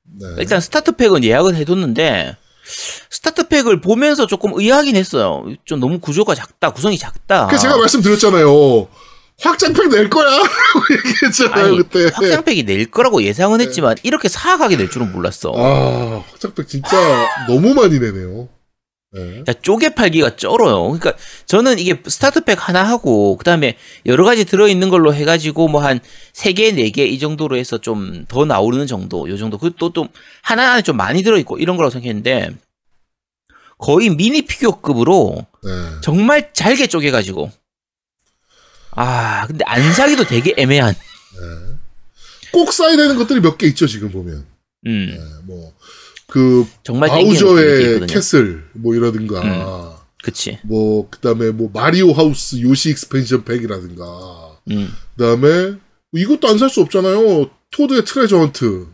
네. 0.04 0.28
일단 0.40 0.62
start 0.62 0.92
pack은 0.94 1.24
예약을 1.24 1.56
해뒀는데 1.56 2.38
start 3.10 3.48
pack을 3.48 3.82
보면서 3.82 4.26
조금 4.28 4.52
의아하긴 4.56 4.96
했어요. 4.96 5.46
좀 5.66 5.80
너무 5.80 6.00
구조가 6.00 6.36
작다, 6.36 6.72
구성이 6.72 6.98
작다. 6.98 7.48
그 7.48 7.58
제가 7.58 7.78
말씀드렸잖아요. 7.78 8.88
확장pack 9.42 9.90
낼 9.90 10.10
거야? 10.10 10.26
라고 10.30 10.46
얘기했잖아요, 10.98 11.66
아니, 11.66 11.78
그때. 11.78 12.06
확장pack이 12.14 12.64
낼 12.64 12.86
거라고 12.90 13.22
예상은 13.24 13.60
했지만 13.60 13.96
이렇게 14.04 14.30
사악하게 14.30 14.78
낼 14.78 14.90
줄은 14.90 15.12
몰랐어. 15.12 15.52
아, 15.56 16.24
확장pack 16.32 16.68
진짜 16.68 17.28
너무 17.48 17.74
많이 17.74 18.00
내네요. 18.00 18.48
네. 19.14 19.44
자, 19.46 19.54
쪼개 19.54 19.96
팔기가 19.96 20.36
쩔어요. 20.36 20.84
그러니까 20.84 21.14
저는 21.46 21.80
이게 21.80 22.02
start 22.08 22.44
pack 22.44 22.68
하나 22.68 22.84
하고 22.84 23.38
그다음에 23.38 23.78
여러 24.06 24.26
가지 24.26 24.44
들어 24.46 24.68
있는 24.68 24.90
걸로 24.90 25.14
해 25.14 25.24
가지고 25.26 25.68
뭐 25.70 25.82
한 25.82 26.00
세 26.34 26.52
개, 26.54 26.72
네 26.74 26.90
개 26.92 27.06
이 27.08 27.18
정도로 27.20 27.56
해서 27.58 27.78
좀 27.78 28.26
더 28.28 28.44
나오는 28.46 28.86
정도. 28.88 29.30
요 29.30 29.38
정도. 29.38 29.58
그것도 29.58 29.94
좀 29.94 30.10
하나 30.42 30.74
안에 30.74 30.82
좀 30.82 30.98
많이 30.98 31.24
들어 31.24 31.38
있고 31.38 31.58
이런 31.60 31.78
거라고 31.78 31.92
생각했는데 31.92 32.50
거의 33.78 34.10
미니 34.10 34.42
피규어급으로 34.42 35.46
네. 35.64 35.72
정말 36.02 36.52
잘게 36.54 36.88
쪼개 36.88 37.12
가지고 37.12 37.52
아, 38.92 39.46
근데 39.48 39.64
안 39.68 39.94
사기도 39.94 40.24
되게 40.26 40.54
애매한. 40.58 40.96
꼭 42.54 42.72
사야 42.72 42.96
되는 42.96 43.16
것들이 43.18 43.42
몇 43.42 43.58
개 43.58 43.68
있죠, 43.68 43.86
지금 43.88 44.10
보면. 44.10 44.46
음. 44.88 45.08
네, 45.12 45.20
뭐, 45.44 45.74
그, 46.28 46.66
정말 46.84 47.10
Bowser의. 47.10 48.08
Castle, 48.08 48.64
뭐 48.74 48.96
이라든가, 48.96 50.04
그치. 50.24 50.60
뭐, 50.64 51.08
그 51.10 51.20
다음에 51.20 51.52
뭐, 51.52 51.70
Mario 51.74 52.12
House 52.14 52.60
Yoshi 52.62 52.90
expansion 52.92 53.44
pack이라든가, 53.46 54.06
음. 54.72 54.90
그 55.18 55.24
다음에, 55.24 55.78
이것도 56.14 56.48
안 56.48 56.58
살 56.58 56.70
수 56.70 56.82
없잖아요. 56.82 57.50
Toad의 57.72 58.06
Treasure 58.06 58.38
Hunt. 58.40 58.88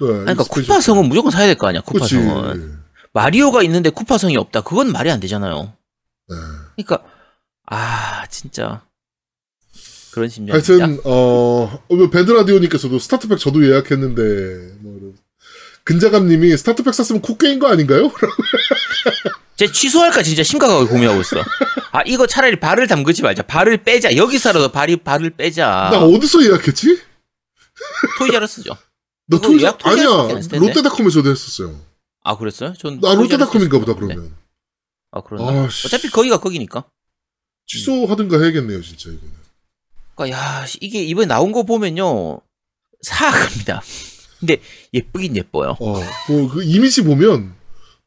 네, 0.00 0.06
그러니까 0.06 0.44
쿠파성은 0.44 1.08
무조건 1.08 1.32
사야 1.32 1.46
될 1.46 1.56
거 1.56 1.66
아니야. 1.66 1.82
팩. 1.82 1.92
그치. 1.94 2.14
쿠파성은. 2.16 2.78
마리오가 3.12 3.62
있는데 3.64 3.90
쿠파성이 3.90 4.36
없다. 4.36 4.60
그건 4.60 4.92
말이 4.92 5.10
안 5.10 5.18
되잖아요. 5.18 5.72
네. 6.28 6.36
그러니까 6.76 7.02
아 7.66 8.24
진짜 8.28 8.82
그런 10.12 10.28
심정입니다. 10.28 10.54
하여튼 10.54 11.00
어 11.04 11.80
어, 11.88 12.10
배드라디오님께서도 12.10 12.98
start 13.00 13.21
pack 13.21 13.38
저도 13.38 13.66
예약했는데 13.66 14.76
뭐 14.80 15.07
근자감님이 15.88 16.54
start 16.58 16.77
pack 16.77 16.92
샀으면 16.92 17.22
호갱인 17.22 17.58
거 17.58 17.68
아닌가요? 17.68 18.12
제 19.56 19.72
취소할까 19.72 20.22
진짜 20.22 20.42
심각하게 20.42 20.86
고민하고 20.86 21.18
있어. 21.22 21.42
아 21.92 22.02
이거 22.04 22.26
차라리 22.26 22.60
발을 22.60 22.86
담그지 22.86 23.22
말자. 23.22 23.44
발을 23.44 23.78
빼자. 23.78 24.14
여기서라도 24.14 24.70
발이 24.70 24.96
발을 24.98 25.30
빼자. 25.30 25.88
나 25.90 26.00
어디서 26.04 26.44
예약했지? 26.44 27.00
토이자르스죠. 28.18 28.76
너 29.28 29.40
그거 29.40 29.48
토이 29.48 29.60
토이자르스밖에 29.60 29.88
아니야 29.88 30.40
텐데. 30.40 30.58
롯데닷컴에서도 30.58 31.30
했었어요. 31.30 31.80
아 32.22 32.36
그랬어요? 32.36 32.74
전나 32.74 33.14
롯데닷컴인가 33.14 33.78
보다. 33.78 33.94
그러면 33.94 34.36
아 35.10 35.22
그러나. 35.26 35.62
아, 35.64 35.68
씨. 35.70 35.86
어차피 35.86 36.10
거기가 36.10 36.36
거기니까. 36.38 36.84
취소하든가 37.66 38.38
해야겠네요 38.40 38.82
진짜 38.82 39.08
이거는. 39.08 39.32
그러니까 40.14 40.38
야 40.38 40.66
이게 40.82 41.02
이번에 41.02 41.26
나온 41.26 41.50
거 41.50 41.62
보면요 41.62 42.42
사악합니다. 43.00 43.82
근데 44.40 44.58
예쁘긴 44.94 45.36
예뻐요. 45.36 45.76
어뭐그 45.80 46.62
이미지 46.64 47.02
보면 47.02 47.54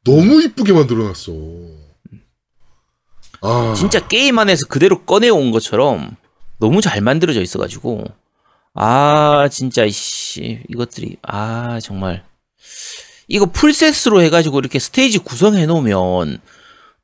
너무 0.03 0.41
이쁘게 0.41 0.73
만들어놨어. 0.73 1.31
아 3.41 3.73
진짜 3.75 4.05
게임 4.07 4.37
안에서 4.39 4.67
그대로 4.67 5.03
꺼내온 5.03 5.51
것처럼 5.51 6.15
너무 6.59 6.81
잘 6.81 7.01
만들어져 7.01 7.41
있어가지고 7.41 8.05
아 8.75 9.49
진짜 9.51 9.87
씨 9.89 10.61
이것들이 10.69 11.17
아 11.23 11.79
정말 11.81 12.23
이거 13.27 13.45
풀셋으로 13.47 14.21
해가지고 14.21 14.59
이렇게 14.59 14.77
스테이지 14.79 15.19
구성해 15.19 15.65
놓으면 15.65 16.39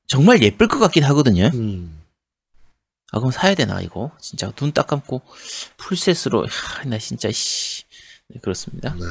정말 0.07 0.41
예쁠 0.43 0.67
것 0.67 0.79
같긴 0.79 1.03
하거든요. 1.05 1.49
음. 1.53 1.93
아 3.11 3.19
그럼 3.19 3.31
사야 3.31 3.55
되나 3.55 3.81
이거 3.81 4.11
진짜 4.21 4.51
눈 4.51 4.71
딱 4.73 4.85
감고 4.87 5.21
풀셋으로 5.77 6.45
하, 6.45 6.83
나 6.85 6.97
진짜 6.97 7.31
씨 7.31 7.83
네, 8.29 8.39
그렇습니다. 8.41 8.93
네. 8.95 9.05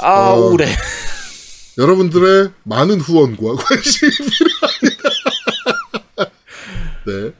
아 0.00 0.30
어. 0.30 0.40
우울해. 0.48 0.66
여러분들의 1.78 2.50
많은 2.62 3.00
후원과 3.00 3.54
관심이 3.64 4.10
필요합니다. 4.10 5.10
네. 7.06 7.32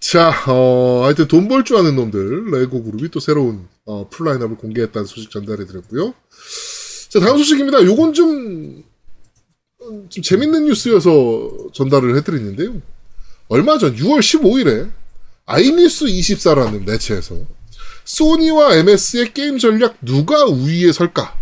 자, 0.00 0.30
어, 0.46 1.02
하여튼 1.04 1.26
돈 1.26 1.48
벌 1.48 1.64
줄 1.64 1.78
아는 1.78 1.96
놈들, 1.96 2.50
레고 2.50 2.82
그룹이 2.82 3.08
또 3.10 3.18
새로운, 3.18 3.66
어, 3.86 4.08
풀라인업을 4.10 4.58
공개했다는 4.58 5.06
소식 5.06 5.30
전달해 5.30 5.64
드렸고요. 5.64 6.12
자, 7.08 7.18
다음 7.20 7.38
소식입니다. 7.38 7.82
요건 7.84 8.12
좀, 8.12 8.84
음, 9.80 10.08
좀 10.10 10.22
재밌는 10.22 10.66
뉴스여서 10.66 11.68
전달을 11.72 12.14
해드리는데요. 12.16 12.82
얼마 13.48 13.78
전 13.78 13.96
6월 13.96 14.20
15일에 14.20 14.90
아이뉴스 15.46 16.04
24라는 16.04 16.84
매체에서 16.84 17.36
소니와 18.04 18.76
MS의 18.76 19.34
게임 19.34 19.58
전략 19.58 19.96
누가 20.00 20.44
우위에 20.44 20.92
설까? 20.92 21.36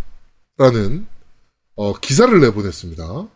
라는 0.56 1.06
어, 1.76 1.94
기사를 1.98 2.38
내보냈습니다. 2.40 3.28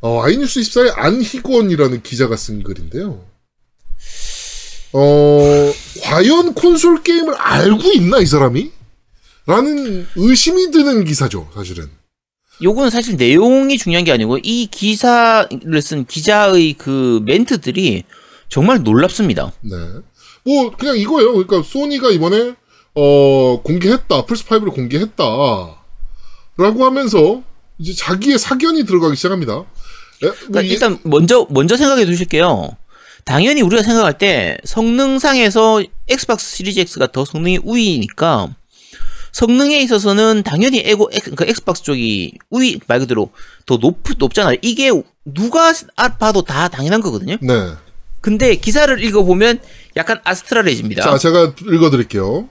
어, 0.00 0.22
아이뉴스 0.22 0.60
24의 0.60 0.92
안희권이라는 0.96 2.02
기자가 2.02 2.36
쓴 2.36 2.62
글인데요. 2.62 3.24
어, 4.92 5.72
과연 6.02 6.54
콘솔 6.54 7.02
게임을 7.02 7.34
알고 7.34 7.92
있나, 7.92 8.18
이 8.18 8.26
사람이? 8.26 8.70
라는 9.46 10.06
의심이 10.16 10.70
드는 10.70 11.04
기사죠, 11.04 11.50
사실은. 11.54 11.90
요건 12.62 12.90
사실 12.90 13.16
내용이 13.16 13.76
중요한 13.78 14.04
게 14.04 14.12
아니고 14.12 14.38
이 14.42 14.68
기사를 14.70 15.82
쓴 15.82 16.04
기자의 16.04 16.74
그 16.74 17.20
멘트들이 17.24 18.04
정말 18.48 18.82
놀랍습니다. 18.82 19.52
네. 19.62 19.76
뭐, 20.44 20.70
그냥 20.76 20.96
이거예요. 20.96 21.32
그러니까, 21.32 21.62
소니가 21.62 22.10
이번에, 22.10 22.54
어, 22.94 23.60
공개했다. 23.62 24.26
플스 24.26 24.44
5를 24.44 24.72
공개했다. 24.74 25.24
라고 26.58 26.84
하면서, 26.84 27.42
이제 27.78 27.92
자기의 27.94 28.38
사견이 28.38 28.84
들어가기 28.84 29.16
시작합니다. 29.16 29.52
에, 29.54 30.26
뭐 30.26 30.34
그러니까 30.34 30.62
이- 30.62 30.68
일단 30.68 30.98
먼저 31.04 31.46
먼저 31.50 31.76
생각해 31.76 32.04
두실게요. 32.04 32.76
당연히 33.24 33.62
우리가 33.62 33.82
생각할 33.82 34.18
때 34.18 34.56
성능상에서 34.64 35.82
Xbox 36.08 36.56
Series 36.56 36.78
X가 36.80 37.08
더 37.12 37.24
성능이 37.24 37.58
우위니까 37.64 38.54
성능에 39.32 39.80
있어서는 39.80 40.42
당연히 40.44 40.80
에고 40.84 41.08
엑- 41.12 41.34
그 41.34 41.44
Xbox 41.48 41.82
쪽이 41.82 42.38
우위 42.50 42.78
말 42.86 42.98
그대로 43.00 43.30
더 43.66 43.78
높, 43.78 43.98
높잖아요. 44.18 44.58
이게 44.62 44.90
누가 45.24 45.72
아- 45.96 46.16
봐도 46.18 46.42
다 46.42 46.68
당연한 46.68 47.00
거거든요. 47.00 47.36
네. 47.40 47.70
근데 48.22 48.54
기사를 48.56 49.02
읽어보면 49.04 49.60
약간 49.96 50.20
아스트랄해집니다. 50.24 51.02
자, 51.02 51.18
제가 51.18 51.54
읽어드릴게요. 51.60 52.48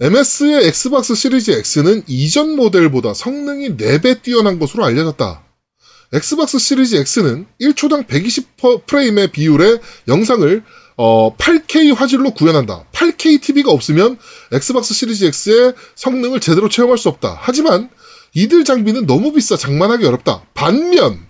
MS의 0.00 0.66
엑스박스 0.66 1.14
시리즈 1.14 1.50
X는 1.50 2.02
이전 2.06 2.54
모델보다 2.54 3.14
성능이 3.14 3.76
4배 3.76 4.22
뛰어난 4.22 4.58
것으로 4.58 4.84
알려졌다. 4.84 5.44
엑스박스 6.12 6.58
시리즈 6.58 6.96
X는 6.96 7.46
1초당 7.60 8.06
120프레임의 8.06 9.32
비율의 9.32 9.80
영상을 10.08 10.62
어, 10.96 11.36
8K 11.36 11.94
화질로 11.94 12.32
구현한다. 12.32 12.86
8K 12.92 13.40
TV가 13.40 13.70
없으면 13.70 14.18
엑스박스 14.52 14.94
시리즈 14.94 15.24
X의 15.24 15.74
성능을 15.94 16.40
제대로 16.40 16.68
체험할 16.68 16.98
수 16.98 17.08
없다. 17.08 17.38
하지만 17.40 17.88
이들 18.34 18.64
장비는 18.64 19.06
너무 19.06 19.32
비싸 19.32 19.56
장만하기 19.56 20.04
어렵다. 20.04 20.42
반면 20.54 21.27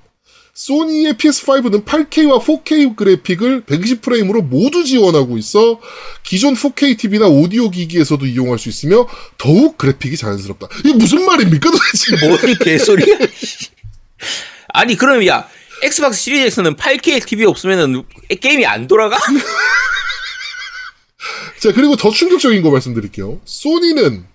소니의 0.59 1.15
PS5는 1.15 1.85
8K와 1.85 2.43
4K 2.43 2.97
그래픽을 2.97 3.63
120프레임으로 3.63 4.43
모두 4.43 4.83
지원하고 4.83 5.39
있어 5.39 5.81
기존 6.25 6.55
4K 6.55 6.99
TV나 6.99 7.29
오디오 7.29 7.71
기기에서도 7.71 8.27
이용할 8.27 8.59
수 8.59 8.69
있으며 8.69 9.07
더욱 9.39 9.79
그래픽이 9.79 10.17
자연스럽다. 10.17 10.67
이게 10.81 10.95
무슨 10.95 11.25
말입니까 11.25 11.71
도대체? 11.71 12.27
뭔 12.27 12.37
개소리야? 12.59 13.19
아니 14.75 14.97
그럼 14.97 15.25
야 15.29 15.49
엑스박스 15.85 16.23
시리즈에서는 16.23 16.75
8K 16.75 17.25
TV 17.25 17.45
없으면은 17.45 18.03
게임이 18.41 18.67
안 18.67 18.89
돌아가? 18.89 19.17
자, 21.61 21.73
그리고 21.73 21.95
더 21.95 22.11
충격적인 22.11 22.63
거 22.63 22.73
말씀드릴게요. 22.73 23.41
소니는 23.45 24.27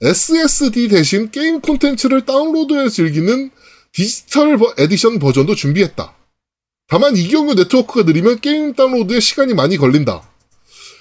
SSD 0.00 0.86
대신 0.86 1.32
게임 1.32 1.60
콘텐츠를 1.60 2.24
다운로드해 2.24 2.88
즐기는 2.88 3.50
디지털 3.92 4.56
버- 4.56 4.74
에디션 4.78 5.18
버전도 5.18 5.54
준비했다. 5.54 6.14
다만 6.88 7.16
이 7.16 7.28
경우 7.28 7.54
네트워크가 7.54 8.04
느리면 8.04 8.40
게임 8.40 8.74
다운로드에 8.74 9.20
시간이 9.20 9.54
많이 9.54 9.76
걸린다. 9.76 10.22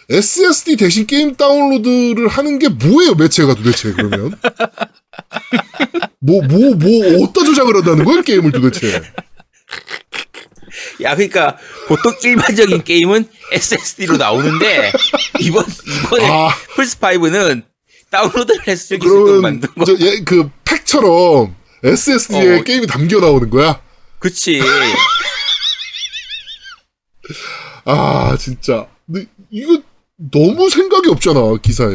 SSD 0.10 0.76
대신 0.76 1.06
게임 1.06 1.36
다운로드를 1.36 2.28
하는 2.28 2.58
게 2.58 2.68
뭐예요, 2.70 3.14
매체가 3.16 3.54
도대체, 3.56 3.92
그러면? 3.94 4.34
뭐, 6.20 6.42
뭐, 6.44 6.76
뭐, 6.76 7.24
어디다 7.24 7.44
조작을 7.46 7.76
한다는 7.78 8.06
거예요, 8.06 8.22
게임을 8.24 8.52
도대체? 8.52 9.02
야 11.02 11.16
그러니까 11.16 11.58
보통 11.88 12.14
일반적인 12.24 12.84
게임은 12.84 13.28
SSD로 13.52 14.18
나오는데 14.18 14.92
이번 15.40 15.66
이번에 16.06 16.28
아. 16.30 16.50
플스 16.76 16.98
5는 17.00 17.64
다운로드를 18.12 18.68
해서 18.68 18.86
즐길 18.88 19.10
수 19.10 19.16
있도록 19.16 19.42
만든 19.42 19.70
거. 19.76 19.86
저, 19.86 19.96
예, 20.00 20.20
그, 20.26 20.50
팩처럼 20.66 21.56
SSD에 21.84 22.60
어. 22.60 22.64
게임이 22.64 22.88
담겨 22.88 23.20
나오는 23.20 23.50
거야? 23.50 23.82
그치. 24.20 24.62
아, 27.86 28.36
진짜. 28.40 28.88
근데 29.06 29.26
이거 29.50 29.82
너무 30.18 30.70
생각이 30.70 31.10
없잖아, 31.10 31.40
기사에. 31.62 31.88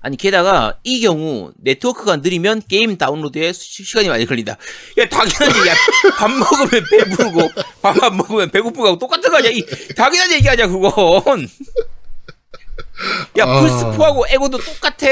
아니 0.00 0.16
게다가 0.16 0.78
이 0.84 1.00
경우 1.00 1.52
네트워크가 1.56 2.16
느리면 2.16 2.62
게임 2.68 2.96
다운로드에 2.96 3.52
시- 3.52 3.82
시간이 3.84 4.08
많이 4.08 4.26
걸린다. 4.26 4.52
야 4.98 5.08
당연하지. 5.08 5.58
야밥 5.68 6.30
먹으면 6.38 6.84
배부르고 6.88 7.50
밥 7.82 8.02
안 8.04 8.16
먹으면 8.16 8.50
배고프고 8.50 8.96
똑같은 8.98 9.28
거 9.30 9.38
아니야? 9.38 9.50
이 9.50 9.66
당연한 9.96 10.30
얘기 10.32 10.48
아니야 10.48 10.68
그건. 10.68 11.48
야 13.38 13.44
아. 13.44 13.60
플스 13.60 13.74
4하고 13.98 14.24
에고도 14.30 14.58
똑같아. 14.58 15.06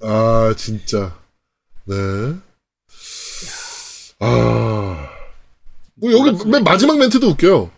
아, 0.00 0.54
진짜. 0.56 1.14
네. 1.86 1.96
아. 4.20 5.08
뭐 5.96 6.12
여기 6.12 6.48
맨 6.48 6.64
마지막 6.64 6.98
멘트도 6.98 7.28
웃겨요. 7.28 7.70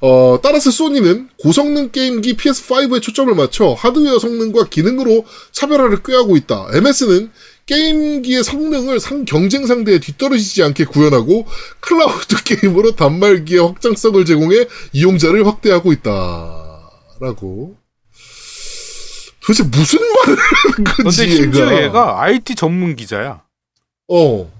어, 0.00 0.40
따라서 0.42 0.72
소니는 0.72 1.28
고성능 1.38 1.92
게임기 1.92 2.36
PS5에 2.36 3.00
초점을 3.00 3.32
맞춰 3.36 3.72
하드웨어 3.72 4.18
성능과 4.18 4.68
기능으로 4.68 5.24
차별화를 5.52 6.02
꾀하고 6.02 6.36
있다. 6.36 6.70
MS는 6.72 7.30
게임기의 7.66 8.42
성능을 8.42 8.98
상, 8.98 9.24
경쟁 9.24 9.66
상대에 9.66 10.00
뒤떨어지지 10.00 10.64
않게 10.64 10.86
구현하고 10.86 11.46
클라우드 11.78 12.42
게임으로 12.42 12.96
단말기의 12.96 13.64
확장성을 13.64 14.24
제공해 14.24 14.66
이용자를 14.92 15.46
확대하고 15.46 15.92
있다. 15.92 16.90
라고. 17.20 17.81
도대체 19.46 19.62
무슨 19.64 19.98
말을 20.00 20.36
하는 20.38 20.84
근데 20.84 21.02
건지 21.02 21.30
심지어 21.36 21.66
얘가. 21.72 21.82
얘가 21.82 22.22
IT 22.22 22.54
전문 22.54 22.94
기자야. 22.96 23.42
어. 24.08 24.50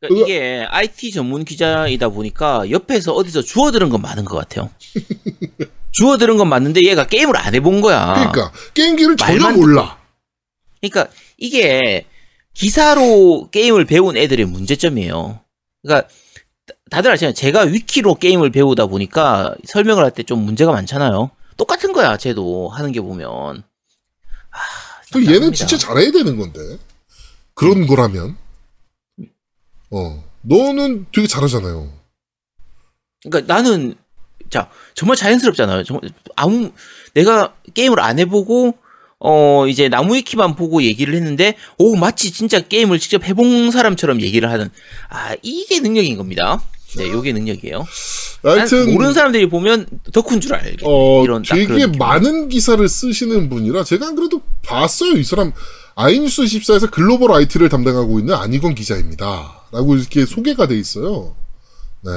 그러니까 0.00 0.24
이게 0.24 0.66
IT 0.68 1.10
전문 1.12 1.44
기자이다 1.44 2.08
보니까 2.10 2.70
옆에서 2.70 3.12
어디서 3.12 3.42
주워 3.42 3.70
들은 3.72 3.88
건 3.88 4.00
많은 4.02 4.24
것 4.24 4.36
같아요. 4.36 4.70
주워 5.92 6.18
들은 6.18 6.36
건 6.36 6.48
맞는데 6.48 6.82
얘가 6.84 7.06
게임을 7.06 7.36
안 7.36 7.54
해본 7.54 7.80
거야. 7.80 8.12
그러니까 8.14 8.52
게임기를 8.74 9.16
전혀 9.16 9.40
말만 9.40 9.54
몰라. 9.60 9.98
그러니까 10.80 11.10
이게 11.38 12.04
기사로 12.54 13.48
게임을 13.50 13.84
배운 13.86 14.16
애들의 14.16 14.44
문제점이에요. 14.46 15.40
그러니까 15.82 16.08
다- 16.66 16.74
다들 16.90 17.10
아시잖아요. 17.12 17.34
제가 17.34 17.62
위키로 17.62 18.14
게임을 18.16 18.50
배우다 18.50 18.86
보니까 18.86 19.54
설명을 19.64 20.04
할 20.04 20.10
때 20.12 20.22
좀 20.22 20.40
문제가 20.44 20.72
많잖아요. 20.72 21.30
똑같은 21.56 21.92
거야, 21.92 22.16
쟤도 22.16 22.68
하는 22.68 22.92
게 22.92 23.00
보면. 23.00 23.28
아, 24.50 24.58
그 25.12 25.20
얘는 25.20 25.52
답답합니다. 25.52 25.56
진짜 25.56 25.78
잘해야 25.78 26.10
되는 26.12 26.36
건데. 26.36 26.78
그런 27.54 27.86
거라면. 27.86 28.36
어. 29.90 30.24
너는 30.42 31.06
되게 31.12 31.26
잘하잖아요. 31.26 31.92
그러니까 33.22 33.52
나는 33.52 33.94
자 34.50 34.70
정말 34.94 35.16
자연스럽잖아요. 35.16 35.82
정말 35.84 36.10
아무 36.36 36.70
내가 37.14 37.54
게임을 37.74 37.98
안 37.98 38.18
해보고 38.20 38.78
어 39.18 39.66
이제 39.66 39.88
나무 39.88 40.14
위키만 40.14 40.54
보고 40.54 40.82
얘기를 40.82 41.14
했는데 41.14 41.56
오 41.78 41.96
마치 41.96 42.30
진짜 42.30 42.60
게임을 42.60 43.00
직접 43.00 43.24
해본 43.24 43.72
사람처럼 43.72 44.20
얘기를 44.20 44.50
하는 44.50 44.70
아 45.08 45.34
이게 45.42 45.80
능력인 45.80 46.16
겁니다. 46.16 46.62
네, 46.96 47.10
요게 47.10 47.32
능력이에요. 47.32 47.86
난 48.42 48.58
하여튼 48.58 48.92
모르는 48.92 49.12
사람들이 49.12 49.48
보면 49.48 49.86
덕후인 50.12 50.40
줄 50.40 50.54
알겠네. 50.54 50.76
어 50.84 51.24
이런 51.24 51.42
딱 51.42 51.56
되게. 51.56 51.86
많은 51.86 52.48
기사를 52.48 52.86
쓰시는 52.88 53.48
분이라 53.48 53.84
제가 53.84 54.08
안 54.08 54.14
그래도 54.16 54.40
봤어요. 54.62 55.12
이 55.12 55.24
사람 55.24 55.52
아이뉴스 55.94 56.42
24에서 56.42 56.90
글로벌 56.90 57.32
IT를 57.32 57.68
담당하고 57.68 58.18
있는 58.20 58.34
안희건 58.34 58.74
기자입니다. 58.74 59.62
라고 59.72 59.96
이렇게 59.96 60.24
소개가 60.26 60.66
돼 60.68 60.78
있어요. 60.78 61.34
네. 62.02 62.10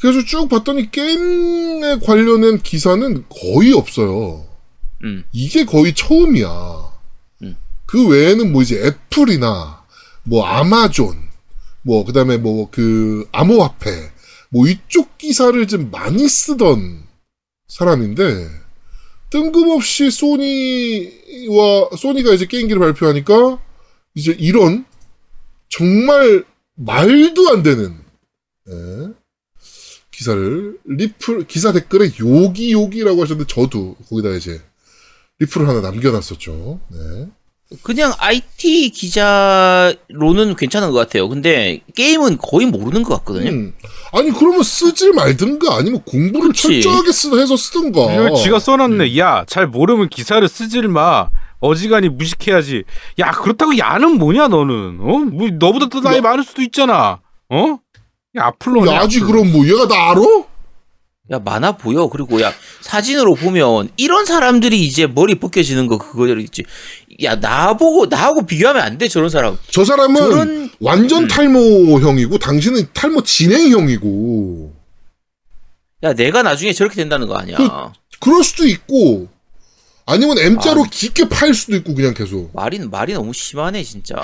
그래서 0.00 0.24
쭉 0.24 0.48
봤더니 0.48 0.90
게임에 0.90 1.98
관련된 1.98 2.62
기사는 2.62 3.24
거의 3.28 3.72
없어요. 3.72 4.46
음. 5.04 5.24
이게 5.32 5.64
거의 5.64 5.94
처음이야. 5.94 6.48
음. 7.42 7.56
그 7.86 8.06
외에는 8.08 8.52
뭐 8.52 8.62
이제 8.62 8.76
애플이나 8.86 9.82
뭐 10.22 10.44
아마존, 10.44 11.25
뭐 11.86 12.04
그다음에 12.04 12.36
뭐 12.36 12.68
그 12.72 13.28
암호화폐, 13.30 14.10
뭐 14.50 14.66
이쪽 14.66 15.16
기사를 15.18 15.66
좀 15.68 15.90
많이 15.92 16.28
쓰던 16.28 17.04
사람인데 17.68 18.48
뜬금없이 19.30 20.10
소니와 20.10 21.90
소니가 21.96 22.32
이제 22.32 22.46
게임기를 22.46 22.80
발표하니까 22.80 23.62
이제 24.16 24.32
이런 24.32 24.84
정말 25.68 26.44
말도 26.74 27.50
안 27.50 27.62
되는 27.62 27.96
예, 28.68 29.08
기사를 30.10 30.78
리플 30.84 31.46
기사 31.46 31.72
댓글에 31.72 32.10
요기 32.18 32.72
요기라고 32.72 33.22
하셨는데 33.22 33.46
저도 33.52 33.94
거기다 34.08 34.30
이제 34.30 34.60
리플을 35.38 35.68
하나 35.68 35.80
남겨놨었죠. 35.82 36.80
네. 36.90 37.28
그냥 37.82 38.12
IT 38.18 38.90
기자로는 38.90 40.54
괜찮은 40.56 40.92
것 40.92 40.98
같아요. 40.98 41.28
근데 41.28 41.80
게임은 41.96 42.38
거의 42.38 42.66
모르는 42.66 43.02
것 43.02 43.16
같거든요. 43.18 43.50
음. 43.50 43.74
아니 44.12 44.30
그러면 44.30 44.62
쓰질 44.62 45.12
말든가 45.12 45.74
아니면 45.76 46.02
공부를 46.04 46.48
그치. 46.50 46.80
철저하게 46.80 47.10
쓰, 47.12 47.40
해서 47.40 47.56
쓰든가. 47.56 48.34
지가 48.36 48.56
음. 48.56 48.60
써놨네. 48.60 49.18
야, 49.18 49.44
잘 49.48 49.66
모르면 49.66 50.08
기사를 50.10 50.46
쓰질 50.48 50.86
마. 50.88 51.28
어지간히 51.58 52.08
무식해야지. 52.08 52.84
야, 53.18 53.32
그렇다고 53.32 53.76
야는 53.76 54.18
뭐냐, 54.18 54.48
너는? 54.48 54.98
어? 55.00 55.18
뭐, 55.18 55.48
너보다 55.50 55.88
더 55.88 56.00
나이 56.00 56.18
야. 56.18 56.20
많을 56.20 56.44
수도 56.44 56.62
있잖아. 56.62 57.18
어? 57.48 57.78
야, 58.36 58.44
아플로네. 58.44 58.92
야지 58.94 59.18
아플로. 59.18 59.32
그럼 59.32 59.52
뭐 59.52 59.66
얘가 59.66 59.88
나 59.88 60.10
알아? 60.10 60.20
야 61.32 61.40
많아 61.40 61.72
보여. 61.72 62.06
그리고 62.08 62.40
야 62.40 62.52
사진으로 62.82 63.34
보면 63.34 63.88
이런 63.96 64.26
사람들이 64.26 64.84
이제 64.84 65.08
머리 65.08 65.34
벗겨지는 65.34 65.88
거 65.88 65.98
그거를 65.98 66.40
있지. 66.40 66.62
야 67.22 67.34
나보고 67.34 68.06
나하고 68.06 68.44
비교하면 68.46 68.82
안 68.82 68.98
돼 68.98 69.08
저런 69.08 69.28
사람. 69.30 69.58
저 69.70 69.84
사람은 69.84 70.16
저런 70.16 70.70
완전 70.80 71.22
음. 71.24 71.28
탈모형이고 71.28 72.38
당신은 72.38 72.88
탈모 72.92 73.22
진행형이고 73.22 74.74
야 76.04 76.12
내가 76.12 76.42
나중에 76.42 76.72
저렇게 76.72 76.96
된다는 76.96 77.26
거 77.26 77.36
아니야. 77.36 77.56
그- 77.56 77.70
그럴 78.20 78.44
수도 78.44 78.66
있고 78.66 79.28
아니면 80.04 80.38
M자로 80.38 80.82
아. 80.84 80.86
깊게 80.90 81.28
파일 81.28 81.54
수도 81.54 81.74
있고 81.76 81.94
그냥 81.94 82.14
계속. 82.14 82.50
말이 82.54 82.78
말이 82.78 83.12
너무 83.14 83.32
심하네 83.32 83.82
진짜. 83.82 84.14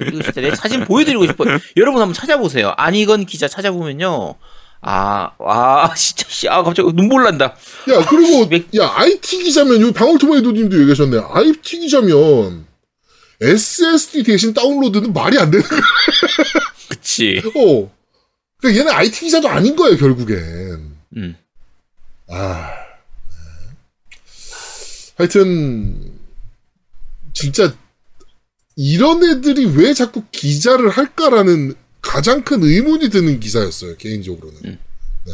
이거 0.00 0.22
진짜 0.22 0.40
내 0.40 0.54
사진 0.54 0.84
보여드리고 0.84 1.26
싶어. 1.26 1.44
요 1.50 1.58
여러분 1.76 2.00
한번 2.00 2.14
찾아보세요. 2.14 2.72
아니건 2.76 3.26
기자 3.26 3.46
찾아보면요. 3.48 4.34
아, 4.82 5.30
와, 5.38 5.92
진짜, 5.96 6.26
씨, 6.28 6.48
아, 6.48 6.62
갑자기 6.62 6.90
눈물 6.92 7.24
난다. 7.24 7.56
야 7.90 8.04
그리고 8.08 8.46
왜- 8.50 8.66
야 8.80 8.92
IT 8.96 9.42
기자면 9.42 9.80
여기 9.80 9.92
방울토마토님도 9.92 10.80
얘기하셨네. 10.80 11.18
IT 11.30 11.78
기자면 11.80 12.66
SSD 13.40 14.22
대신 14.22 14.54
다운로드는 14.54 15.12
말이 15.12 15.38
안 15.38 15.50
되는 15.50 15.66
거야. 15.66 15.80
그치. 16.88 17.42
어. 17.54 17.92
그러니까 18.58 18.80
얘는 18.80 18.92
IT 18.92 19.20
기자도 19.20 19.48
아닌 19.48 19.76
거예요, 19.76 19.96
결국엔. 19.96 20.96
음. 21.16 21.36
아. 22.28 22.70
네. 23.28 23.74
하여튼, 25.16 26.12
진짜, 27.34 27.74
이런 28.76 29.22
애들이 29.24 29.66
왜 29.66 29.92
자꾸 29.94 30.22
기자를 30.30 30.88
할까라는 30.90 31.74
가장 32.06 32.42
큰 32.44 32.62
의문이 32.62 33.10
드는 33.10 33.40
기사였어요, 33.40 33.96
개인적으로는. 33.96 34.60
음. 34.64 34.78
네. 35.26 35.32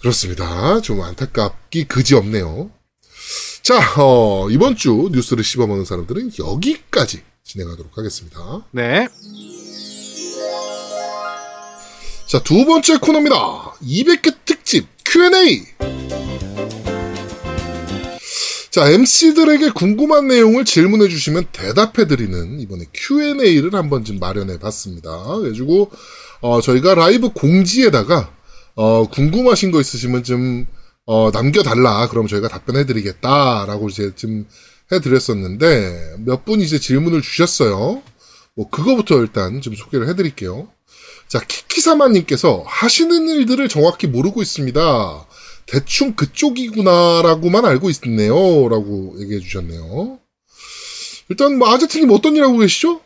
그렇습니다. 0.00 0.80
좀 0.82 1.00
안타깝기 1.00 1.84
그지 1.84 2.14
없네요. 2.14 2.70
자, 3.62 3.80
어, 4.00 4.48
이번 4.50 4.76
주 4.76 5.08
뉴스를 5.10 5.42
씹어먹는 5.42 5.84
사람들은 5.84 6.32
여기까지 6.38 7.22
진행하도록 7.42 7.96
하겠습니다. 7.96 8.66
네. 8.70 9.08
자, 12.28 12.42
두 12.42 12.64
번째 12.64 12.98
코너입니다. 12.98 13.74
200개 13.82 14.36
특집 14.44 14.86
Q&A. 15.04 15.95
자, 18.76 18.90
MC들에게 18.90 19.70
궁금한 19.70 20.28
내용을 20.28 20.66
질문해 20.66 21.08
주시면 21.08 21.46
대답해 21.50 22.06
드리는 22.06 22.60
이번에 22.60 22.84
Q&A를 22.92 23.72
한번 23.72 24.04
좀 24.04 24.18
마련해 24.18 24.58
봤습니다. 24.58 25.24
그래가지고, 25.38 25.90
어, 26.42 26.60
저희가 26.60 26.94
라이브 26.94 27.30
공지에다가, 27.30 28.30
어, 28.74 29.08
궁금하신 29.08 29.70
거 29.70 29.80
있으시면 29.80 30.24
좀, 30.24 30.66
어, 31.06 31.30
남겨달라. 31.30 32.06
그럼 32.10 32.26
저희가 32.26 32.48
답변해 32.48 32.84
드리겠다라고 32.84 33.88
이제 33.88 34.12
좀 34.14 34.46
해드렸었는데, 34.92 36.16
몇 36.26 36.44
분이 36.44 36.62
이제 36.62 36.78
질문을 36.78 37.22
주셨어요. 37.22 38.02
뭐, 38.56 38.68
그거부터 38.68 39.18
일단 39.22 39.62
좀 39.62 39.74
소개를 39.74 40.06
해 40.06 40.14
드릴게요. 40.14 40.68
자, 41.28 41.40
키키사마님께서 41.40 42.62
하시는 42.66 43.26
일들을 43.26 43.70
정확히 43.70 44.06
모르고 44.06 44.42
있습니다. 44.42 45.25
대충 45.66 46.14
그쪽이구나라고만 46.14 47.64
알고 47.64 47.90
있네요. 47.90 48.68
라고 48.68 49.14
얘기해 49.20 49.40
주셨네요. 49.40 50.18
일단, 51.28 51.58
뭐, 51.58 51.68
아제트님 51.68 52.10
어떤 52.12 52.36
일 52.36 52.44
하고 52.44 52.58
계시죠? 52.58 53.00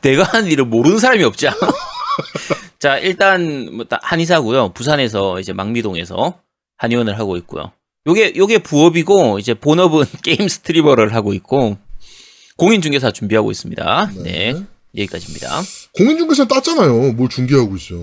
내가 0.00 0.24
하는 0.24 0.50
일을 0.50 0.64
모르는 0.64 0.98
사람이 0.98 1.22
없지 1.22 1.46
않아? 1.46 1.58
자, 2.80 2.98
일단, 2.98 3.70
뭐, 3.76 3.84
다 3.84 4.00
한의사고요. 4.02 4.72
부산에서, 4.72 5.38
이제 5.38 5.52
막미동에서 5.52 6.40
한의원을 6.76 7.16
하고 7.18 7.36
있고요. 7.36 7.70
요게, 8.08 8.34
요게 8.36 8.58
부업이고, 8.58 9.38
이제 9.38 9.54
본업은 9.54 10.04
게임 10.24 10.48
스트리머를 10.48 11.14
하고 11.14 11.32
있고, 11.32 11.78
공인중개사 12.56 13.12
준비하고 13.12 13.52
있습니다. 13.52 14.10
네. 14.24 14.54
여기까지입니다. 14.96 15.62
공인중개사 15.96 16.46
땄잖아요. 16.46 17.12
뭘 17.12 17.28
중개하고 17.28 17.76
있어. 17.76 17.94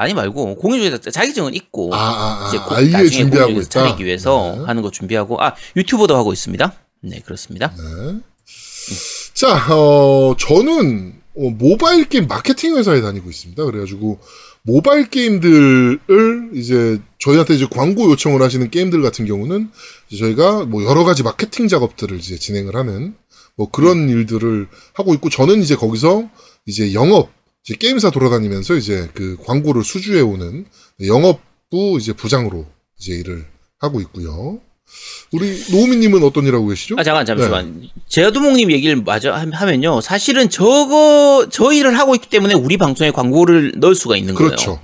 아니 0.00 0.14
말고, 0.14 0.56
공인중개사 0.56 1.10
자격증은 1.10 1.54
있고, 1.54 1.94
아, 1.94 1.98
아, 1.98 2.48
이제 2.48 2.58
아, 2.58 2.64
곧 2.64 2.74
아예 2.76 2.88
나중에 2.88 3.08
준비하고. 3.10 3.62
차리기 3.62 4.04
위해서 4.04 4.54
네. 4.58 4.64
하는 4.64 4.82
거 4.82 4.90
준비하고, 4.90 5.42
아, 5.42 5.54
유튜버도 5.76 6.16
하고 6.16 6.32
있습니다. 6.32 6.72
네, 7.02 7.20
그렇습니다. 7.24 7.72
네. 7.76 8.18
자, 9.34 9.74
어, 9.74 10.34
저는 10.38 11.14
어, 11.36 11.50
모바일 11.50 12.08
게임 12.08 12.26
마케팅 12.26 12.76
회사에 12.76 13.00
다니고 13.00 13.30
있습니다. 13.30 13.64
그래가지고 13.64 14.18
모바일 14.62 15.08
게임들을 15.08 16.50
이제 16.54 17.00
저희한테 17.18 17.54
이제 17.54 17.66
광고 17.70 18.10
요청을 18.10 18.42
하시는 18.42 18.68
게임들 18.70 19.00
같은 19.00 19.24
경우는 19.26 19.70
이제 20.10 20.18
저희가 20.18 20.64
뭐 20.64 20.84
여러 20.84 21.04
가지 21.04 21.22
마케팅 21.22 21.68
작업들을 21.68 22.18
이제 22.18 22.36
진행을 22.36 22.74
하는 22.76 23.14
뭐 23.56 23.70
그런 23.70 24.08
일들을 24.08 24.68
하고 24.92 25.14
있고 25.14 25.30
저는 25.30 25.62
이제 25.62 25.76
거기서 25.76 26.28
이제 26.66 26.92
영업 26.92 27.30
이제 27.70 27.76
게임사 27.78 28.10
돌아다니면서 28.10 28.74
이제 28.74 29.08
그 29.14 29.36
광고를 29.46 29.84
수주해 29.84 30.20
오는 30.22 30.66
영업부 31.06 31.98
이제 32.00 32.12
부장으로 32.12 32.66
이제 32.98 33.12
일을 33.14 33.46
하고 33.78 34.00
있고요. 34.00 34.58
우리 35.30 35.56
노우미님은 35.70 36.24
어떤 36.24 36.46
일 36.46 36.54
하고 36.56 36.66
계시죠? 36.66 36.96
아 36.98 37.04
잠깐 37.04 37.24
잠시만. 37.24 37.88
제아두목님 38.08 38.72
얘기를 38.72 38.96
마저 38.96 39.30
함- 39.32 39.52
하면요. 39.52 40.00
사실은 40.00 40.50
저거 40.50 41.46
저 41.48 41.72
일을 41.72 41.96
하고 41.96 42.16
있기 42.16 42.28
때문에 42.28 42.54
우리 42.54 42.76
방송에 42.76 43.12
광고를 43.12 43.74
넣을 43.76 43.94
수가 43.94 44.16
있는 44.16 44.34
거예요. 44.34 44.48
그렇죠. 44.48 44.80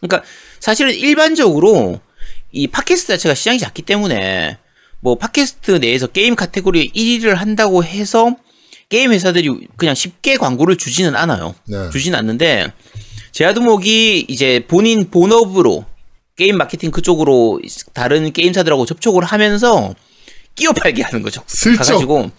그러니까 0.00 0.26
사실은 0.60 0.94
일반적으로 0.94 2.00
이 2.52 2.68
팟캐스트 2.68 3.08
자체가 3.08 3.34
시장이 3.34 3.58
작기 3.58 3.82
때문에 3.82 4.56
뭐 5.00 5.16
팟캐스트 5.18 5.72
내에서 5.72 6.06
게임 6.06 6.34
카테고리 6.36 6.92
1위를 6.92 7.34
한다고 7.34 7.84
해서 7.84 8.34
게임 8.88 9.12
회사들이 9.12 9.68
그냥 9.76 9.94
쉽게 9.94 10.36
광고를 10.36 10.76
주지는 10.76 11.16
않아요. 11.16 11.54
네. 11.66 11.90
주지는 11.90 12.18
않는데 12.18 12.72
제아두목이 13.32 14.26
이제 14.28 14.64
본인 14.68 15.10
본업으로 15.10 15.84
게임 16.36 16.56
마케팅 16.56 16.90
그쪽으로 16.90 17.60
다른 17.92 18.32
게임사들하고 18.32 18.86
접촉을 18.86 19.24
하면서 19.24 19.94
끼워 20.54 20.72
팔게 20.72 21.02
하는 21.02 21.22
거죠. 21.22 21.42
슬쩍. 21.46 21.84
가가지고 21.84 22.30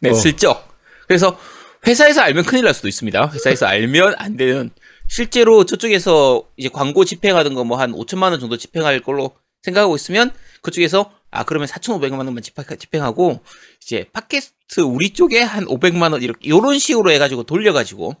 네 0.00 0.10
어. 0.10 0.14
슬쩍. 0.14 0.68
그래서 1.06 1.38
회사에서 1.86 2.20
알면 2.20 2.44
큰일 2.44 2.64
날 2.64 2.74
수도 2.74 2.88
있습니다. 2.88 3.30
회사에서 3.34 3.66
알면 3.66 4.14
안 4.18 4.36
되는 4.36 4.70
실제로 5.08 5.64
저쪽에서 5.64 6.44
이제 6.56 6.68
광고 6.72 7.04
집행하던 7.04 7.54
거뭐 7.54 7.78
한 7.78 7.92
5천만 7.92 8.30
원 8.30 8.40
정도 8.40 8.56
집행할 8.56 9.00
걸로 9.00 9.32
생각하고 9.62 9.96
있으면 9.96 10.30
그쪽에서 10.62 11.10
아 11.32 11.44
그러면 11.44 11.66
4,500만 11.66 12.18
원만 12.18 12.42
집행, 12.42 12.64
집행하고 12.78 13.40
이제 13.82 14.06
팟캐스트 14.12 14.80
우리 14.80 15.10
쪽에 15.10 15.40
한 15.40 15.64
500만 15.64 16.12
원 16.12 16.22
이렇게 16.22 16.40
이런 16.42 16.78
식으로 16.78 17.10
해 17.10 17.18
가지고 17.18 17.42
돌려 17.42 17.72
가지고 17.72 18.14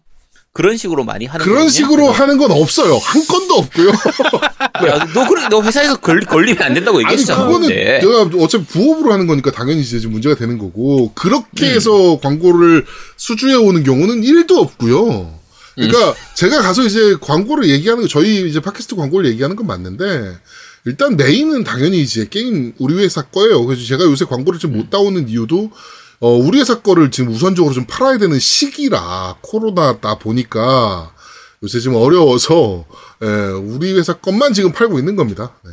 그런 0.54 0.76
식으로 0.76 1.04
많이 1.04 1.24
하는 1.26 1.44
그런 1.44 1.60
거거든요. 1.60 1.70
식으로 1.70 2.10
하는 2.10 2.36
건 2.38 2.50
없어요. 2.52 2.96
한 2.96 3.26
건도 3.26 3.54
없고요. 3.54 3.88
야, 4.88 5.06
너 5.14 5.26
그래 5.28 5.48
너 5.50 5.62
회사에서 5.62 5.96
걸, 5.96 6.20
걸리면 6.20 6.62
안 6.62 6.74
된다고 6.74 6.98
아니 6.98 7.06
얘기했잖아. 7.06 7.46
그거는 7.46 7.68
근데. 7.68 8.00
내가 8.00 8.22
어차피 8.42 8.64
부업으로 8.66 9.12
하는 9.12 9.26
거니까 9.26 9.50
당연히 9.50 9.80
이제 9.80 9.98
좀 9.98 10.12
문제가 10.12 10.34
되는 10.34 10.58
거고 10.58 11.12
그렇게 11.14 11.70
음. 11.70 11.74
해서 11.74 12.18
광고를 12.20 12.84
수주해 13.16 13.54
오는 13.54 13.82
경우는 13.82 14.22
1도 14.22 14.58
없고요. 14.58 15.38
그러니까 15.74 16.10
음. 16.10 16.14
제가 16.34 16.60
가서 16.60 16.82
이제 16.82 17.16
광고를 17.20 17.68
얘기하는 17.70 18.02
거 18.02 18.08
저희 18.08 18.46
이제 18.46 18.60
팟캐스트 18.60 18.96
광고를 18.96 19.30
얘기하는 19.30 19.56
건 19.56 19.66
맞는데 19.66 20.36
일단 20.84 21.16
메인은 21.16 21.64
당연히 21.64 22.00
이제 22.00 22.26
게임 22.28 22.72
우리 22.78 22.94
회사 22.96 23.22
거예요. 23.22 23.64
그래서 23.64 23.84
제가 23.84 24.04
요새 24.04 24.24
광고를 24.24 24.58
좀 24.58 24.72
음. 24.72 24.78
못 24.78 24.90
따오는 24.90 25.28
이유도 25.28 25.70
어 26.20 26.28
우리 26.30 26.58
회사 26.60 26.80
거를 26.80 27.10
지금 27.10 27.32
우선적으로 27.32 27.74
좀 27.74 27.84
팔아야 27.86 28.18
되는 28.18 28.38
시기라 28.38 29.36
코로나다 29.40 30.18
보니까 30.18 31.12
요새 31.62 31.80
좀 31.80 31.94
어려워서 31.94 32.84
예, 33.22 33.26
우리 33.26 33.92
회사 33.92 34.14
것만 34.14 34.52
지금 34.52 34.72
팔고 34.72 34.98
있는 34.98 35.14
겁니다. 35.16 35.54
네. 35.64 35.70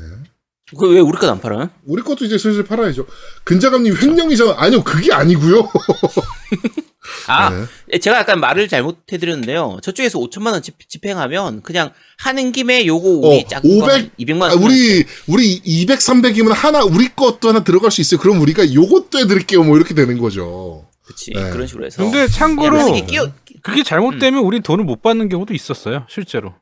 그 0.78 0.88
왜 0.90 1.00
우리 1.00 1.18
거안 1.18 1.40
팔아? 1.40 1.70
우리 1.86 2.02
것도 2.02 2.26
이제 2.26 2.38
슬슬 2.38 2.64
팔아야죠. 2.64 3.06
근자감님 3.44 3.96
횡령이잖아. 4.02 4.56
아니요, 4.58 4.84
그게 4.84 5.14
아니고요. 5.14 5.70
아, 7.28 7.68
네. 7.88 7.98
제가 8.00 8.20
약간 8.20 8.40
말을 8.40 8.68
잘못해드렸는데요. 8.68 9.80
저쪽에서 9.82 10.20
5천만 10.20 10.52
원 10.52 10.62
집, 10.62 10.76
집행하면 10.88 11.62
그냥 11.62 11.92
하는 12.18 12.52
김에 12.52 12.86
요거 12.86 13.08
우리 13.08 13.40
어, 13.40 13.48
작은 13.48 13.80
거 13.80 13.86
500, 13.86 14.18
200만 14.18 14.42
원 14.42 14.52
아, 14.52 14.54
우리 14.56 15.06
우리 15.28 15.54
200, 15.64 16.00
300이면 16.00 16.54
하나 16.54 16.84
우리 16.84 17.08
것도 17.16 17.50
하나 17.50 17.64
들어갈 17.64 17.92
수 17.92 18.02
있어요. 18.02 18.20
그럼 18.20 18.42
우리가 18.42 18.74
요것도 18.74 19.20
해드릴게요. 19.20 19.64
뭐 19.64 19.78
이렇게 19.78 19.94
되는 19.94 20.18
거죠. 20.20 20.88
그치 21.04 21.32
네. 21.34 21.50
그런 21.50 21.66
식으로 21.66 21.86
해서 21.86 22.04
근데 22.04 22.28
참고로 22.28 22.80
하는 22.80 22.94
게 22.94 23.06
끼어 23.06 23.32
그게 23.64 23.82
잘못되면 23.84 24.44
우리 24.44 24.60
돈을 24.62 24.86
못 24.86 25.02
받는 25.02 25.30
경우도 25.30 25.54
있었어요. 25.54 26.06
실제로. 26.10 26.54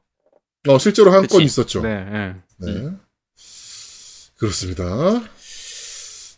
어, 0.69 0.77
실제로 0.79 1.11
한. 1.11 1.27
건 1.27 1.41
있었죠. 1.41 1.81
네. 1.81 2.05
네. 2.05 2.33
네. 2.59 2.89
그렇습니다. 4.38 4.83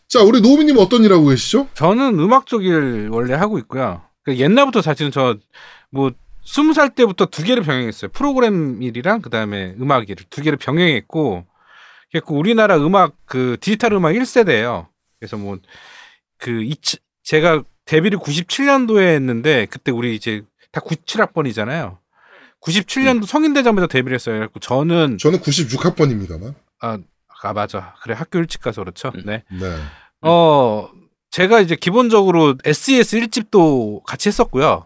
자, 0.07 0.21
우리 0.23 0.41
노미님 0.41 0.77
어떤 0.77 1.03
일 1.03 1.13
하고 1.13 1.27
계시죠? 1.27 1.67
저는 1.73 2.19
음악 2.19 2.45
쪽 2.47 2.63
일 2.63 3.09
원래 3.11 3.33
하고 3.35 3.59
있고요. 3.59 4.01
그 4.23 4.37
옛날부터 4.37 4.81
사실은 4.81 5.11
저 5.11 5.37
뭐 5.91 6.11
스무 6.45 6.73
살 6.73 6.89
때부터 6.93 7.25
두 7.27 7.43
개를 7.43 7.63
병행했어요. 7.63 8.11
프로그램 8.11 8.81
일이랑 8.81 9.21
그 9.21 9.29
다음에 9.29 9.75
음악 9.79 10.09
일을 10.09 10.25
두 10.29 10.41
개를 10.41 10.57
병행했고, 10.57 11.45
그래서 12.11 12.25
우리나라 12.29 12.77
음악 12.77 13.13
그 13.25 13.57
디지털 13.59 13.93
음악 13.93 14.13
1세대예요. 14.13 14.87
그래서 15.19 15.37
뭐그 15.37 16.69
제가 17.23 17.63
데뷔를 17.85 18.19
97년도에 18.19 19.15
했는데 19.15 19.67
그때 19.69 19.91
우리 19.91 20.15
이제 20.15 20.43
다 20.71 20.81
97학번이잖아요. 20.81 21.97
97년도 22.61 23.25
성인 23.25 23.53
되자마자 23.53 23.87
데뷔를 23.87 24.15
했어요. 24.15 24.35
그래갖고 24.35 24.59
저는 24.59 25.17
저는 25.17 25.39
96학번입니다만. 25.39 26.55
아, 26.81 26.97
아 27.43 27.53
맞아. 27.53 27.93
그래 28.01 28.13
학교 28.15 28.39
일찍 28.39 28.61
가서 28.61 28.81
그렇죠. 28.81 29.11
음. 29.15 29.23
네. 29.25 29.43
네. 29.51 29.75
어, 30.21 30.89
제가 31.31 31.61
이제 31.61 31.75
기본적으로 31.75 32.55
SES 32.63 33.19
1집도 33.19 34.03
같이 34.03 34.29
했었고요. 34.29 34.85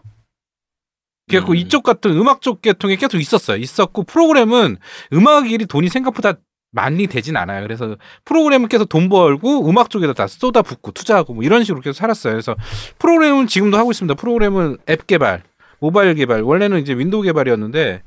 그래갖고 1.28 1.52
음. 1.52 1.56
이쪽 1.56 1.82
같은 1.82 2.10
음악 2.12 2.42
쪽 2.42 2.60
계통에 2.60 2.96
계속 2.96 3.18
있었어요. 3.18 3.56
있었고, 3.56 4.04
프로그램은 4.04 4.76
음악 5.14 5.50
일이 5.50 5.64
돈이 5.64 5.88
생각보다 5.88 6.34
많이 6.70 7.06
되진 7.06 7.36
않아요. 7.36 7.62
그래서 7.62 7.96
프로그램은 8.24 8.68
계속 8.68 8.88
돈 8.88 9.08
벌고 9.08 9.68
음악 9.68 9.90
쪽에다 9.90 10.12
다 10.12 10.26
쏟아붓고 10.26 10.90
투자하고 10.90 11.32
뭐 11.34 11.44
이런 11.44 11.64
식으로 11.64 11.80
계속 11.80 11.96
살았어요. 11.98 12.32
그래서 12.32 12.56
프로그램은 12.98 13.46
지금도 13.46 13.78
하고 13.78 13.92
있습니다. 13.92 14.14
프로그램은 14.14 14.78
앱 14.90 15.06
개발, 15.06 15.44
모바일 15.78 16.14
개발 16.14 16.42
원래는 16.42 16.80
이제 16.80 16.92
윈도우 16.92 17.22
개발이었는데 17.22 18.02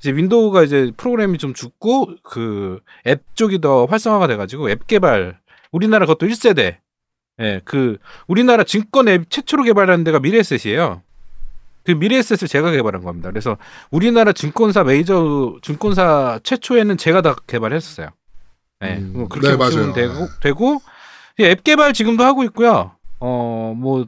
이제 0.00 0.12
윈도우가 0.12 0.62
이제 0.64 0.92
프로그램이 0.96 1.38
좀 1.38 1.54
죽고 1.54 2.14
그 2.22 2.80
앱 3.06 3.22
쪽이 3.34 3.60
더 3.60 3.84
활성화가 3.86 4.26
돼가지고 4.26 4.70
앱 4.70 4.86
개발 4.86 5.38
우리나라 5.72 6.06
그것도 6.06 6.26
1세대 6.30 6.76
예, 7.40 7.60
그 7.64 7.98
우리나라 8.26 8.64
증권 8.64 9.08
앱 9.08 9.30
최초로 9.30 9.62
개발한 9.64 10.04
데가 10.04 10.20
미래에셋이에요. 10.20 11.02
그 11.84 11.92
미래에셋을 11.92 12.48
제가 12.48 12.70
개발한 12.70 13.02
겁니다. 13.02 13.30
그래서 13.30 13.56
우리나라 13.90 14.32
증권사 14.32 14.84
메이저 14.84 15.56
증권사 15.62 16.40
최초에는 16.42 16.96
제가 16.98 17.22
다 17.22 17.36
개발했었어요. 17.46 18.08
예, 18.84 18.96
음. 18.96 19.12
뭐 19.14 19.28
그렇게 19.28 19.50
네, 19.50 19.56
맞아요. 19.56 19.92
되고 19.94 20.28
되고 20.42 20.82
예, 21.40 21.50
앱 21.50 21.64
개발 21.64 21.92
지금도 21.94 22.24
하고 22.24 22.44
있고요. 22.44 22.92
어, 23.20 23.74
뭐 23.76 24.06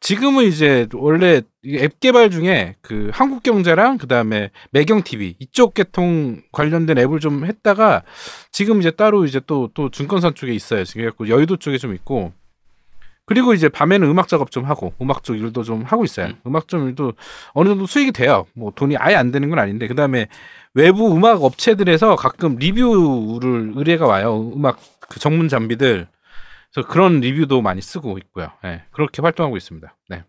지금은 0.00 0.44
이제 0.44 0.86
원래 0.94 1.42
이앱 1.62 2.00
개발 2.00 2.30
중에 2.30 2.76
그 2.82 3.10
한국경제랑 3.12 3.98
그 3.98 4.06
다음에 4.06 4.50
매경 4.70 5.02
TV 5.02 5.36
이쪽 5.38 5.74
계통 5.74 6.42
관련된 6.52 6.98
앱을 6.98 7.20
좀 7.20 7.44
했다가 7.44 8.02
지금 8.52 8.80
이제 8.80 8.90
따로 8.90 9.24
이제 9.24 9.40
또또 9.46 9.90
증권사 9.90 10.32
쪽에 10.32 10.52
있어요. 10.52 10.84
지금 10.84 11.00
그래갖고 11.02 11.28
여의도 11.28 11.56
쪽에 11.56 11.78
좀 11.78 11.94
있고 11.94 12.32
그리고 13.26 13.54
이제 13.54 13.68
밤에는 13.70 14.06
음악 14.08 14.28
작업 14.28 14.50
좀 14.50 14.64
하고 14.64 14.92
음악 15.00 15.24
쪽 15.24 15.34
일도 15.36 15.62
좀 15.62 15.82
하고 15.82 16.04
있어요. 16.04 16.26
음. 16.46 16.56
악 16.56 16.68
쪽 16.68 16.86
일도 16.86 17.14
어느 17.54 17.68
정도 17.70 17.86
수익이 17.86 18.12
돼요. 18.12 18.46
뭐 18.54 18.72
돈이 18.74 18.96
아예 18.98 19.14
안 19.14 19.30
되는 19.30 19.48
건 19.48 19.58
아닌데 19.58 19.86
그 19.88 19.94
다음에 19.94 20.26
외부 20.74 21.14
음악 21.14 21.42
업체들에서 21.42 22.16
가끔 22.16 22.56
리뷰를 22.56 23.72
의뢰가 23.76 24.06
와요. 24.06 24.52
음악 24.54 24.78
그 25.00 25.20
전문 25.20 25.48
장비들. 25.48 26.06
그래서 26.74 26.88
그런 26.88 27.20
리뷰도 27.20 27.62
많이 27.62 27.80
쓰고 27.80 28.18
있고요. 28.18 28.50
네, 28.64 28.82
그렇게 28.90 29.22
활동하고 29.22 29.56
있습니다. 29.56 29.96
네. 30.08 30.24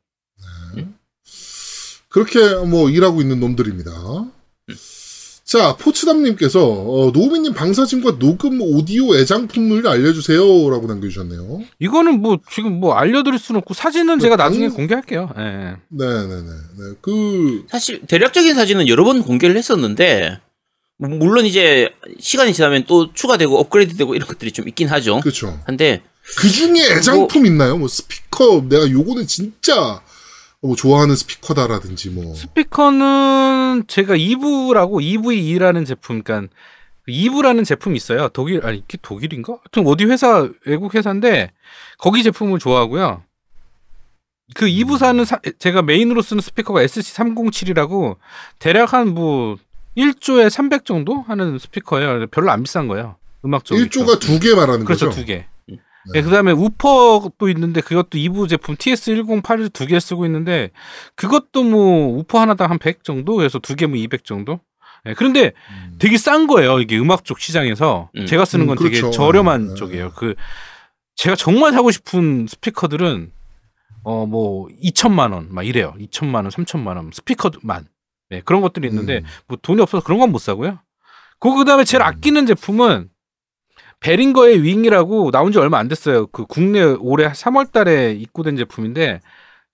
그렇게 2.10 2.39
뭐 2.66 2.89
일하고 2.89 3.22
있는 3.22 3.39
놈들입니다. 3.39 3.91
자, 5.43 5.76
포츠담님께서 5.78 6.64
어, 6.66 7.12
노우미님 7.14 7.54
방사진과 7.54 8.18
녹음 8.20 8.62
오디오 8.62 9.16
애장품을 9.16 9.88
알려주세요라고 9.88 10.88
남겨주셨네요. 10.88 11.62
이거는 11.80 12.22
뭐 12.22 12.39
지금 12.50 12.80
뭐 12.80 12.96
알려드릴 12.96 13.38
수는 13.38 13.60
없고 13.60 13.74
사진은 13.74 14.20
제가 14.20 14.38
방- 14.38 14.48
나중에 14.48 14.70
공개할게요. 14.70 15.30
예. 15.38 15.41
네네 15.89 16.28
네. 16.28 16.52
네. 16.80 16.96
그 17.02 17.66
사실 17.70 18.02
대략적인 18.08 18.56
사진은 18.56 18.88
여러 18.88 19.04
번 19.04 19.22
공개를 19.22 19.56
했었는데 19.58 20.39
뭐 20.98 21.10
물론 21.10 21.46
이제 21.46 21.89
시간이 22.20 22.54
지나면 22.54 22.86
또 22.88 23.14
추가되고 23.14 23.60
업그레이드되고 23.60 24.16
이런 24.16 24.28
것들이 24.28 24.52
좀 24.52 24.68
있긴 24.68 24.88
하죠. 24.88 25.20
그렇죠. 25.20 25.60
한데 25.66 26.02
그 26.38 26.49
중에 26.49 26.91
애장품 26.97 27.45
있나요? 27.45 27.78
뭐 27.78 27.88
스피커 27.88 28.65
내가 28.67 28.89
요거는 28.89 29.28
진짜 29.28 30.01
뭐 30.61 30.76
좋아하는 30.76 31.15
스피커다라든지 31.15 32.09
뭐. 32.09 32.34
스피커는 32.36 33.86
제가 33.88 34.15
이브라고 34.15 35.01
EVE라는 35.01 35.86
제품, 35.86 36.23
그러니까 36.23 36.53
이브라는 37.07 37.63
제품이 37.63 37.95
있어요. 37.95 38.30
독일 38.30 38.65
아니 38.65 38.80
이게 38.80 38.97
독일인가? 39.01 39.53
하여튼 39.53 39.86
어디 39.88 40.05
회사 40.05 40.47
외국 40.65 40.95
회사인데 40.95 41.51
거기 41.99 42.23
제품을 42.23 42.57
좋아하고요. 42.59 43.21
그 44.55 44.67
이브사는 44.67 45.23
사- 45.26 45.39
제가 45.59 45.82
메인으로 45.84 46.21
쓰는 46.21 46.41
스피커가 46.41 46.84
SC307이라고 46.86 48.17
대략 48.59 48.93
한 48.93 49.09
뭐 49.09 49.57
1조에 49.97 50.49
300 50.49 50.86
정도 50.86 51.21
하는 51.28 51.57
스피커예요. 51.59 52.28
별로 52.28 52.51
안 52.51 52.63
비싼 52.63 52.88
거예요. 52.88 53.15
음악 53.45 53.63
쪽. 53.65 53.76
1조가 53.76 54.19
두 54.19 54.39
개 54.39 54.53
말하는 54.55 54.84
그렇죠, 54.86 55.07
거죠. 55.07 55.19
두 55.21 55.26
개. 55.26 55.45
네, 56.14 56.22
그다음에 56.22 56.51
우퍼도 56.51 57.49
있는데 57.49 57.82
그것도 57.82 58.10
2부 58.18 58.47
제품 58.49 58.76
TS108을 58.76 59.74
두개 59.74 59.99
쓰고 59.99 60.26
있는데 60.26 60.70
그것도 61.16 61.64
뭐 61.64 62.18
우퍼 62.20 62.39
하나당 62.39 62.70
한 62.72 62.78
100 62.80 63.03
정도 63.03 63.36
그래서 63.36 63.60
두 63.60 63.76
개 63.76 63.88
뭐 63.88 63.95
200 63.97 64.24
정도. 64.26 64.60
네, 65.03 65.14
그런데 65.14 65.51
되게 65.99 66.18
싼 66.18 66.47
거예요. 66.47 66.80
이게 66.80 66.97
음악 66.97 67.26
쪽 67.26 67.39
시장에서 67.39 68.10
음. 68.18 68.26
제가 68.26 68.45
쓰는 68.45 68.66
건 68.68 68.78
음, 68.78 68.84
되게 68.84 68.99
그렇죠. 68.99 69.12
저렴한 69.16 69.68
네. 69.70 69.76
쪽이에요. 69.76 70.12
그 70.16 70.36
제가 71.16 71.36
정말 71.36 71.74
사고 71.74 71.91
싶은 71.91 72.47
스피커들은 72.47 73.32
어 74.03 74.26
뭐 74.28 74.68
2천만 74.84 75.34
원 75.34 75.47
막 75.49 75.66
이래요. 75.66 75.93
2천만 75.99 76.36
원, 76.36 76.49
3천만 76.49 76.95
원 76.97 77.12
스피커만. 77.14 77.88
네, 78.32 78.41
그런 78.43 78.62
것들이 78.62 78.88
있는데 78.88 79.18
음. 79.20 79.24
뭐 79.47 79.58
돈이 79.62 79.82
없어서 79.82 80.03
그런 80.03 80.20
건 80.20 80.32
못 80.32 80.39
사고요. 80.39 80.80
그 81.39 81.53
그다음에 81.56 81.84
제일 81.84 82.01
음. 82.01 82.08
아끼는 82.08 82.45
제품은 82.47 83.10
베링거의 84.06 84.62
윙이라고 84.62 85.32
나온 85.32 85.51
지 85.51 85.58
얼마 85.58 85.80
안 85.80 85.88
됐어요. 85.88 86.28
그 86.28 86.45
국내 86.45 86.84
올해 86.84 87.28
3월 87.32 87.72
달에 87.72 88.12
입고된 88.12 88.56
제품인데 88.56 89.20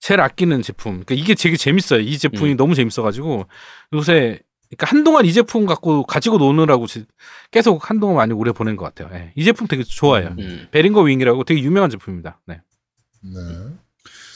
제일 0.00 0.22
아끼는 0.22 0.62
제품. 0.62 1.02
그러니까 1.04 1.14
이게 1.16 1.34
되게 1.34 1.54
재밌어요. 1.58 2.00
이 2.00 2.16
제품이 2.16 2.52
음. 2.52 2.56
너무 2.56 2.74
재밌어 2.74 3.02
가지고 3.02 3.44
요새 3.92 4.40
그러니까 4.70 4.86
한동안 4.86 5.26
이 5.26 5.32
제품 5.34 5.66
갖고 5.66 6.04
가지고 6.04 6.38
노느라고 6.38 6.86
지- 6.86 7.04
계속 7.50 7.90
한동안 7.90 8.16
많이 8.16 8.32
오래 8.32 8.52
보낸 8.52 8.76
것 8.76 8.86
같아요. 8.86 9.10
예. 9.14 9.32
이 9.36 9.44
제품 9.44 9.66
되게 9.68 9.82
좋아요. 9.82 10.34
음. 10.38 10.66
베링거 10.70 11.02
윙이라고 11.02 11.44
되게 11.44 11.60
유명한 11.60 11.90
제품입니다. 11.90 12.40
네. 12.46 12.62
네. 13.22 13.38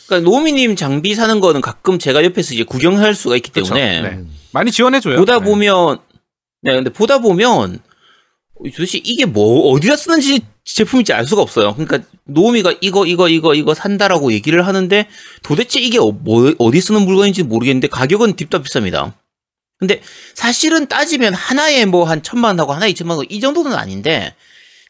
그러니까 0.06 0.30
노미님 0.30 0.76
장비 0.76 1.14
사는 1.14 1.40
거는 1.40 1.62
가끔 1.62 1.98
제가 1.98 2.22
옆에서 2.22 2.52
이제 2.52 2.64
구경할 2.64 3.14
수가 3.14 3.36
있기 3.36 3.50
그렇죠. 3.50 3.72
때문에 3.72 4.02
네. 4.02 4.24
많이 4.52 4.70
지원해 4.70 5.00
줘요. 5.00 5.16
보다 5.16 5.38
보면 5.38 6.00
네 6.60 6.74
근데 6.74 6.90
보다 6.90 7.18
보면 7.18 7.78
도대체 8.64 8.98
이게 9.04 9.24
뭐 9.26 9.70
어디다 9.72 9.96
쓰는지 9.96 10.40
제품인지 10.64 11.12
알 11.12 11.26
수가 11.26 11.42
없어요. 11.42 11.74
그러니까 11.74 12.00
노미가 12.24 12.74
이거 12.80 13.06
이거 13.06 13.28
이거 13.28 13.54
이거 13.54 13.74
산다라고 13.74 14.32
얘기를 14.32 14.66
하는데 14.66 15.06
도대체 15.42 15.80
이게 15.80 15.98
어, 15.98 16.10
뭐 16.10 16.52
어디 16.58 16.80
쓰는 16.80 17.02
물건인지 17.02 17.42
모르겠는데 17.44 17.88
가격은 17.88 18.36
딥다 18.36 18.62
비쌉니다. 18.62 19.12
근데 19.78 20.00
사실은 20.34 20.86
따지면 20.86 21.34
하나에 21.34 21.84
뭐 21.84 22.04
한 22.04 22.22
천만 22.22 22.50
원하고 22.50 22.72
하나에 22.72 22.90
이천만 22.90 23.18
원이 23.18 23.40
정도는 23.40 23.74
아닌데 23.74 24.34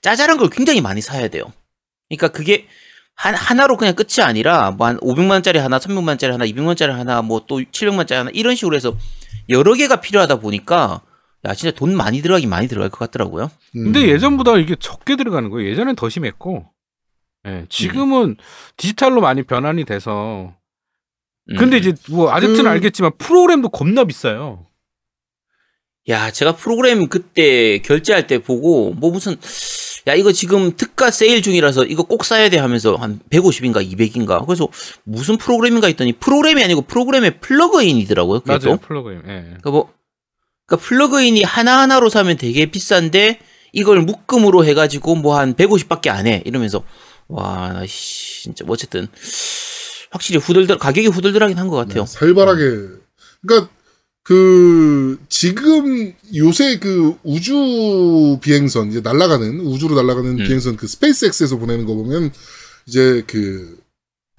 짜잘한 0.02 0.36
걸 0.38 0.48
굉장히 0.48 0.80
많이 0.80 1.00
사야 1.00 1.28
돼요. 1.28 1.52
그러니까 2.08 2.28
그게 2.28 2.66
한, 3.16 3.34
하나로 3.34 3.76
그냥 3.76 3.94
끝이 3.96 4.22
아니라 4.22 4.70
뭐 4.70 4.86
한 4.86 4.98
500만 4.98 5.30
원짜리 5.30 5.58
하나, 5.58 5.78
300만 5.78 6.06
원짜리 6.06 6.30
하나, 6.32 6.44
200만 6.44 6.66
원짜리 6.66 6.92
하나, 6.92 7.20
뭐 7.22 7.46
또 7.46 7.60
700만 7.60 7.96
원짜리 7.98 8.18
하나 8.18 8.30
이런 8.32 8.54
식으로 8.54 8.76
해서 8.76 8.96
여러 9.48 9.74
개가 9.74 10.00
필요하다 10.00 10.36
보니까 10.36 11.00
야 11.46 11.54
진짜 11.54 11.74
돈 11.74 11.96
많이 11.96 12.20
들어가긴 12.22 12.48
많이 12.50 12.68
들어갈 12.68 12.90
것 12.90 12.98
같더라고요. 12.98 13.50
음. 13.76 13.84
근데 13.84 14.08
예전보다 14.08 14.58
이게 14.58 14.76
적게 14.78 15.16
들어가는 15.16 15.48
거예요. 15.50 15.70
예전엔 15.70 15.96
더 15.96 16.08
심했고. 16.08 16.66
예, 17.46 17.64
지금은 17.68 18.36
디지털로 18.76 19.20
많이 19.20 19.42
변환이 19.44 19.84
돼서. 19.84 20.52
음. 21.50 21.56
근데 21.56 21.76
이제 21.78 21.94
뭐 22.10 22.32
아제트는 22.32 22.64
그- 22.64 22.68
알겠지만 22.68 23.12
프로그램도 23.18 23.68
겁나 23.68 24.04
비싸요. 24.04 24.66
야 26.08 26.30
제가 26.30 26.54
프로그램 26.56 27.08
그때 27.08 27.78
결제할 27.78 28.26
때 28.28 28.38
보고 28.38 28.92
뭐 28.94 29.10
무슨 29.10 29.36
야 30.06 30.14
이거 30.14 30.30
지금 30.30 30.76
특가 30.76 31.10
세일 31.10 31.42
중이라서 31.42 31.84
이거 31.86 32.04
꼭 32.04 32.24
사야 32.24 32.48
돼 32.48 32.58
하면서 32.58 32.94
한 32.94 33.18
150인가 33.30 33.84
200인가 33.84 34.46
그래서 34.46 34.68
무슨 35.02 35.36
프로그램인가 35.36 35.88
했더니 35.88 36.12
프로그램이 36.12 36.62
아니고 36.62 36.82
프로그램의 36.82 37.40
플러그인이더라고요. 37.40 38.40
그게 38.40 38.58
또. 38.58 38.66
맞아요. 38.66 38.76
플러그인. 38.78 39.16
예. 39.26 39.40
그러니까 39.42 39.70
뭐 39.70 39.92
그러니까 40.66 40.86
플러그인이 40.86 41.42
하나하나로 41.42 42.08
사면 42.10 42.36
되게 42.36 42.66
비싼데 42.66 43.38
이걸 43.72 44.00
묶음으로 44.02 44.64
해가지고 44.64 45.16
뭐 45.16 45.38
한 45.38 45.54
150밖에 45.54 46.08
안 46.08 46.26
해 46.26 46.42
이러면서 46.44 46.82
와나 47.28 47.84
씨, 47.86 48.44
진짜 48.44 48.64
뭐 48.64 48.74
어쨌든 48.74 49.06
확실히 50.10 50.38
후덜덜 50.38 50.78
가격이 50.78 51.08
후덜덜하긴 51.08 51.58
한 51.58 51.68
것 51.68 51.76
같아요. 51.76 52.04
네, 52.04 52.06
살벌하게. 52.12 52.62
그러니까 53.46 53.70
그 54.22 55.18
지금 55.28 56.12
요새 56.34 56.78
그 56.78 57.16
우주 57.22 58.38
비행선 58.40 58.90
이제 58.90 59.00
날아가는 59.00 59.60
우주로 59.60 59.94
날아가는 59.94 60.30
음. 60.40 60.44
비행선 60.44 60.76
그 60.76 60.88
스페이스X에서 60.88 61.58
보내는 61.58 61.86
거 61.86 61.94
보면 61.94 62.32
이제 62.86 63.22
그 63.26 63.78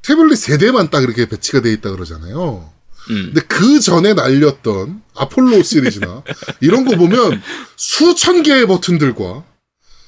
태블릿 0.01 0.37
세 0.37 0.57
대만 0.57 0.89
딱 0.89 1.03
이렇게 1.03 1.27
배치가 1.27 1.61
돼 1.61 1.71
있다 1.71 1.91
그러잖아요. 1.91 2.69
음. 3.09 3.31
근데 3.33 3.41
그 3.47 3.79
전에 3.79 4.13
날렸던 4.13 5.01
아폴로 5.15 5.63
시리즈나 5.63 6.23
이런 6.61 6.85
거 6.85 6.95
보면 6.95 7.41
수천 7.75 8.43
개의 8.43 8.67
버튼들과 8.67 9.43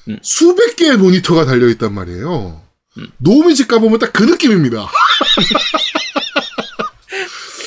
음. 0.08 0.18
수백 0.22 0.76
개의 0.76 0.96
모니터가 0.96 1.44
달려 1.44 1.68
있단 1.68 1.92
말이에요. 1.94 2.62
음. 2.98 3.06
노미 3.18 3.54
집 3.54 3.68
가보면 3.68 3.98
딱 3.98 4.12
그 4.12 4.24
느낌입니다. 4.24 4.88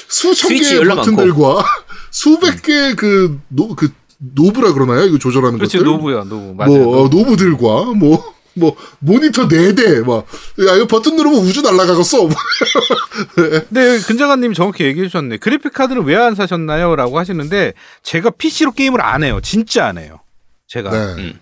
수천 0.09 0.49
개의 0.57 0.85
버튼들과 0.85 1.65
수백 2.11 2.61
개의 2.61 2.95
그, 2.95 3.39
노, 3.49 3.75
그, 3.75 3.91
노브라 4.19 4.73
그러나요? 4.73 5.05
이거 5.05 5.17
조절하는 5.17 5.57
그렇지 5.57 5.77
것들? 5.77 5.91
노브야 5.91 6.23
노브. 6.25 6.53
맞아요. 6.55 6.83
뭐, 6.83 6.97
어, 6.97 7.01
노브. 7.09 7.15
노브들과, 7.15 7.93
뭐, 7.95 8.33
뭐, 8.55 8.75
모니터 8.99 9.47
4대, 9.47 10.05
막, 10.05 10.25
야, 10.67 10.75
이거 10.75 10.87
버튼 10.87 11.15
누르면 11.15 11.39
우주 11.39 11.61
날아가겠어. 11.61 12.29
네, 13.69 13.99
근자관님이 13.99 14.55
정확히 14.55 14.83
얘기해 14.85 15.07
주셨네. 15.07 15.37
그래픽 15.37 15.73
카드는 15.73 16.03
왜안 16.03 16.35
사셨나요?라고 16.35 17.17
하시는데 17.17 17.73
제가 18.03 18.31
PC로 18.31 18.73
게임을 18.73 19.01
안 19.01 19.23
해요. 19.23 19.39
진짜 19.41 19.87
안 19.87 19.97
해요. 19.97 20.19
제가. 20.67 20.91
네. 20.91 21.21
음. 21.21 21.39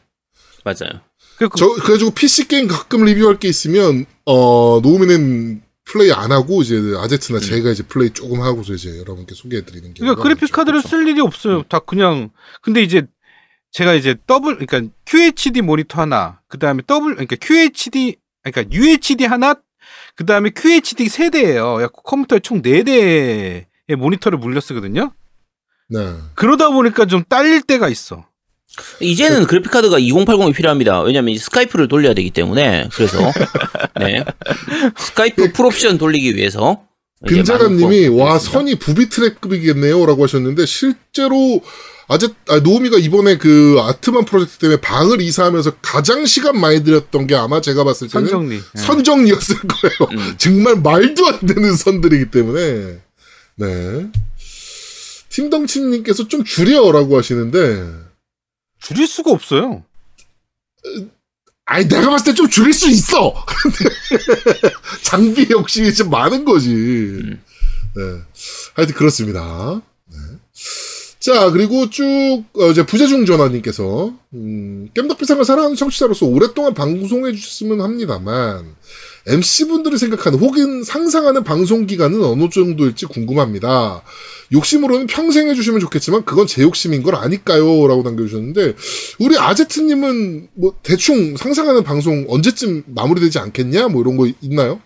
맞아요. 0.63 1.01
그, 1.37 1.49
저, 1.57 1.67
그래가지고 1.73 2.11
PC 2.11 2.47
게임 2.47 2.67
가끔 2.67 3.03
리뷰할 3.03 3.39
게 3.39 3.47
있으면, 3.47 4.05
어, 4.25 4.79
노우미는 4.81 5.61
플레이 5.85 6.11
안 6.11 6.31
하고 6.31 6.61
이제 6.61 6.79
아제트나 6.97 7.39
제가 7.39 7.71
이제 7.71 7.83
플레이 7.83 8.11
조금 8.11 8.41
하고서 8.41 8.73
이제 8.73 8.97
여러분께 8.99 9.35
소개해 9.35 9.65
드리는 9.65 9.93
게. 9.93 9.99
그러니까 9.99 10.21
그래픽 10.23 10.51
카드를 10.51 10.81
쓸 10.81 11.07
일이 11.07 11.19
없어요. 11.19 11.63
다 11.63 11.79
그냥 11.79 12.29
근데 12.61 12.81
이제 12.81 13.07
제가 13.71 13.93
이제 13.93 14.15
더블 14.27 14.57
그러니까 14.57 14.93
QHD 15.05 15.61
모니터 15.61 16.01
하나 16.01 16.39
그다음에 16.47 16.81
더블 16.85 17.13
그러니까 17.15 17.35
QHD 17.39 18.17
그러니까 18.43 18.75
UHD 18.75 19.25
하나 19.25 19.55
그다음에 20.15 20.51
QHD 20.55 21.07
세 21.09 21.29
대예요. 21.29 21.81
약 21.81 21.93
컴퓨터에 21.93 22.39
총 22.39 22.61
네 22.61 22.83
대의 22.83 23.65
모니터를 23.97 24.37
물려 24.37 24.59
쓰거든요. 24.59 25.13
네. 25.89 25.99
그러다 26.35 26.69
보니까 26.69 27.05
좀 27.05 27.23
딸릴 27.27 27.61
때가 27.63 27.87
있어. 27.89 28.25
이제는 29.01 29.47
그래픽 29.47 29.69
카드가 29.71 29.99
2080이 29.99 30.55
필요합니다. 30.55 31.01
왜냐면 31.01 31.33
이 31.33 31.37
스카이프를 31.37 31.89
돌려야 31.89 32.13
되기 32.13 32.29
때문에 32.31 32.87
그래서 32.93 33.19
네 33.99 34.23
스카이프 34.95 35.51
풀옵션 35.51 35.97
돌리기 35.97 36.35
위해서 36.35 36.81
거 38.09 38.23
와. 38.23 38.39
선이 38.39 38.75
부비트랩급이겠네요라고 38.75 40.23
하셨는데 40.23 40.65
실제로 40.65 41.61
아제 42.07 42.27
아, 42.49 42.59
노우미가 42.59 42.97
이번에 42.97 43.37
그 43.37 43.77
아트만 43.79 44.25
프로젝트 44.25 44.57
때문에 44.57 44.81
방을 44.81 45.21
이사하면서 45.21 45.77
가장 45.81 46.25
시간 46.25 46.59
많이 46.59 46.83
들였던 46.83 47.27
게 47.27 47.35
아마 47.35 47.61
제가 47.61 47.83
봤을 47.83 48.09
때는 48.09 48.27
선정리. 48.27 48.55
예. 48.55 48.79
선정리였을 48.79 49.55
거예요. 49.59 50.11
음. 50.11 50.35
정말 50.37 50.75
말도 50.75 51.25
안 51.27 51.39
되는 51.41 51.73
선들이기 51.75 52.31
때문에 52.31 52.99
네. 53.55 54.11
팀덩치님께서 55.29 56.27
좀 56.27 56.43
줄여라고 56.43 57.17
하시는데 57.17 57.89
줄일 58.81 59.07
수가 59.07 59.31
없어요. 59.31 59.85
아니 61.71 61.87
내가 61.87 62.09
봤을 62.09 62.25
때 62.25 62.33
좀 62.33 62.49
줄일 62.49 62.73
수 62.73 62.89
있어. 62.89 63.33
장비 65.03 65.47
역시 65.49 65.93
좀 65.93 66.09
많은 66.09 66.43
거지. 66.43 66.67
네. 67.95 68.03
하여튼 68.73 68.95
그렇습니다. 68.95 69.81
네. 70.11 70.17
자 71.19 71.49
그리고 71.51 71.89
쭉 71.89 72.43
어, 72.57 72.71
이제 72.71 72.85
부재중 72.85 73.25
전화님께서 73.25 74.13
음, 74.33 74.89
겜덕비상을 74.93 75.45
사랑하는 75.45 75.75
청취자로서 75.77 76.25
오랫동안 76.25 76.73
방송해 76.73 77.31
주셨으면 77.33 77.81
합니다만 77.81 78.75
MC 79.27 79.67
분들이 79.67 79.97
생각하는 79.97 80.39
혹은 80.39 80.83
상상하는 80.83 81.43
방송 81.43 81.85
기간은 81.85 82.23
어느 82.23 82.49
정도일지 82.49 83.05
궁금합니다. 83.05 84.01
욕심으로는 84.51 85.07
평생 85.07 85.47
해주시면 85.49 85.79
좋겠지만 85.79 86.25
그건 86.25 86.47
제 86.47 86.61
욕심인 86.63 87.03
걸 87.03 87.15
아니까요?라고 87.15 88.03
남겨주셨는데 88.03 88.75
우리 89.19 89.37
아제트님은 89.37 90.49
뭐 90.55 90.75
대충 90.83 91.37
상상하는 91.37 91.83
방송 91.83 92.25
언제쯤 92.27 92.83
마무리되지 92.87 93.39
않겠냐 93.39 93.89
뭐 93.89 94.01
이런 94.01 94.17
거 94.17 94.27
있나요? 94.41 94.81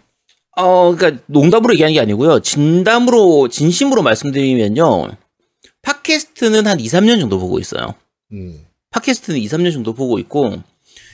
어, 0.57 0.95
그러니까 0.95 1.21
농담으로 1.27 1.73
얘기하는 1.73 1.93
게 1.93 1.99
아니고요. 1.99 2.39
진담으로 2.41 3.49
진심으로 3.49 4.03
말씀드리면요. 4.03 5.09
팟캐스트는 5.81 6.65
한 6.67 6.79
2, 6.79 6.85
3년 6.87 7.19
정도 7.19 7.39
보고 7.39 7.59
있어요. 7.59 7.95
음, 8.31 8.65
팟캐스트는 8.91 9.39
2, 9.39 9.47
3년 9.47 9.71
정도 9.73 9.93
보고 9.93 10.17
있고 10.19 10.63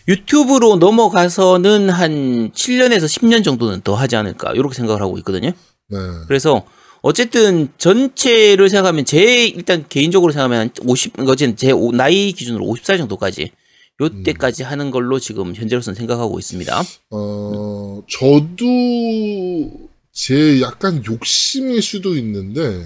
유튜브로 0.08 0.78
넘어가서는 0.78 1.90
한 1.90 2.52
7년에서 2.52 3.06
10년 3.06 3.44
정도는 3.44 3.82
더 3.82 3.96
하지 3.96 4.16
않을까 4.16 4.54
이렇게 4.54 4.76
생각을 4.76 5.02
하고 5.02 5.18
있거든요. 5.20 5.52
네. 5.90 5.98
그래서 6.28 6.66
어쨌든 7.02 7.70
전체를 7.78 8.70
생각하면 8.70 9.06
제 9.06 9.46
일단 9.48 9.86
개인적으로 9.90 10.32
생각하면 10.32 10.60
한 10.60 10.70
50, 10.86 11.14
어쨌든 11.22 11.56
제 11.56 11.72
오- 11.72 11.92
나이 11.92 12.32
기준으로 12.32 12.66
50살 12.66 12.98
정도까지 12.98 13.52
요때까지 14.00 14.64
하는 14.64 14.90
걸로 14.92 15.20
지금 15.20 15.54
현재로서는 15.56 15.96
생각하고 15.96 16.40
있습니다. 16.40 16.84
어, 17.12 18.04
저도 18.10 19.90
제 20.12 20.62
약간 20.62 21.04
욕심일 21.06 21.82
수도 21.82 22.16
있는데 22.18 22.86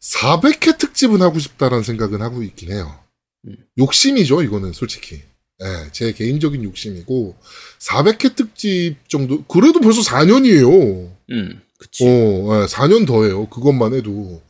400회 0.00 0.78
특집은 0.78 1.22
하고 1.22 1.38
싶다라는 1.38 1.82
생각은 1.84 2.22
하고 2.22 2.42
있긴 2.42 2.72
해요. 2.72 2.98
음. 3.46 3.56
욕심이죠, 3.78 4.42
이거는 4.42 4.72
솔직히. 4.72 5.22
예, 5.62 5.88
제 5.92 6.12
개인적인 6.12 6.64
욕심이고 6.64 7.36
400회 7.78 8.34
특집 8.34 8.96
정도 9.08 9.44
그래도 9.44 9.80
벌써 9.80 10.00
4년이에요. 10.02 11.10
음, 11.30 11.60
그치. 11.78 12.04
어, 12.04 12.62
예, 12.62 12.66
4년 12.66 13.06
더해요. 13.06 13.46
그것만 13.48 13.94
해도. 13.94 14.42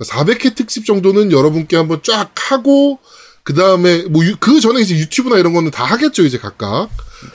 400회 0.00 0.54
특집 0.54 0.84
정도는 0.86 1.32
여러분께 1.32 1.76
한번 1.76 2.00
쫙 2.02 2.30
하고, 2.50 2.98
그 3.42 3.54
다음에, 3.54 4.02
뭐, 4.04 4.22
그 4.38 4.60
전에 4.60 4.80
이제 4.80 4.96
유튜브나 4.96 5.38
이런 5.38 5.52
거는 5.52 5.70
다 5.70 5.84
하겠죠, 5.84 6.24
이제 6.24 6.38
각각. 6.38 6.88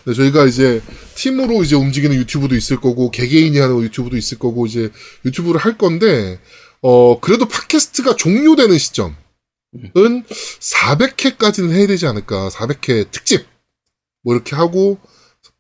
근데 0.04 0.16
저희가 0.16 0.46
이제 0.46 0.82
팀으로 1.16 1.64
이제 1.64 1.76
움직이는 1.76 2.16
유튜브도 2.16 2.56
있을 2.56 2.80
거고, 2.80 3.12
개개인이 3.12 3.58
하는 3.58 3.82
유튜브도 3.82 4.16
있을 4.16 4.40
거고, 4.40 4.66
이제 4.66 4.92
유튜브를 5.26 5.60
할 5.60 5.78
건데, 5.78 6.40
어, 6.82 7.20
그래도 7.20 7.48
팟캐스트가 7.48 8.16
종료되는 8.16 8.78
시점 8.78 9.16
은 9.97 10.24
400회까지는 10.26 11.71
해야 11.71 11.88
되지 11.88 12.05
않을까. 12.07 12.49
400회 12.49 13.09
특집. 13.11 13.45
뭐 14.24 14.34
이렇게 14.36 14.55
하고, 14.55 14.97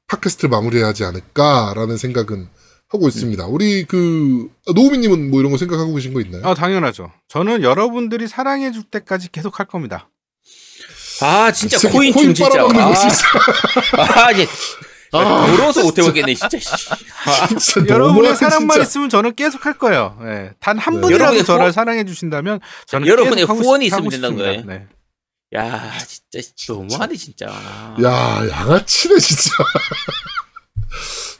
팟캐스트를 0.07 0.49
마무리해야 0.49 0.87
하지 0.87 1.03
않을까라는 1.03 1.97
생각은 1.97 2.47
하고 2.89 3.07
있습니다. 3.07 3.45
우리 3.47 3.85
그 3.85 4.49
노우미님은 4.73 5.31
뭐 5.31 5.39
이런 5.39 5.51
거 5.51 5.57
생각하고 5.57 5.95
계신 5.95 6.13
거 6.13 6.21
있나요? 6.21 6.45
아 6.45 6.53
당연하죠. 6.53 7.11
저는 7.27 7.63
여러분들이 7.63 8.27
사랑해 8.27 8.71
줄 8.71 8.83
때까지 8.83 9.29
계속 9.31 9.59
할 9.59 9.65
겁니다. 9.65 10.09
아, 11.21 11.51
진짜 11.51 11.77
새끼 11.79 11.93
코인충 11.95 12.33
진짜. 12.35 12.49
빨아먹는 12.49 12.79
아, 12.81 12.87
거 12.89 12.95
진짜, 12.95 13.15
아, 15.13 15.43
이제 15.47 15.55
더러워서 15.55 15.83
못 15.83 15.97
해보겠네, 15.97 16.33
진짜. 16.35 16.59
씨. 16.59 16.69
아, 17.25 17.47
진짜 17.47 17.93
여러분의 17.93 18.35
사랑만 18.35 18.75
진짜. 18.75 18.81
있으면 18.83 19.09
저는 19.09 19.35
계속 19.35 19.65
할 19.65 19.77
거예요. 19.77 20.17
예. 20.23 20.51
단한 20.59 20.95
네. 20.95 21.01
분이라도 21.01 21.23
여러분의 21.23 21.45
저를 21.45 21.73
사랑해 21.73 22.03
주신다면 22.05 22.59
저는 22.87 23.07
여러분의 23.07 23.45
후원이 23.45 23.85
있으면 23.85 24.09
된다는 24.09 24.37
싶습니다. 24.37 24.73
네. 24.73 24.87
야, 25.55 25.93
진짜 25.99 26.73
너무하네, 26.73 27.15
진짜. 27.15 27.45
야 28.03 28.47
양아치네 28.49 29.19
진짜. 29.19 29.51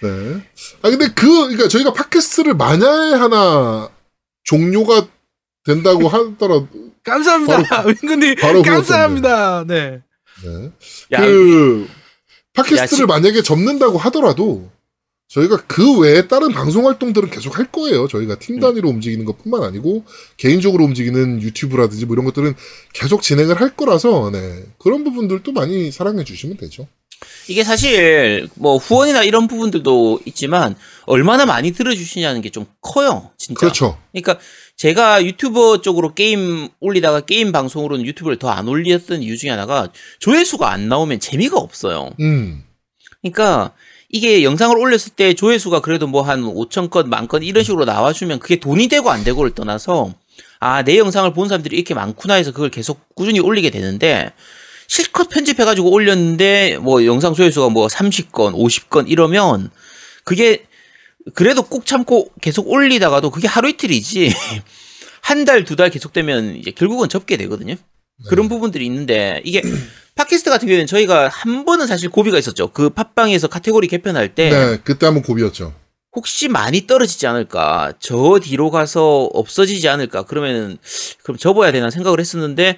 네. 0.04 0.44
아 0.82 0.90
근데 0.90 1.08
그 1.16 1.28
그러니까 1.28 1.68
저희가 1.68 1.94
팟캐스트를 1.94 2.56
만약에 2.56 3.16
하나 3.16 3.90
종료가 4.44 5.08
된다고 5.66 6.10
하더라도 6.10 6.68
감사합니다. 7.04 7.86
은근히 7.88 8.36
바로 8.36 8.62
감사합니다. 8.62 9.64
네. 9.66 10.02
네. 10.44 10.72
야, 11.14 11.22
그 11.22 11.88
팟캐스트를 12.54 12.82
야, 12.82 12.88
지- 12.88 13.06
만약에 13.06 13.42
접는다고 13.42 13.98
하더라도 13.98 14.70
저희가 15.30 15.64
그 15.68 16.00
외에 16.00 16.28
다른 16.28 16.50
방송 16.52 16.86
활동들은 16.88 17.32
계속 17.32 17.58
할 17.58 17.72
거예요. 17.72 18.08
저희가 18.08 18.38
팀 18.38 18.60
단위로 18.60 18.88
움직이는 18.90 19.26
것뿐만 19.26 19.64
아니고 19.64 20.04
개인적으로 20.38 20.84
움직이는 20.86 21.42
유튜브라든지 21.42 22.06
뭐 22.06 22.14
이런 22.14 22.26
것들은 22.26 22.54
계속 22.94 23.24
진행을 23.24 23.60
할 23.60 23.76
거라서 23.76 24.30
네. 24.32 24.64
그런 24.78 25.04
부분들도 25.04 25.52
많이 25.54 25.92
사랑해 25.92 26.24
주시면 26.24 26.58
되죠. 26.58 26.88
이게 27.48 27.64
사실 27.64 28.48
뭐 28.56 28.78
후원이나 28.78 29.24
이런 29.24 29.48
부분들도 29.48 30.20
있지만 30.26 30.76
얼마나 31.06 31.46
많이 31.46 31.72
들어주시냐는 31.72 32.42
게 32.42 32.50
좀 32.50 32.66
커요, 32.82 33.32
진짜. 33.38 33.60
그렇죠. 33.60 33.98
그러니까 34.12 34.38
제가 34.84 35.24
유튜버 35.24 35.80
쪽으로 35.80 36.14
게임 36.14 36.68
올리다가 36.82 37.22
게임 37.22 37.54
방송으로는 37.54 38.06
유튜브를 38.06 38.38
더 38.38 38.50
안 38.50 38.68
올렸던 38.68 39.24
이유 39.24 39.38
중에 39.38 39.50
하나가 39.50 39.88
조회수가 40.20 40.70
안 40.70 40.90
나오면 40.90 41.22
재미가 41.22 41.58
없어요. 41.58 42.10
음. 42.20 42.66
그러니까 43.22 43.72
이게 44.10 44.44
영상을 44.44 44.78
올렸을 44.78 45.14
때 45.16 45.36
조회수가 45.36 45.80
그래도 45.80 46.06
뭐 46.08 46.24
한 46.24 46.44
5천 46.44 46.90
건, 46.90 47.10
만 47.10 47.30
건 47.30 47.44
이런 47.44 47.64
식으로 47.64 47.86
나와주면 47.86 48.40
그게 48.40 48.58
돈이 48.58 48.90
되고 48.90 49.10
안 49.10 49.24
되고를 49.24 49.56
떠나서 49.56 50.14
아, 50.60 50.84
내 50.84 50.98
영상을 50.98 51.32
본 51.32 51.48
사람들이 51.48 51.78
이렇게 51.78 51.94
많구나 51.94 52.34
해서 52.34 52.52
그걸 52.52 52.70
계속 52.70 53.16
꾸준히 53.16 53.40
올리게 53.40 53.70
되는데 53.70 54.34
실컷 54.88 55.30
편집해가지고 55.30 55.90
올렸는데 55.92 56.78
뭐 56.82 57.06
영상 57.06 57.34
조회수가 57.34 57.70
뭐 57.70 57.88
30건, 57.88 58.54
50건 58.54 59.10
이러면 59.10 59.72
그게 60.26 60.66
그래도 61.34 61.64
꾹 61.64 61.86
참고 61.86 62.30
계속 62.42 62.70
올리다가도 62.70 63.30
그게 63.32 63.48
하루 63.48 63.70
이틀이지 63.70 64.34
한 65.22 65.46
달, 65.46 65.64
두 65.64 65.76
달 65.76 65.90
계속되면 65.90 66.58
이제 66.58 66.72
결국은 66.72 67.08
접게 67.10 67.38
되거든요. 67.38 67.76
그런 68.30 68.50
부분들이 68.50 68.86
있는데 68.86 69.42
이게 69.46 69.62
팟캐스트 70.16 70.50
같은 70.50 70.68
경우에는 70.68 70.86
저희가 70.88 71.30
한 71.30 71.66
번은 71.66 71.88
사실 71.88 72.10
고비가 72.10 72.38
있었죠. 72.38 72.72
그 72.72 72.90
팟빵에서 72.90 73.48
카테고리 73.48 73.88
개편할 73.88 74.36
때 74.36 74.50
네, 74.50 74.80
그때 74.84 75.06
한번 75.08 75.24
고비였죠. 75.24 75.74
혹시 76.16 76.48
많이 76.48 76.86
떨어지지 76.86 77.26
않을까, 77.26 77.94
저 78.00 78.40
뒤로 78.44 78.70
가서 78.70 79.24
없어지지 79.34 79.90
않을까, 79.90 80.24
그러면은 80.24 80.78
그럼 81.24 81.38
접어야 81.40 81.72
되나 81.72 81.90
생각을 81.90 82.20
했었는데 82.20 82.78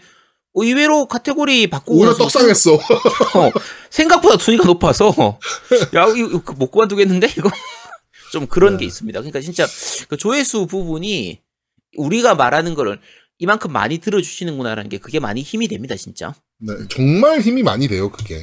어, 0.53 0.63
의외로 0.63 1.07
카테고리 1.07 1.67
바꾸고 1.67 1.95
오히려 1.97 2.11
나서 2.11 2.19
떡상했어. 2.23 2.75
어, 3.35 3.51
생각보다 3.89 4.37
순위가 4.37 4.63
높아서 4.65 5.09
야 5.95 6.05
이거, 6.15 6.29
이거 6.37 6.53
못 6.53 6.71
그만두겠는데 6.71 7.27
이거 7.37 7.49
좀 8.31 8.47
그런 8.47 8.73
네. 8.73 8.79
게 8.81 8.85
있습니다. 8.85 9.19
그러니까 9.19 9.39
진짜 9.41 9.65
그 10.09 10.17
조회수 10.17 10.67
부분이 10.67 11.39
우리가 11.97 12.35
말하는 12.35 12.73
거를 12.75 12.99
이만큼 13.39 13.71
많이 13.71 13.97
들어주시는구나라는 13.99 14.89
게 14.89 14.97
그게 14.97 15.19
많이 15.19 15.41
힘이 15.41 15.67
됩니다, 15.67 15.95
진짜. 15.95 16.33
네, 16.59 16.73
정말 16.89 17.41
힘이 17.41 17.63
많이 17.63 17.87
돼요, 17.87 18.09
그게. 18.11 18.35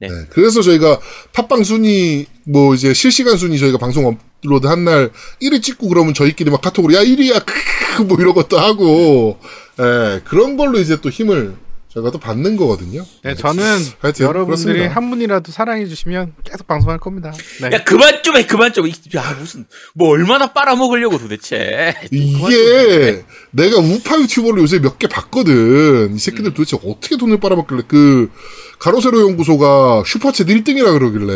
네. 0.00 0.08
네. 0.08 0.26
그래서 0.30 0.62
저희가 0.62 0.98
팟빵 1.32 1.62
순위, 1.62 2.26
뭐 2.44 2.74
이제 2.74 2.92
실시간 2.92 3.36
순위 3.36 3.58
저희가 3.58 3.78
방송 3.78 4.06
업- 4.06 4.18
업로드 4.44 4.66
한 4.66 4.84
날 4.84 5.12
1위 5.40 5.62
찍고 5.62 5.86
그러면 5.88 6.14
저희끼리 6.14 6.50
막 6.50 6.60
카톡으로 6.60 6.92
야 6.94 7.04
1위야 7.04 7.44
크크 7.46 8.02
뭐 8.08 8.16
이런 8.20 8.34
것도 8.34 8.58
하고 8.58 9.38
예, 9.78 10.20
그런 10.24 10.56
걸로 10.56 10.80
이제 10.80 11.00
또 11.00 11.08
힘을 11.10 11.54
저희가 11.92 12.10
또 12.10 12.18
받는 12.18 12.56
거거든요. 12.56 13.04
네, 13.22 13.34
저는 13.34 13.62
하여튼 14.00 14.24
여러분들이 14.26 14.64
그렇습니다. 14.64 14.94
한 14.94 15.10
분이라도 15.10 15.52
사랑해 15.52 15.86
주시면 15.86 16.32
계속 16.42 16.66
방송할 16.66 16.98
겁니다. 16.98 17.32
네. 17.60 17.70
야 17.76 17.84
그만 17.84 18.22
좀 18.22 18.36
해 18.36 18.46
그만 18.46 18.72
좀. 18.72 18.86
이- 18.86 18.94
야 19.14 19.36
무슨 19.38 19.66
뭐 19.94 20.08
얼마나 20.08 20.52
빨아먹으려고 20.54 21.18
도대체. 21.18 21.94
이게 22.10 23.24
내가 23.50 23.76
우파 23.78 24.18
유튜버를 24.18 24.62
요새 24.62 24.78
몇 24.78 24.98
개 24.98 25.06
봤거든. 25.06 26.14
이 26.14 26.18
새끼들 26.18 26.52
음. 26.52 26.54
도대체 26.54 26.78
어떻게 26.84 27.16
돈을 27.18 27.40
빨아먹길래 27.40 27.82
그 27.88 28.30
가로세로 28.78 29.20
연구소가 29.28 30.02
슈퍼챗 30.06 30.46
1등이라 30.48 30.98
그러길래 30.98 31.32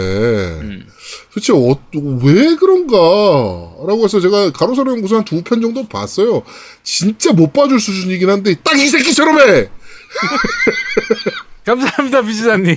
음. 0.62 0.86
도대체 1.34 1.52
어, 1.52 1.78
왜 2.22 2.56
그런가라고 2.56 4.04
해서 4.04 4.20
제가 4.20 4.52
가로세로 4.52 4.92
연구소 4.92 5.16
한 5.16 5.24
두 5.24 5.42
편 5.44 5.60
정도 5.60 5.86
봤어요. 5.86 6.42
진짜 6.82 7.32
못 7.32 7.52
봐줄 7.52 7.78
수준이긴 7.78 8.30
한데 8.30 8.54
딱 8.64 8.76
이 8.76 8.86
새끼처럼 8.88 9.38
해. 9.40 9.68
감사합니다, 11.64 12.22
비지사님. 12.22 12.76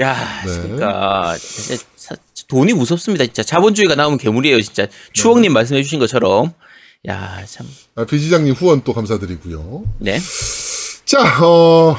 야, 0.00 0.42
네. 0.44 0.52
진짜 0.52 1.36
사- 1.96 2.16
돈이 2.48 2.72
무섭습니다. 2.74 3.24
진짜 3.24 3.42
자본주의가 3.42 3.94
나오면 3.94 4.18
괴물이에요. 4.18 4.60
진짜 4.60 4.86
추억님 5.12 5.52
말씀해 5.52 5.82
주신 5.82 5.98
것처럼. 5.98 6.52
야, 7.08 7.44
참. 7.46 7.66
아, 7.96 8.04
비지장님 8.04 8.54
후원 8.54 8.82
또 8.82 8.92
감사드리고요. 8.92 9.84
네. 9.98 10.18
자, 11.04 11.44
어, 11.44 11.96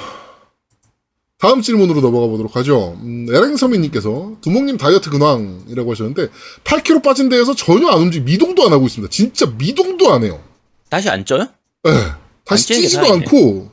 다음 1.39 1.61
질문으로 1.61 2.01
넘어가 2.01 2.27
보도록 2.27 2.55
하죠. 2.55 2.97
음, 3.01 3.27
에랭서민님께서 3.29 4.37
두목님 4.41 4.77
다이어트 4.77 5.09
근황이라고 5.09 5.91
하셨는데 5.91 6.27
8kg 6.63 7.03
빠진 7.03 7.29
데에서 7.29 7.53
전혀 7.55 7.87
안 7.89 7.99
움직, 8.01 8.23
미동도 8.23 8.65
안 8.65 8.71
하고 8.73 8.85
있습니다. 8.87 9.11
진짜 9.11 9.45
미동도 9.57 10.11
안 10.13 10.23
해요. 10.23 10.41
다시 10.89 11.09
안 11.09 11.25
쪄요? 11.25 11.47
예, 11.87 11.91
다시 12.45 12.67
게 12.69 12.75
찌지도. 12.75 13.13
않고, 13.13 13.69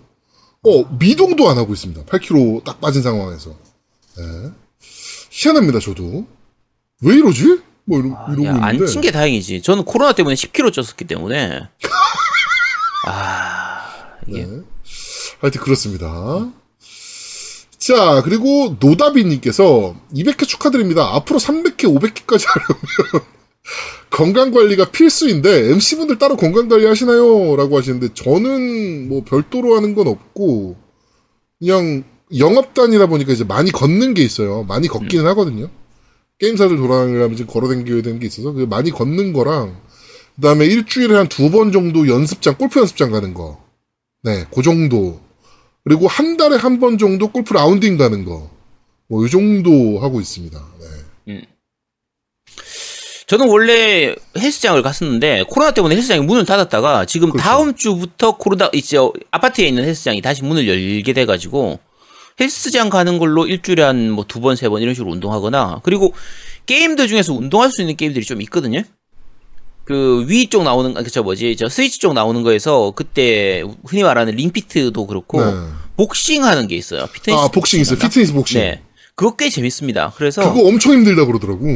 어, 0.65 0.85
미동도 0.99 1.49
안 1.49 1.59
하고 1.59 1.73
있습니다. 1.73 2.05
8kg 2.05 2.65
딱 2.65 2.81
빠진 2.81 3.03
상황에서. 3.03 3.51
예. 4.19 4.51
희한합니다, 5.31 5.81
저도. 5.81 6.27
왜 7.03 7.15
이러지? 7.15 7.61
뭐 7.85 7.99
이러, 7.99 8.15
아, 8.17 8.27
이러고 8.33 8.45
야, 8.47 8.51
있는데. 8.53 8.67
안 8.85 8.87
찐 8.87 9.01
게 9.01 9.11
다행이지. 9.11 9.63
저는 9.63 9.85
코로나 9.85 10.13
때문에 10.13 10.35
10kg 10.37 10.71
쪘었기 10.71 11.09
때문에. 11.09 11.69
아, 13.07 14.15
이게. 14.29 14.47
네. 14.47 14.61
하여튼 15.41 15.61
그렇습니다. 15.61 16.49
자, 17.79 18.23
그리고 18.23 18.77
노다비님께서 18.79 19.97
200회 20.15 20.47
축하드립니다. 20.47 21.09
앞으로 21.17 21.41
300회, 21.41 21.79
500회까지 21.99 22.45
하려면 22.47 23.25
건강관리가 24.11 24.91
필수인데 24.91 25.71
MC분들 25.71 26.19
따로 26.19 26.37
건강관리 26.37 26.85
하시나요? 26.87 27.57
라고 27.57 27.79
하시는데 27.79 28.09
저는 28.15 29.09
뭐 29.09 29.25
별도로 29.25 29.77
하는 29.77 29.95
건 29.95 30.09
없고 30.09 30.77
그냥 31.59 32.05
영업단이다 32.37 33.07
보니까 33.07 33.33
이제 33.33 33.45
많이 33.45 33.71
걷는 33.71 34.15
게 34.15 34.23
있어요. 34.23 34.65
많이 34.65 34.89
걷기는 34.89 35.25
하거든요. 35.27 35.69
게임사들 36.39 36.77
돌아다니려면 36.77 37.37
지금 37.37 37.53
걸어다녀야 37.53 38.03
되는 38.03 38.19
게 38.19 38.27
있어서 38.27 38.53
그 38.53 38.63
많이 38.63 38.91
걷는 38.91 39.33
거랑 39.33 39.77
그 40.37 40.41
다음에 40.43 40.67
일주일에 40.67 41.15
한 41.15 41.29
두 41.29 41.51
번 41.51 41.73
정도 41.73 42.09
연습장 42.09 42.57
골프 42.59 42.81
연습장 42.81 43.11
가는 43.13 43.33
거. 43.35 43.63
네, 44.23 44.47
그 44.55 44.63
정도. 44.63 45.21
그리고 45.85 46.07
한 46.09 46.37
달에 46.37 46.57
한 46.57 46.81
번 46.81 46.97
정도 46.99 47.29
골프 47.31 47.53
라운딩 47.55 47.97
가는 47.97 48.25
거. 48.25 48.51
뭐, 49.09 49.27
이 49.27 49.31
정도 49.31 49.99
하고 50.01 50.21
있습니다. 50.21 50.59
네. 53.33 53.37
저는 53.39 53.51
원래 53.51 54.15
헬스장을 54.37 54.81
갔었는데 54.83 55.45
코로나 55.49 55.73
때문에 55.73 55.97
헬스장이 55.97 56.21
문을 56.21 56.45
닫았다가 56.45 57.07
지금 57.07 57.31
그렇죠. 57.31 57.43
다음 57.49 57.75
주부터 57.75 58.37
코로나 58.37 58.69
이제 58.75 58.99
아파트에 59.31 59.67
있는 59.67 59.85
헬스장이 59.85 60.21
다시 60.21 60.43
문을 60.45 60.69
열게 60.69 61.13
돼가지고 61.15 61.79
헬스장 62.41 62.91
가는 62.91 63.19
걸로 63.19 63.47
일주일에 63.47 63.83
한 63.83 64.11
뭐 64.13 64.25
두 64.25 64.41
번 64.41 64.55
세 64.57 64.69
번 64.69 64.83
이런 64.83 64.95
식으로 64.95 65.13
운동하거나 65.13 65.81
그리고 65.83 66.13
게임들 66.67 67.09
중에서 67.09 67.33
운동할 67.35 67.71
수 67.71 67.81
있는 67.83 67.97
게임들이 67.97 68.25
좀 68.25 68.41
있거든요. 68.43 68.83
그 69.85 70.25
위 70.29 70.47
쪽 70.49 70.63
나오는 70.63 70.97
아, 70.97 71.03
그저 71.03 71.23
뭐지 71.23 71.57
저 71.57 71.69
스위치 71.69 71.99
쪽 72.01 72.13
나오는 72.15 72.43
거에서 72.43 72.93
그때 72.95 73.63
흔히 73.85 74.03
말하는 74.03 74.37
링피트도 74.37 75.07
그렇고 75.07 75.45
네. 75.45 75.53
복싱 75.97 76.45
하는 76.45 76.69
게 76.69 76.77
있어요. 76.77 77.07
피트니스 77.13 77.43
아, 77.43 77.49
복싱 77.49 77.81
있어요. 77.81 77.99
피트니스 77.99 78.33
복싱. 78.33 78.61
네. 78.61 78.83
그거 79.15 79.37
꽤 79.37 79.51
재밌습니다. 79.51 80.13
그래서 80.17 80.53
그거 80.53 80.67
엄청 80.69 80.93
힘들다 80.93 81.27
그러더라고. 81.27 81.67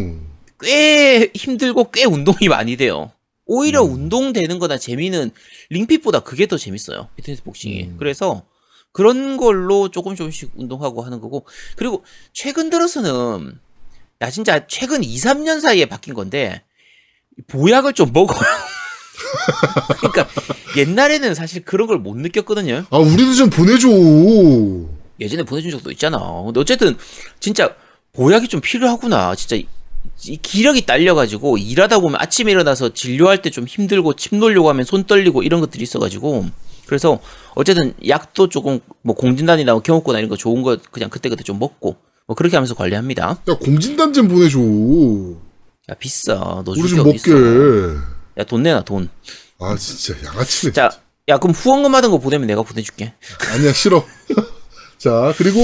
꽤 0.61 1.31
힘들고 1.35 1.91
꽤 1.91 2.05
운동이 2.05 2.49
많이 2.49 2.77
돼요. 2.77 3.11
오히려 3.45 3.85
음. 3.85 3.93
운동되는 3.93 4.59
거나 4.59 4.79
재미는 4.79 5.31
링핏보다 5.71 6.21
그게 6.21 6.47
더 6.47 6.57
재밌어요. 6.57 7.09
피트니스 7.17 7.43
복싱이. 7.45 7.83
음. 7.85 7.97
그래서 7.99 8.43
그런 8.93 9.37
걸로 9.37 9.91
조금 9.91 10.17
조금씩 10.17 10.53
운동하고 10.57 11.03
하는 11.03 11.21
거고. 11.21 11.47
그리고 11.77 12.05
최근 12.33 12.71
들어서는 12.71 13.59
야 14.23 14.31
진짜 14.31 14.67
최근 14.67 15.05
2, 15.05 15.17
3년 15.17 15.61
사이에 15.61 15.85
바뀐 15.87 16.15
건데 16.15 16.63
보약을 17.49 17.93
좀 17.93 18.13
먹어요. 18.13 18.41
그러니까 20.01 20.27
옛날에는 20.77 21.35
사실 21.35 21.63
그런 21.65 21.87
걸 21.87 21.99
못 21.99 22.17
느꼈거든요. 22.17 22.85
아, 22.91 22.99
우리도 22.99 23.35
좀 23.35 23.51
보내줘. 23.51 23.89
예전에 25.21 25.43
보내준 25.45 25.71
적도 25.71 25.91
있잖아. 25.91 26.19
근데 26.45 26.61
어쨌든 26.61 26.97
진짜 27.41 27.75
보약이 28.13 28.49
좀 28.49 28.61
필요하구나. 28.61 29.35
진짜 29.35 29.57
이- 30.25 30.37
기력이 30.37 30.87
딸려가지고 30.87 31.59
일하다 31.59 31.99
보면 32.01 32.21
아침에 32.21 32.51
일어나서 32.53 32.95
진료할 32.95 33.43
때 33.43 33.51
좀 33.51 33.67
힘들고 33.67 34.15
침 34.17 34.39
놓으려고 34.41 34.69
하면 34.71 34.85
손 34.85 35.05
떨리고 35.05 35.43
이런 35.43 35.61
것들이 35.61 35.83
있어가지고 35.83 36.47
그래서 36.87 37.21
어쨌든 37.55 37.95
약도 38.09 38.49
조금 38.49 38.81
뭐 39.03 39.15
공진단이나 39.15 39.73
뭐 39.73 39.83
경호권 39.83 40.17
이런 40.17 40.29
거 40.29 40.37
좋은 40.37 40.63
거 40.63 40.77
그냥 40.91 41.11
그때그때 41.11 41.43
좀 41.43 41.59
먹고 41.59 41.97
뭐 42.27 42.35
그렇게 42.37 42.57
하면서 42.57 42.75
관리합니다. 42.75 43.39
야, 43.49 43.55
공진단 43.59 44.13
좀 44.13 44.29
보내줘. 44.29 44.59
야 45.91 45.95
비싸. 45.99 46.35
너 46.65 46.73
우리 46.77 46.89
좀 46.89 47.05
먹게. 47.05 47.21
야돈 48.39 48.63
내놔 48.63 48.83
돈. 48.83 49.09
아, 49.59 49.77
진짜 49.77 50.15
양아치네. 50.27 50.73
자, 50.73 50.91
야 51.29 51.39
그럼 51.39 51.55
후원금 51.55 51.93
받은 51.93 52.11
거 52.11 52.19
보내면 52.19 52.47
내가 52.47 52.63
보내줄게. 52.63 53.15
아니야, 53.53 53.73
싫어. 53.73 54.05
자, 54.99 55.35
그리고, 55.37 55.61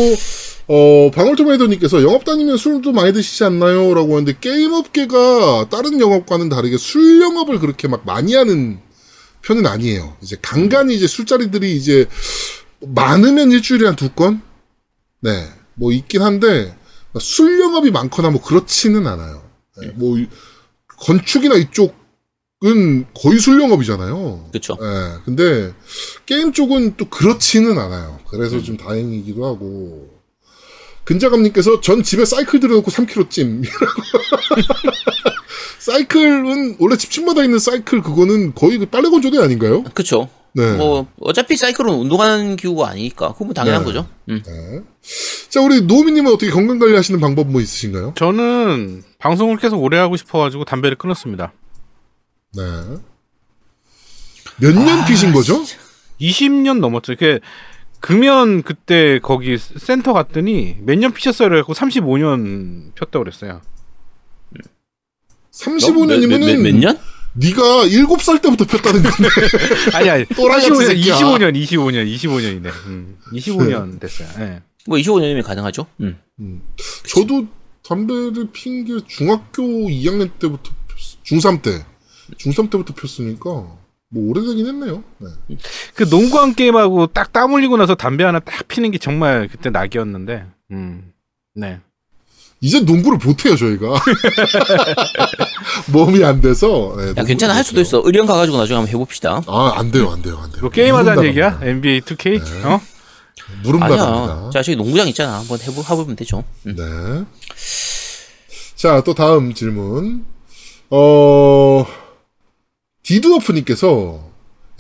어, 0.69 1.11
방울토마토님께서 1.11 2.03
영업 2.03 2.25
다니면 2.25 2.57
술도 2.57 2.93
많이 2.93 3.13
드시지 3.13 3.45
않나요? 3.45 3.95
라고 3.95 4.15
하는데, 4.15 4.37
게임 4.41 4.73
업계가 4.73 5.69
다른 5.71 6.01
영업과는 6.01 6.49
다르게 6.49 6.77
술 6.77 7.21
영업을 7.21 7.59
그렇게 7.59 7.89
막 7.89 8.05
많이 8.05 8.35
하는 8.35 8.79
편은 9.43 9.67
아니에요. 9.67 10.17
이제 10.23 10.37
간간히 10.41 10.95
이제 10.95 11.07
술자리들이 11.07 11.75
이제 11.77 12.07
많으면 12.81 13.51
일주일에 13.53 13.87
한 13.87 13.97
두 13.97 14.11
건? 14.11 14.43
네. 15.21 15.49
뭐 15.75 15.93
있긴 15.93 16.23
한데, 16.23 16.77
술 17.21 17.61
영업이 17.61 17.91
많거나 17.91 18.31
뭐 18.31 18.43
그렇지는 18.43 19.07
않아요. 19.07 19.43
네, 19.81 19.89
뭐, 19.95 20.19
이- 20.19 20.29
건축이나 20.99 21.57
이쪽 21.57 21.97
은 22.65 23.07
거의 23.15 23.39
술 23.39 23.61
영업이잖아요. 23.61 24.51
그쵸? 24.53 24.77
예, 24.81 25.21
근데 25.25 25.73
게임 26.27 26.53
쪽은 26.53 26.97
또 26.97 27.07
그렇지는 27.07 27.79
않아요. 27.79 28.21
그래서 28.29 28.63
좀 28.63 28.77
다행이기도 28.77 29.45
하고. 29.45 30.23
근자감님께서 31.05 31.81
전 31.81 32.03
집에 32.05 32.25
사이클 32.25 32.61
들여놓고 32.61 32.91
3kg 32.91 33.29
찜. 33.29 33.63
사이클은 35.81 36.77
원래 36.79 36.97
집집마다 36.97 37.43
있는 37.43 37.59
사이클 37.59 38.03
그거는 38.03 38.55
거의 38.55 38.79
그 38.79 38.87
빨래 38.87 39.11
건조대 39.11 39.39
아닌가요? 39.39 39.83
그쵸? 39.95 40.29
네. 40.55 40.77
뭐 40.77 41.07
어차피 41.21 41.57
사이클은 41.57 41.93
운동하는 41.93 42.57
기구가 42.57 42.91
아니니까 42.91 43.33
그건 43.33 43.49
뭐 43.49 43.55
당연한 43.55 43.81
네. 43.81 43.87
거죠. 43.87 44.07
음. 44.29 44.43
네. 44.47 44.81
자, 45.49 45.61
우리 45.61 45.81
노우미님은 45.81 46.33
어떻게 46.33 46.51
건강 46.53 46.79
관리하시는 46.79 47.19
방법 47.21 47.49
뭐 47.49 47.61
있으신가요? 47.61 48.13
저는 48.17 49.03
방송을 49.19 49.57
계속 49.57 49.83
오래 49.83 49.99
하고 49.99 50.17
싶어가지고 50.17 50.65
담배를 50.65 50.97
끊었습니다. 50.97 51.53
네. 52.55 52.63
몇년 54.59 55.05
피신 55.07 55.33
거죠? 55.33 55.63
20년 56.21 56.79
넘었죠. 56.81 57.15
그 57.19 57.41
금연 58.01 58.63
그때 58.63 59.19
거기 59.21 59.57
센터 59.59 60.13
갔더니 60.13 60.77
몇 60.81 60.97
년 60.99 61.13
피셨어요? 61.13 61.49
그래갖고 61.49 61.73
35년 61.73 62.95
폈다고 62.95 63.25
그랬어요. 63.25 63.61
35년이면은 65.53 66.29
몇, 66.29 66.57
몇, 66.57 66.59
몇 66.63 66.75
년? 66.77 66.99
네가 67.35 67.63
7살 67.87 68.43
때부터 68.43 68.65
폈다는 68.67 69.03
건데. 69.03 69.29
아니 69.97 70.11
아니 70.11 70.25
또라이 70.27 70.61
같은 70.61 70.75
25년 70.77 70.87
새끼야. 70.87 71.17
25년 71.17 71.55
25년 71.65 72.15
25년이네. 72.15 72.71
음, 72.87 73.19
25년 73.33 74.01
됐어요. 74.01 74.29
예. 74.41 74.63
뭐 74.87 74.99
25년이면 74.99 75.43
가능하죠. 75.43 75.87
음. 76.01 76.19
음. 76.41 76.63
저도 77.09 77.47
담배를 77.87 78.49
핀 78.53 78.85
게 78.85 78.99
중학교 79.07 79.63
2학년 79.63 80.31
때부터 80.39 80.71
폈, 80.89 81.23
중3 81.25 81.63
때. 81.63 81.85
중3 82.39 82.71
때부터 82.71 82.95
폈으니까, 82.95 83.51
뭐, 83.51 83.79
오래되긴 84.31 84.67
했네요. 84.67 85.03
네. 85.19 85.29
그 85.95 86.05
농구한 86.05 86.55
게임하고 86.55 87.07
딱 87.09 87.33
땀 87.33 87.53
흘리고 87.55 87.77
나서 87.77 87.95
담배 87.95 88.25
하나 88.25 88.41
딱 88.41 88.67
피는 88.69 88.91
게 88.91 88.99
정말 88.99 89.49
그때 89.51 89.71
낙이었는데. 89.71 90.45
음. 90.73 91.13
네. 91.55 91.81
이제 92.61 92.79
농구를 92.81 93.19
못해요 93.19 93.57
저희가 93.57 93.89
몸이 95.93 96.23
안 96.25 96.41
돼서. 96.41 96.95
네, 96.97 97.13
야 97.17 97.25
괜찮아 97.25 97.55
할 97.57 97.65
수도. 97.65 97.81
있어. 97.81 98.03
의령 98.05 98.27
가가지고 98.27 98.59
나중에 98.59 98.77
한번 98.77 98.93
해봅시다. 98.95 99.43
아 99.47 99.73
안 99.77 99.91
돼요 99.91 100.11
안 100.11 100.23
돼요 100.23 100.37
안 100.39 100.51
돼요. 100.51 100.59
이거 100.59 100.69
게임하자는 100.71 101.25
얘기야? 101.25 101.61
NBA 101.63 102.01
2K? 102.03 102.65
어? 102.67 102.81
무릎 103.65 103.83
아니야. 103.83 104.51
자 104.53 104.63
저기 104.63 104.77
농구장 104.77 105.09
있잖아. 105.09 105.39
한번 105.41 105.59
해보 105.61 105.81
해보면 105.83 106.17
되죠. 106.17 106.45
음. 106.67 106.77
네. 106.77 107.25
자, 108.77 109.03
또 109.05 109.15
다음 109.15 109.55
질문. 109.55 110.25
어, 110.91 111.87
디드워프님께서 113.03 114.31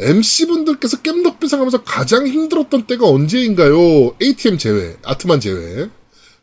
MC분들께서 0.01 1.03
겜덕비상 1.03 1.61
하면서 1.61 1.83
가장 1.83 2.27
힘들었던 2.27 2.87
때가 2.87 3.07
언제인가요? 3.07 4.17
ATM 4.21 4.59
제외, 4.59 4.97
아트만 5.05 5.41
제외. 5.41 5.89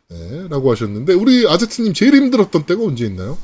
네, 0.08 0.48
라고 0.48 0.72
하셨는데, 0.72 1.14
우리 1.14 1.46
아제트님 1.48 1.94
제일 1.94 2.14
힘들었던 2.16 2.64
때가 2.64 2.82
언제 2.82 3.06
있나요? 3.06 3.38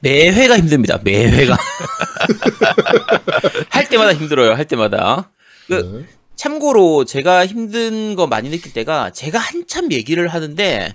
매회가 0.00 0.58
힘듭니다. 0.58 1.00
매회가 1.02 1.56
할 3.70 3.88
때마다 3.88 4.14
힘들어요. 4.14 4.52
할 4.52 4.66
때마다. 4.66 5.30
그 5.66 5.74
네. 5.74 6.06
참고로 6.36 7.04
제가 7.04 7.46
힘든 7.46 8.14
거 8.14 8.26
많이 8.26 8.50
느낄 8.50 8.72
때가 8.72 9.10
제가 9.10 9.38
한참 9.38 9.90
얘기를 9.92 10.28
하는데 10.28 10.94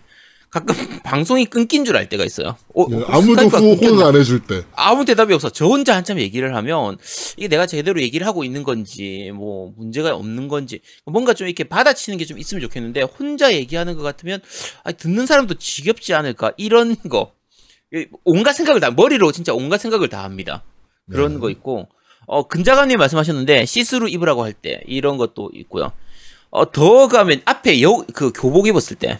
가끔 0.50 0.76
방송이 1.04 1.46
끊긴 1.46 1.86
줄 1.86 1.96
알 1.96 2.10
때가 2.10 2.26
있어요. 2.26 2.58
어, 2.74 2.90
네, 2.90 3.04
아무도 3.08 3.48
후원? 3.50 4.02
안 4.08 4.16
해줄 4.16 4.40
때. 4.40 4.64
아무 4.76 5.06
대답이 5.06 5.34
없어. 5.34 5.50
저 5.50 5.66
혼자 5.68 5.96
한참 5.96 6.20
얘기를 6.20 6.56
하면 6.56 6.98
이게 7.38 7.48
내가 7.48 7.68
제대로 7.68 8.02
얘기를 8.02 8.26
하고 8.26 8.44
있는 8.44 8.64
건지 8.64 9.32
뭐 9.36 9.72
문제가 9.78 10.16
없는 10.16 10.48
건지 10.48 10.82
뭔가 11.06 11.34
좀 11.34 11.48
이렇게 11.48 11.64
받아치는 11.66 12.18
게 12.18 12.26
좀 12.26 12.38
있으면 12.40 12.62
좋겠는데 12.62 13.02
혼자 13.04 13.54
얘기하는 13.54 13.96
것 13.96 14.02
같으면 14.04 14.40
아, 14.84 14.92
듣는 14.92 15.26
사람도 15.26 15.56
지겹지 15.56 16.14
않을까 16.14 16.54
이런 16.58 16.96
거 17.10 17.32
이, 17.94 18.06
온갖 18.24 18.54
생각을 18.54 18.80
다 18.80 18.92
머리로 18.92 19.32
진짜 19.32 19.54
온갖 19.54 19.78
생각을 19.80 20.10
다 20.10 20.24
합니다. 20.24 20.64
그런 21.12 21.34
네. 21.36 21.40
거 21.40 21.50
있고 21.50 21.88
어 22.28 22.48
근자감님 22.48 22.98
말씀하셨는데 23.00 23.66
시스루 23.66 24.08
입으라고 24.10 24.44
할 24.44 24.54
때 24.54 24.82
이런 24.88 25.18
것도 25.18 25.52
있고요. 25.54 25.92
어 26.52 26.66
더 26.72 27.08
가면 27.08 27.42
앞에 27.46 27.82
여 27.82 28.06
그 28.14 28.32
교복 28.34 28.68
입었을 28.68 28.96
때 28.96 29.20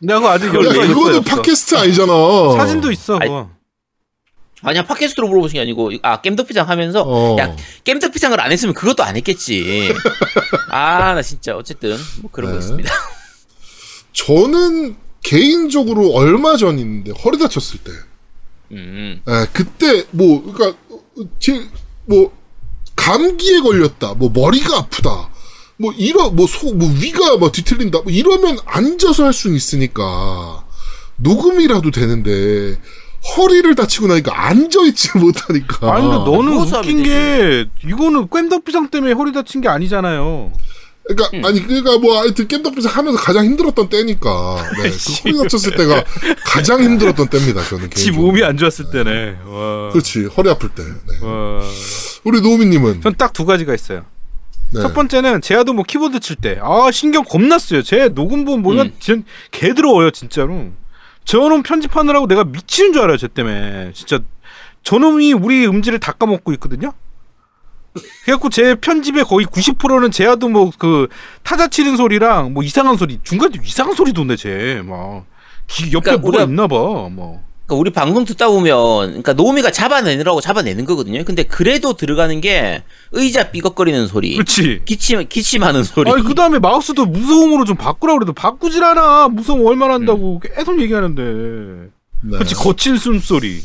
내가 0.00 0.20
그거 0.20 0.30
아직 0.30 0.46
야, 0.48 0.54
열려 0.54 0.70
있어요. 0.70 0.88
그거는 0.94 1.18
없어. 1.18 1.36
팟캐스트 1.36 1.76
아니잖아. 1.76 2.12
사진도 2.56 2.90
있어. 2.92 3.18
그거. 3.18 3.50
아니야 4.62 4.86
팟캐스트로 4.86 5.28
물어보신 5.28 5.54
게 5.54 5.60
아니고 5.60 5.92
아 6.02 6.22
겜덕비상 6.22 6.68
하면서 6.68 7.02
어. 7.06 7.36
야 7.38 7.54
겜덕비상을 7.84 8.40
안 8.40 8.50
했으면 8.50 8.74
그것도 8.74 9.02
안 9.02 9.16
했겠지. 9.16 9.94
아 10.70 11.14
나 11.14 11.22
진짜 11.22 11.54
어쨌든 11.56 11.96
뭐 12.22 12.30
그런 12.30 12.50
거 12.52 12.58
네. 12.58 12.64
있습니다. 12.64 12.92
저는 14.12 14.96
개인적으로 15.22 16.12
얼마 16.12 16.56
전인데 16.56 17.12
허리 17.24 17.38
다쳤을 17.38 17.78
때. 17.80 17.90
음. 18.72 19.22
예, 19.28 19.46
그때 19.52 20.04
뭐 20.10 20.42
그러니까 20.52 20.78
제 21.38 21.68
뭐 22.06 22.30
감기에 22.96 23.60
걸렸다, 23.60 24.12
뭐 24.14 24.28
머리가 24.30 24.76
아프다, 24.76 25.30
뭐 25.76 25.92
이러 25.96 26.30
뭐소뭐 26.30 26.78
위가 27.00 27.36
뭐 27.36 27.50
뒤틀린다, 27.50 28.00
뭐 28.02 28.12
이러면 28.12 28.58
앉아서 28.64 29.24
할 29.24 29.32
수는 29.32 29.56
있으니까 29.56 30.64
녹음이라도 31.16 31.90
되는데 31.90 32.78
허리를 33.36 33.74
다치고 33.74 34.06
나니까 34.08 34.48
앉아 34.48 34.82
있지 34.86 35.08
못하니까. 35.18 35.94
아니 35.94 36.06
근데 36.08 36.16
너는 36.30 36.52
누워서 36.52 36.78
웃긴 36.80 37.02
게 37.02 37.66
이거는 37.86 38.28
깸덕비상 38.28 38.90
때문에 38.90 39.12
허리 39.14 39.32
다친 39.32 39.60
게 39.60 39.68
아니잖아요. 39.68 40.52
그러니까 41.06 41.36
음. 41.36 41.44
아니 41.44 41.62
그러니까 41.66 41.98
뭐 41.98 42.18
하여튼 42.18 42.48
겜덕비상 42.48 42.90
하면서 42.96 43.18
가장 43.18 43.44
힘들었던 43.44 43.88
때니까 43.90 44.56
네, 44.82 44.88
그 44.90 45.12
허리 45.24 45.36
다쳤을 45.42 45.74
때가 45.76 46.02
가장 46.44 46.82
힘들었던 46.82 47.28
때입니다. 47.28 47.62
저는 47.64 47.90
지. 47.90 48.10
몸이 48.10 48.42
안 48.42 48.56
좋았을 48.56 48.86
때네. 48.90 49.36
와. 49.46 49.90
그렇지 49.92 50.24
허리 50.26 50.48
아플 50.50 50.68
때. 50.70 50.82
네. 50.82 51.26
와. 51.26 51.60
우리 52.24 52.40
노미님은 52.40 53.00
전 53.02 53.14
딱 53.16 53.32
두 53.34 53.44
가지가 53.44 53.74
있어요. 53.74 54.04
네. 54.74 54.80
첫 54.82 54.92
번째는 54.94 55.40
제아도 55.40 55.72
뭐 55.72 55.84
키보드 55.86 56.20
칠 56.20 56.36
때, 56.36 56.58
아 56.62 56.90
신경 56.90 57.24
겁나 57.24 57.58
쓰요. 57.58 57.82
제 57.82 58.08
녹음 58.08 58.44
보면 58.44 58.86
음. 58.86 58.92
진 58.98 59.24
개들어워요 59.50 60.10
진짜로. 60.10 60.72
저놈 61.24 61.62
편집하느라고 61.62 62.26
내가 62.26 62.44
미치는 62.44 62.92
줄 62.92 63.02
알아요, 63.02 63.16
쟤 63.16 63.28
때문에. 63.28 63.92
진짜 63.94 64.18
저놈이 64.82 65.32
우리 65.32 65.66
음질을 65.66 65.98
다 66.00 66.12
까먹고 66.12 66.52
있거든요. 66.54 66.92
그래갖고 68.24 68.50
제 68.50 68.74
편집의 68.74 69.24
거의 69.24 69.46
90%는 69.46 70.10
제아도 70.10 70.48
뭐 70.48 70.70
그 70.78 71.06
타자 71.44 71.68
치는 71.68 71.96
소리랑 71.96 72.52
뭐 72.52 72.62
이상한 72.64 72.96
소리 72.96 73.20
중간에 73.22 73.52
이상한 73.64 73.94
소리 73.94 74.12
도네 74.12 74.34
쟤막 74.36 75.24
옆에 75.92 76.00
그러니까 76.00 76.16
뭐가 76.18 76.38
우리가- 76.38 76.48
있나 76.48 76.66
봐 76.66 76.76
뭐 77.08 77.42
그러니까 77.66 77.80
우리 77.80 77.90
방송 77.90 78.24
듣다 78.24 78.48
보면 78.48 79.06
그러니까 79.08 79.32
노미가 79.32 79.70
잡아내느라고 79.70 80.40
잡아내는 80.40 80.84
거거든요. 80.84 81.24
근데 81.24 81.44
그래도 81.44 81.94
들어가는 81.94 82.40
게 82.40 82.84
의자 83.12 83.50
삐걱거리는 83.50 84.06
소리, 84.06 84.34
그렇지. 84.34 84.82
기침 84.84 85.26
기침하는 85.28 85.82
소리. 85.82 86.10
아니 86.10 86.22
그 86.22 86.34
다음에 86.34 86.58
마우스도 86.58 87.06
무서움으로 87.06 87.64
좀 87.64 87.76
바꾸라 87.76 88.14
그래도 88.14 88.32
바꾸질 88.34 88.84
않아 88.84 89.28
무서움 89.28 89.64
얼마나 89.64 89.94
한다고 89.94 90.40
계속 90.40 90.80
얘기하는데. 90.80 91.22
네. 92.22 92.30
그렇지 92.30 92.54
거친 92.54 92.96
숨소리. 92.96 93.62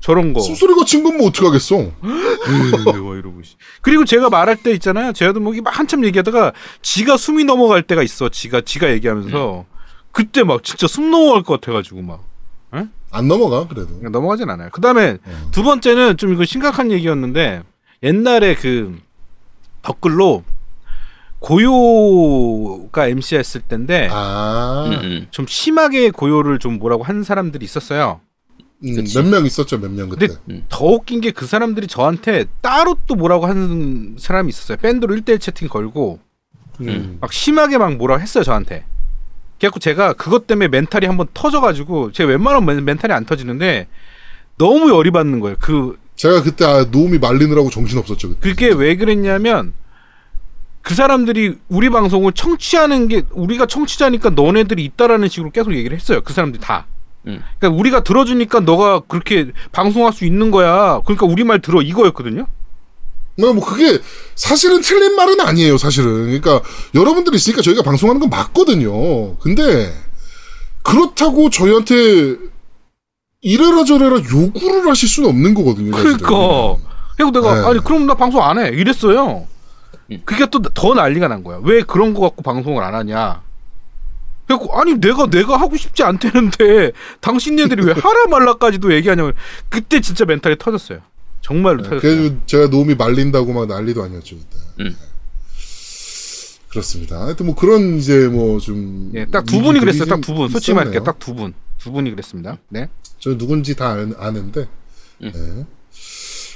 저런 0.00 0.34
거. 0.34 0.40
숨소리 0.40 0.74
거친 0.74 1.02
건 1.02 1.16
뭐 1.16 1.28
어떡하겠어. 1.28 1.76
뭐 1.76 3.14
이러고 3.16 3.42
씨. 3.42 3.54
그리고 3.80 4.04
제가 4.04 4.28
말할 4.28 4.56
때 4.56 4.70
있잖아요. 4.72 5.14
제가 5.14 5.32
뭐막 5.38 5.78
한참 5.78 6.04
얘기하다가 6.04 6.52
지가 6.82 7.16
숨이 7.16 7.44
넘어갈 7.44 7.82
때가 7.82 8.02
있어. 8.02 8.28
지가 8.28 8.60
지가 8.60 8.90
얘기하면서. 8.92 9.64
그때 10.12 10.44
막 10.44 10.62
진짜 10.62 10.86
숨 10.86 11.10
넘어갈 11.10 11.42
것 11.42 11.58
같아가지고 11.58 12.02
막 12.02 12.22
안 13.14 13.28
넘어가 13.28 13.66
그래도. 13.66 13.96
그냥 13.98 14.12
넘어가진 14.12 14.48
않아요 14.50 14.68
그 14.72 14.80
다음에 14.80 15.18
어. 15.24 15.48
두 15.52 15.62
번째는 15.62 16.16
좀 16.16 16.32
이거 16.32 16.44
심각한 16.44 16.90
얘기였는데 16.92 17.62
옛날에 18.02 18.54
그 18.54 18.98
댓글로 19.82 20.42
고요가 21.40 23.06
MC 23.06 23.36
했을 23.36 23.60
때인데 23.60 24.08
아, 24.10 24.86
음, 24.88 24.92
음. 25.04 25.26
좀 25.30 25.46
심하게 25.46 26.10
고요를 26.10 26.58
좀 26.58 26.78
뭐라고 26.78 27.02
한 27.02 27.22
사람들이 27.22 27.64
있었어요. 27.64 28.20
음, 28.84 28.94
그치. 28.96 29.18
몇명 29.18 29.44
있었죠, 29.46 29.78
몇 29.78 29.90
명 29.90 30.08
그때. 30.08 30.28
근데 30.28 30.62
더 30.68 30.86
웃긴 30.86 31.20
게 31.20 31.30
그 31.32 31.46
사람들이 31.46 31.86
저한테 31.86 32.46
따로 32.60 32.96
또 33.06 33.14
뭐라고 33.14 33.46
하는 33.46 34.16
사람이 34.18 34.48
있었어요. 34.48 34.78
밴드로 34.78 35.14
1대1 35.16 35.40
채팅 35.40 35.68
걸고 35.68 36.18
음. 36.80 37.18
막 37.20 37.32
심하게 37.32 37.78
막 37.78 37.94
뭐라고 37.96 38.20
했어요, 38.22 38.42
저한테. 38.44 38.84
그래갖고 39.64 39.78
제가 39.80 40.12
그것 40.14 40.46
때문에 40.46 40.68
멘탈이 40.68 41.06
한번 41.06 41.26
터져가지고 41.32 42.12
제가 42.12 42.28
웬만하면 42.30 42.66
멘- 42.76 42.84
멘탈이 42.84 43.12
안 43.14 43.24
터지는데 43.24 43.86
너무 44.58 44.90
열이 44.90 45.10
받는 45.10 45.40
거예요. 45.40 45.56
그 45.60 45.98
제가 46.16 46.42
그때 46.42 46.64
아, 46.64 46.84
노움이 46.90 47.18
말리느라고 47.18 47.70
정신 47.70 47.98
없었죠. 47.98 48.28
그때. 48.30 48.40
그게 48.50 48.68
왜 48.68 48.96
그랬냐면 48.96 49.72
그 50.82 50.94
사람들이 50.94 51.56
우리 51.68 51.88
방송을 51.88 52.32
청취하는 52.32 53.08
게 53.08 53.22
우리가 53.30 53.64
청취자니까 53.66 54.30
너네들이 54.30 54.84
있다라는 54.84 55.28
식으로 55.28 55.50
계속 55.50 55.74
얘기를 55.74 55.96
했어요. 55.96 56.20
그 56.22 56.32
사람들이 56.34 56.62
다. 56.62 56.86
음. 57.26 57.42
그러니까 57.58 57.80
우리가 57.80 58.04
들어주니까 58.04 58.60
너가 58.60 59.00
그렇게 59.00 59.50
방송할 59.72 60.12
수 60.12 60.26
있는 60.26 60.50
거야. 60.50 61.00
그러니까 61.06 61.24
우리 61.24 61.42
말 61.42 61.60
들어 61.60 61.80
이거였거든요. 61.80 62.46
뭐, 63.36 63.52
뭐 63.52 63.64
그게 63.64 63.98
사실은 64.36 64.80
틀린 64.80 65.16
말은 65.16 65.40
아니에요, 65.40 65.76
사실은. 65.78 66.26
그러니까 66.26 66.60
여러분들이 66.94 67.36
있으니까 67.36 67.62
저희가 67.62 67.82
방송하는 67.82 68.20
건 68.20 68.30
맞거든요. 68.30 69.36
근데 69.38 69.92
그렇다고 70.82 71.50
저희한테 71.50 72.36
이래라 73.40 73.84
저래라 73.84 74.16
요구를 74.16 74.88
하실 74.88 75.08
수는 75.08 75.28
없는 75.30 75.54
거거든요. 75.54 75.92
사실은. 75.92 76.16
그러니까. 76.18 76.82
그리고 77.16 77.30
내가 77.32 77.60
네. 77.60 77.66
아니 77.68 77.84
그럼 77.84 78.06
나 78.06 78.14
방송 78.14 78.42
안 78.42 78.58
해. 78.58 78.68
이랬어요. 78.68 79.46
음. 80.10 80.22
그게 80.24 80.46
또 80.46 80.60
더 80.60 80.94
난리가 80.94 81.28
난 81.28 81.42
거야. 81.44 81.58
왜 81.62 81.82
그런 81.82 82.14
거 82.14 82.20
갖고 82.22 82.42
방송을 82.42 82.82
안 82.82 82.94
하냐. 82.94 83.42
그래갖고 84.46 84.78
아니 84.78 84.94
내가 85.00 85.26
내가 85.26 85.56
하고 85.58 85.76
싶지 85.76 86.02
않다는데 86.02 86.92
당신네들이 87.20 87.84
왜 87.84 87.92
하라 87.94 88.26
말라까지도 88.28 88.92
얘기하냐고 88.94 89.32
그때 89.70 90.00
진짜 90.00 90.24
멘탈이 90.24 90.56
터졌어요. 90.58 91.00
정말로 91.44 91.82
네, 91.82 91.88
터졌어요. 91.90 92.00
그래도 92.00 92.36
제가 92.46 92.66
노움이 92.68 92.94
말린다고 92.94 93.52
막 93.52 93.68
난리도 93.68 94.02
아니었죠, 94.02 94.36
그때. 94.36 94.56
음. 94.80 94.96
그렇습니다. 96.68 97.20
하여튼 97.22 97.46
뭐 97.46 97.54
그런 97.54 97.98
이제 97.98 98.26
뭐 98.28 98.58
좀. 98.58 99.12
예, 99.14 99.26
딱 99.26 99.44
두 99.44 99.60
분이 99.60 99.78
그랬어요. 99.78 100.06
딱 100.06 100.20
두 100.22 100.34
분. 100.34 100.48
솔직히 100.48 100.72
말할게 100.74 101.00
딱두 101.00 101.34
분. 101.34 101.54
두 101.78 101.92
분이 101.92 102.10
그랬습니다. 102.10 102.58
네. 102.70 102.88
저 103.18 103.36
누군지 103.36 103.76
다 103.76 103.90
아는, 103.90 104.14
아는데. 104.18 104.66
음. 105.22 105.32
네. 105.34 105.66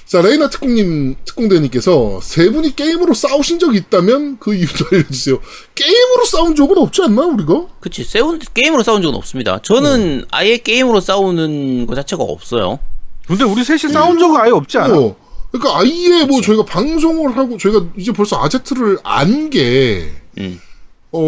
자, 0.07 0.23
레이나 0.23 0.49
특공님, 0.49 1.17
특공대님께서 1.27 2.21
세 2.23 2.51
분이 2.51 2.75
게임으로 2.75 3.13
싸우신 3.13 3.59
적이 3.59 3.77
있다면 3.77 4.39
그 4.39 4.55
이유도 4.55 4.87
알려주세요. 4.91 5.39
게임으로 5.75 6.25
싸운 6.25 6.57
적은 6.57 6.79
없지 6.79 7.03
않나, 7.03 7.27
우리가? 7.27 7.67
그치 7.81 8.05
세운 8.05 8.39
게임으로 8.39 8.83
싸운 8.83 9.03
적은 9.03 9.15
없습니다. 9.17 9.61
저는 9.61 10.25
아예 10.31 10.57
게임으로 10.57 11.01
싸우는 11.01 11.87
거 11.87 11.95
자체가 11.95 12.25
없어요. 12.25 12.79
근데 13.29 13.45
우리 13.45 13.63
셋이 13.63 13.93
싸운 13.93 14.19
적은 14.19 14.41
아예 14.41 14.51
없지 14.51 14.79
않아? 14.79 14.99
어. 14.99 15.17
그러니까 15.53 15.79
아예 15.81 16.25
뭐 16.25 16.41
저희가 16.41 16.65
방송을 16.65 17.37
하고 17.37 17.57
저희가 17.57 17.87
이제 17.97 18.13
벌써 18.13 18.43
아제트를 18.43 18.99
안 19.05 19.49
게, 19.51 20.11
음. 20.39 20.61
어, 21.13 21.19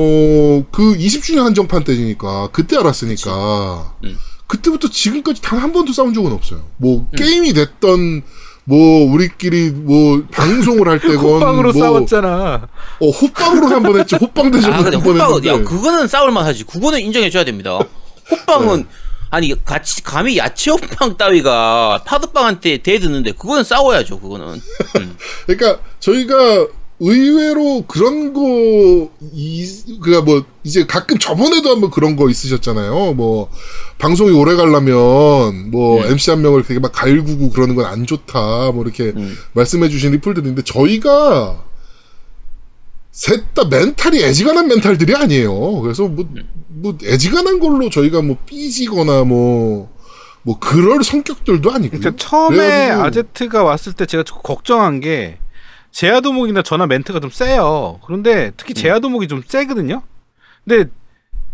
그 0.71 0.95
20주년 0.97 1.39
한정판 1.45 1.85
때니까, 1.85 2.49
그때 2.53 2.77
알았으니까, 2.77 3.95
음. 4.05 4.17
그때부터 4.47 4.89
지금까지 4.91 5.41
단 5.41 5.59
한 5.61 5.73
번도 5.73 5.93
싸운 5.93 6.13
적은 6.13 6.33
없어요. 6.33 6.61
뭐, 6.77 7.07
음. 7.11 7.17
게임이 7.17 7.53
됐던, 7.55 8.23
뭐, 8.65 9.11
우리끼리 9.11 9.71
뭐, 9.71 10.23
방송을 10.33 10.87
할 10.87 10.99
때건, 11.01 11.17
호빵으로 11.19 11.73
뭐, 11.73 11.83
싸웠잖아. 11.83 12.69
어, 13.01 13.09
호빵으로 13.11 13.69
한 13.69 13.83
번 13.83 13.99
했지, 14.01 14.17
호빵 14.17 14.51
대전 14.51 14.73
아 14.73 14.77
한번 14.79 14.93
했는데. 15.19 15.49
야 15.49 15.59
그거는 15.65 16.07
싸울 16.09 16.31
만 16.31 16.45
하지. 16.45 16.65
그거는 16.65 17.01
인정해 17.01 17.31
줘야 17.31 17.45
됩니다. 17.45 17.79
호빵은 18.31 18.87
아니 19.31 19.65
같이 19.65 20.03
감히 20.03 20.37
야채 20.37 20.71
호빵 20.73 21.17
따위가 21.17 22.03
파도빵한테 22.05 22.79
대드는데 22.79 23.33
그거는 23.33 23.63
싸워야죠. 23.65 24.21
그거는. 24.21 24.61
음. 24.97 25.17
그러니까 25.47 25.81
저희가 26.01 26.67
의외로 27.03 27.83
그런 27.89 28.35
거, 28.35 29.11
이, 29.33 29.67
그니까 30.03 30.21
뭐, 30.21 30.45
이제 30.65 30.85
가끔 30.85 31.17
저번에도 31.17 31.71
한번 31.71 31.91
그런 31.91 32.15
거 32.15 32.29
있으셨잖아요. 32.29 33.15
뭐, 33.15 33.49
방송이 33.97 34.31
오래 34.33 34.55
가려면, 34.55 35.71
뭐, 35.71 36.03
네. 36.05 36.11
MC 36.11 36.31
한 36.33 36.43
명을 36.43 36.63
되게 36.65 36.79
막 36.79 36.93
갈구고 36.93 37.51
그러는 37.53 37.75
건 37.75 37.87
안 37.87 38.05
좋다. 38.07 38.73
뭐, 38.75 38.83
이렇게 38.85 39.15
음. 39.17 39.35
말씀해 39.55 39.89
주신 39.89 40.13
리플들인데, 40.13 40.61
저희가, 40.67 41.65
셋 43.21 43.53
다 43.55 43.65
멘탈이 43.67 44.23
애지간한 44.23 44.67
멘탈들이 44.69 45.15
아니에요. 45.15 45.81
그래서 45.83 46.09
뭐, 46.09 46.27
뭐, 46.69 46.97
애지간한 47.05 47.61
걸로 47.61 47.91
저희가 47.91 48.23
뭐, 48.23 48.39
삐지거나 48.47 49.25
뭐, 49.25 49.95
뭐, 50.43 50.59
그럴 50.59 51.05
성격들도 51.05 51.71
아니고요. 51.71 52.01
그러니까 52.01 52.25
처음에 52.25 52.57
그래가지고- 52.57 53.03
아제트가 53.05 53.63
왔을 53.63 53.93
때 53.93 54.07
제가 54.07 54.23
조금 54.23 54.41
걱정한 54.43 55.01
게 55.01 55.39
제아도목이나 55.91 56.63
전화 56.63 56.87
멘트가 56.87 57.21
좀 57.21 57.29
세요. 57.31 58.01
그런데 58.07 58.53
특히 58.57 58.73
제아도목이 58.73 59.29
좀 59.29 59.43
세거든요. 59.47 60.03
근데 60.65 60.91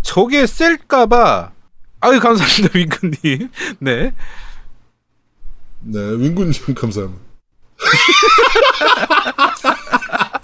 저게 0.03 0.47
셀까봐 0.47 1.51
아유 2.01 2.21
감사합니다 2.21 2.79
윙크님. 2.79 3.51
네. 3.81 4.13
네, 5.81 5.99
윙군님 5.99 6.75
감사합니다. 6.77 7.21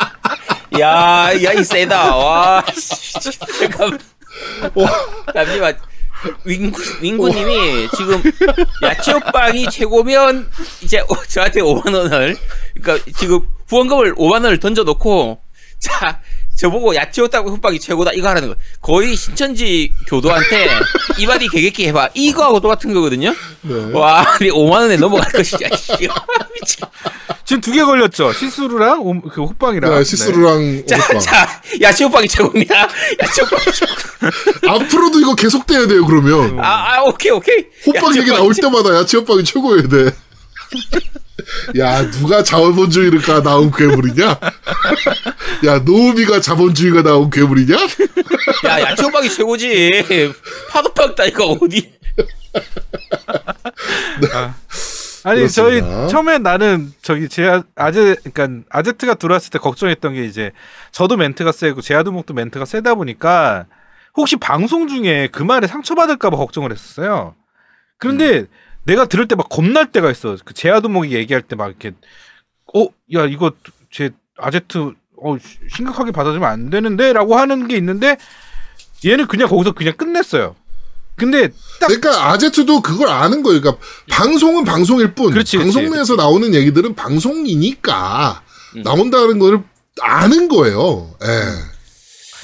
야, 0.81 1.31
야, 1.43 1.53
이 1.53 1.65
세다. 1.65 2.17
와, 2.17 2.65
씨, 2.75 3.13
잠깐. 3.59 3.99
잠시만. 5.35 5.77
윙구, 6.45 6.81
윙구님이 7.03 7.89
지금 7.97 8.23
야채호빵이 8.81 9.69
최고면 9.71 10.49
이제 10.81 11.01
어, 11.01 11.17
저한테 11.29 11.61
5만원을, 11.63 12.39
그러니까 12.81 13.13
지금 13.19 13.41
후원금을 13.67 14.15
5만원을 14.15 14.61
던져놓고, 14.61 15.41
자, 15.81 16.21
저보고 16.57 16.95
야채호빵이 16.95 17.81
최고다. 17.81 18.13
이거 18.13 18.29
하라는 18.29 18.49
거. 18.51 18.55
거의 18.81 19.17
신천지 19.17 19.93
교도한테 20.07 20.69
이바디 21.19 21.49
개개끼 21.49 21.89
해봐. 21.89 22.11
이거하고 22.15 22.61
똑같은 22.61 22.93
거거든요? 22.95 23.35
네. 23.63 23.75
와, 23.93 24.25
5만원에 24.39 24.99
넘어갈 24.99 25.31
것이야. 25.33 25.69
미친. 26.55 26.85
지금 27.45 27.61
두 27.61 27.73
개 27.73 27.83
걸렸죠. 27.83 28.33
시스루랑 28.35 29.01
오- 29.01 29.21
그 29.23 29.43
호빵이랑. 29.43 29.93
네, 29.95 30.05
시스루랑 30.05 30.85
자, 30.87 30.97
오빠. 30.97 31.19
자, 31.19 31.63
야채호빵이 31.81 32.29
최고입니다. 32.29 32.89
야채호빵이 33.21 33.63
최고. 33.75 33.93
앞으로도 34.71 35.21
이거 35.21 35.35
계속 35.35 35.67
돼야 35.67 35.87
돼요, 35.87 36.07
그러면. 36.07 36.61
아, 36.61 36.95
아, 36.97 37.03
오케이, 37.03 37.33
오케이. 37.33 37.65
호빵 37.87 38.17
얘기 38.19 38.31
나올 38.31 38.53
최- 38.55 38.63
때마다 38.63 38.95
야채호빵이 38.99 39.43
최고여야 39.45 39.89
돼. 39.89 40.15
야, 41.79 42.11
누가 42.11 42.43
자본주의가 42.43 43.43
낳은 43.43 43.71
괴물이냐? 43.71 44.39
야, 45.67 45.79
노우미가 45.79 46.41
자본주의가 46.41 47.03
낳은 47.03 47.31
괴물이냐? 47.31 47.77
야, 48.67 48.81
야채호빵이 48.81 49.29
최고지. 49.31 50.05
파도빵 50.71 51.15
따위가 51.15 51.45
어디. 51.45 51.93
아니 55.25 55.41
그렇습니다. 55.41 55.51
저희 55.51 56.09
처음에 56.11 56.39
나는 56.39 56.93
저기 57.01 57.29
제 57.29 57.63
아제 57.77 58.17
그러니까 58.33 58.67
아제트가 58.71 59.15
들어왔을 59.15 59.51
때 59.51 59.59
걱정했던 59.59 60.15
게 60.15 60.25
이제 60.25 60.51
저도 60.91 61.17
멘트가 61.17 61.53
세고 61.53 61.81
제아도목도 61.81 62.35
멘트가 62.35 62.65
세다 62.65 62.97
보니까 62.97 63.67
혹시 64.17 64.37
방송 64.37 64.89
중에 64.89 65.29
그 65.31 65.43
말에 65.43 65.67
상처받을까봐 65.67 66.37
걱정을 66.37 66.73
했었어요. 66.73 67.35
그런데 67.99 68.41
음. 68.41 68.47
내가 68.85 69.07
들을 69.07 69.29
때 69.29 69.35
막 69.37 69.49
겁날 69.49 69.91
때가 69.93 70.11
있어. 70.11 70.37
그 70.45 70.55
제아도목이 70.55 71.13
얘기할 71.15 71.43
때 71.43 71.57
막 71.57 71.69
이렇게 71.69 71.93
어 72.75 72.89
야 73.15 73.27
이거 73.27 73.53
제 73.91 74.11
아제트 74.39 74.93
어 75.23 75.37
시- 75.39 75.59
심각하게 75.77 76.11
받아주면 76.13 76.49
안 76.49 76.71
되는데라고 76.71 77.37
하는 77.37 77.69
게 77.69 77.77
있는데 77.77 78.17
얘는 79.05 79.27
그냥 79.27 79.49
거기서 79.49 79.73
그냥 79.73 79.95
끝냈어요. 79.97 80.57
근데 81.15 81.49
딱 81.79 81.89
그러니까 81.89 82.31
아제트도 82.33 82.81
그걸 82.81 83.09
아는 83.09 83.43
거예요. 83.43 83.61
그러니까 83.61 83.83
방송은 84.11 84.65
방송일 84.65 85.15
뿐. 85.15 85.31
그렇지, 85.31 85.59
방송 85.59 85.83
그렇지, 85.83 85.97
내에서 85.97 86.17
나오는 86.17 86.55
얘기들은 86.55 86.95
방송이니까 86.95 88.43
음. 88.77 88.83
나온다는 88.83 89.39
걸 89.39 89.63
아는 90.01 90.49
거예요. 90.49 91.15
예. 91.23 91.29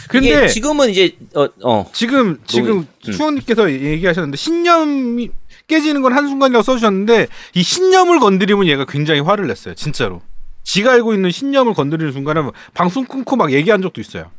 근데 0.08 0.26
이게 0.28 0.48
지금은 0.48 0.90
이제, 0.90 1.16
어, 1.34 1.48
어. 1.64 1.90
지금 1.94 2.38
지금 2.46 2.78
음. 2.80 2.86
추원님께서 3.12 3.72
얘기하셨는데 3.72 4.36
신념이 4.36 5.30
깨지는 5.68 6.02
건 6.02 6.12
한순간이라고 6.12 6.62
써주셨는데 6.62 7.28
이 7.54 7.62
신념을 7.62 8.18
건드리면 8.18 8.66
얘가 8.66 8.84
굉장히 8.84 9.20
화를 9.20 9.46
냈어요 9.46 9.74
진짜로. 9.74 10.22
지가 10.64 10.92
알고 10.92 11.14
있는 11.14 11.30
신념을 11.30 11.74
건드리는 11.74 12.12
순간에 12.12 12.42
방송 12.74 13.04
끊고 13.04 13.36
막 13.36 13.52
얘기한 13.52 13.80
적도 13.80 14.00
있어요. 14.00 14.30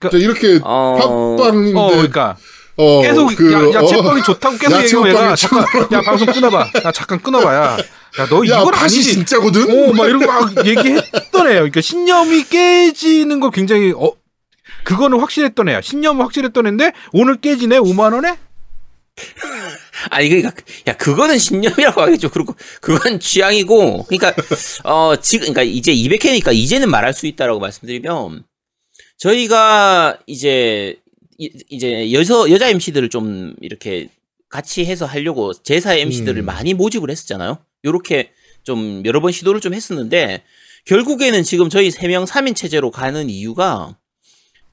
자, 0.00 0.10
이렇게 0.16 0.60
어, 0.62 1.36
팟빵인데 1.38 1.78
어 1.78 1.88
그러니까 1.88 2.36
어, 2.76 3.02
계속 3.02 3.34
그, 3.36 3.52
야, 3.52 3.58
야 3.74 3.80
어, 3.80 3.86
채빵이 3.86 4.22
좋다고 4.22 4.56
계속 4.58 4.76
야채빵이 4.76 5.08
얘기하고 5.08 5.08
얘가 5.08 5.36
잠깐 5.36 5.92
야 5.92 6.00
방송 6.02 6.26
끊어봐. 6.32 6.70
야 6.84 6.92
잠깐 6.92 7.20
끊어봐 7.20 7.54
야 7.54 7.76
야 7.76 8.26
너 8.28 8.46
야, 8.48 8.60
이건 8.60 8.74
아니지. 8.74 9.02
진짜거든? 9.14 9.90
어막 9.90 10.08
이런 10.08 10.24
거막 10.24 10.66
얘기했던 10.66 11.46
애예요. 11.48 11.60
그러니까 11.60 11.80
신념이 11.80 12.44
깨지는 12.44 13.40
거 13.40 13.50
굉장히 13.50 13.92
어 13.96 14.12
그거는 14.84 15.18
확실했던 15.18 15.68
애야. 15.68 15.80
신념은 15.80 16.22
확실했던 16.22 16.66
애인데 16.66 16.92
오늘 17.12 17.36
깨지네 17.36 17.78
5만 17.78 18.14
원에 18.14 18.36
아니, 20.10 20.28
그러니까, 20.28 20.52
야, 20.88 20.96
그거는 20.96 21.38
신념이라고 21.38 22.00
하겠죠. 22.00 22.30
그리고, 22.30 22.54
그건 22.80 23.20
취향이고, 23.20 24.04
그러니까, 24.04 24.34
어, 24.84 25.16
지금, 25.20 25.52
그러니까 25.52 25.62
이제 25.62 25.92
200회니까 25.94 26.54
이제는 26.54 26.90
말할 26.90 27.14
수 27.14 27.26
있다라고 27.26 27.60
말씀드리면, 27.60 28.44
저희가 29.18 30.18
이제, 30.26 30.96
이- 31.38 31.50
이제 31.70 32.12
여서, 32.12 32.50
여자 32.50 32.68
MC들을 32.68 33.08
좀 33.10 33.54
이렇게 33.60 34.08
같이 34.48 34.84
해서 34.84 35.04
하려고 35.06 35.52
제사 35.52 35.94
MC들을 35.94 36.42
음. 36.42 36.44
많이 36.44 36.74
모집을 36.74 37.10
했었잖아요. 37.10 37.58
요렇게 37.84 38.30
좀 38.62 39.02
여러 39.04 39.20
번 39.20 39.32
시도를 39.32 39.60
좀 39.60 39.74
했었는데, 39.74 40.42
결국에는 40.86 41.42
지금 41.42 41.68
저희 41.70 41.88
3명 41.90 42.26
3인 42.26 42.54
체제로 42.54 42.90
가는 42.90 43.30
이유가, 43.30 43.96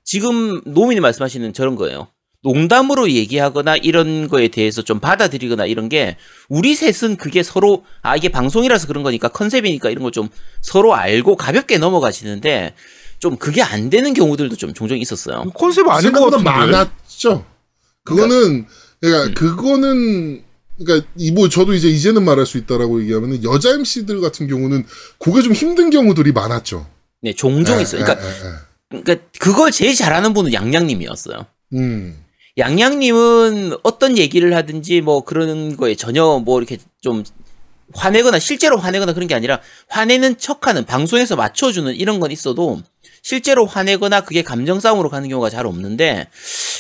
지금 0.04 0.62
노민이 0.66 1.00
말씀하시는 1.00 1.54
저런 1.54 1.76
거예요. 1.76 2.10
농담으로 2.44 3.12
얘기하거나 3.12 3.78
이런 3.78 4.28
거에 4.28 4.48
대해서 4.48 4.82
좀 4.82 5.00
받아들이거나 5.00 5.66
이런 5.66 5.90
게 5.90 6.18
우리 6.50 6.74
셋은 6.76 7.18
그게 7.18 7.44
서로 7.44 7.86
아 8.02 8.16
이게 8.16 8.30
방송이라서 8.30 8.88
그런 8.88 9.04
거니까 9.04 9.28
컨셉이니까 9.28 9.90
이런 9.90 10.04
걸 10.04 10.12
좀 10.12 10.28
서로 10.62 10.94
알고 10.94 11.38
가볍게 11.38 11.78
넘어가시는데 11.78 12.74
좀 13.20 13.38
그게 13.38 13.62
안 13.62 13.90
되는 13.90 14.14
경우들도 14.14 14.56
좀 14.58 14.74
종종 14.74 14.98
있었어요. 14.98 15.46
컨셉 15.54 15.88
아닌 15.88 16.12
것 16.12 16.20
생각보다 16.32 16.38
같은데 16.38 16.72
많았죠. 16.78 17.46
그거는 18.04 18.66
그러니까 19.00 19.24
음. 19.30 19.34
그거는 19.36 20.44
그러니까 20.80 21.08
이뭐 21.16 21.48
저도 21.48 21.74
이제 21.74 21.88
이제는 21.88 22.26
말할 22.26 22.46
수 22.46 22.58
있다라고 22.58 23.02
얘기하면은 23.04 23.44
여자 23.44 23.70
MC들 23.70 24.20
같은 24.20 24.48
경우는 24.48 24.86
그게 25.20 25.42
좀 25.44 25.54
힘든 25.54 25.92
경우들이 25.92 26.32
많았죠. 26.32 26.88
네, 27.22 27.34
종종 27.34 27.78
예, 27.78 27.84
있어요. 27.84 28.02
예, 28.02 28.04
그러니까, 28.06 28.28
예, 28.28 28.32
예. 28.32 29.00
그러니까 29.04 29.28
그걸 29.40 29.72
제일 29.72 29.96
잘하는 29.96 30.34
분은 30.34 30.54
양양님이었어요. 30.54 31.46
음. 31.74 32.18
양양님은 32.58 33.78
어떤 33.84 34.18
얘기를 34.18 34.56
하든지 34.56 35.02
뭐 35.02 35.24
그런 35.24 35.78
거에 35.78 35.96
전혀 35.96 36.42
뭐 36.44 36.60
이렇게 36.60 36.78
좀 37.02 37.24
화내거나 37.94 38.40
실제로 38.40 38.78
화내거나 38.78 39.14
그런 39.14 39.28
게 39.28 39.36
아니라 39.36 39.62
화내는 39.88 40.38
척하는 40.38 40.86
방송에서 40.86 41.36
맞춰주는 41.36 41.94
이런 41.96 42.20
건 42.20 42.32
있어도 42.32 42.82
실제로 43.22 43.66
화내거나 43.66 44.22
그게 44.22 44.42
감정 44.42 44.80
싸움으로 44.80 45.10
가는 45.10 45.28
경우가 45.30 45.50
잘 45.50 45.66
없는데 45.66 46.28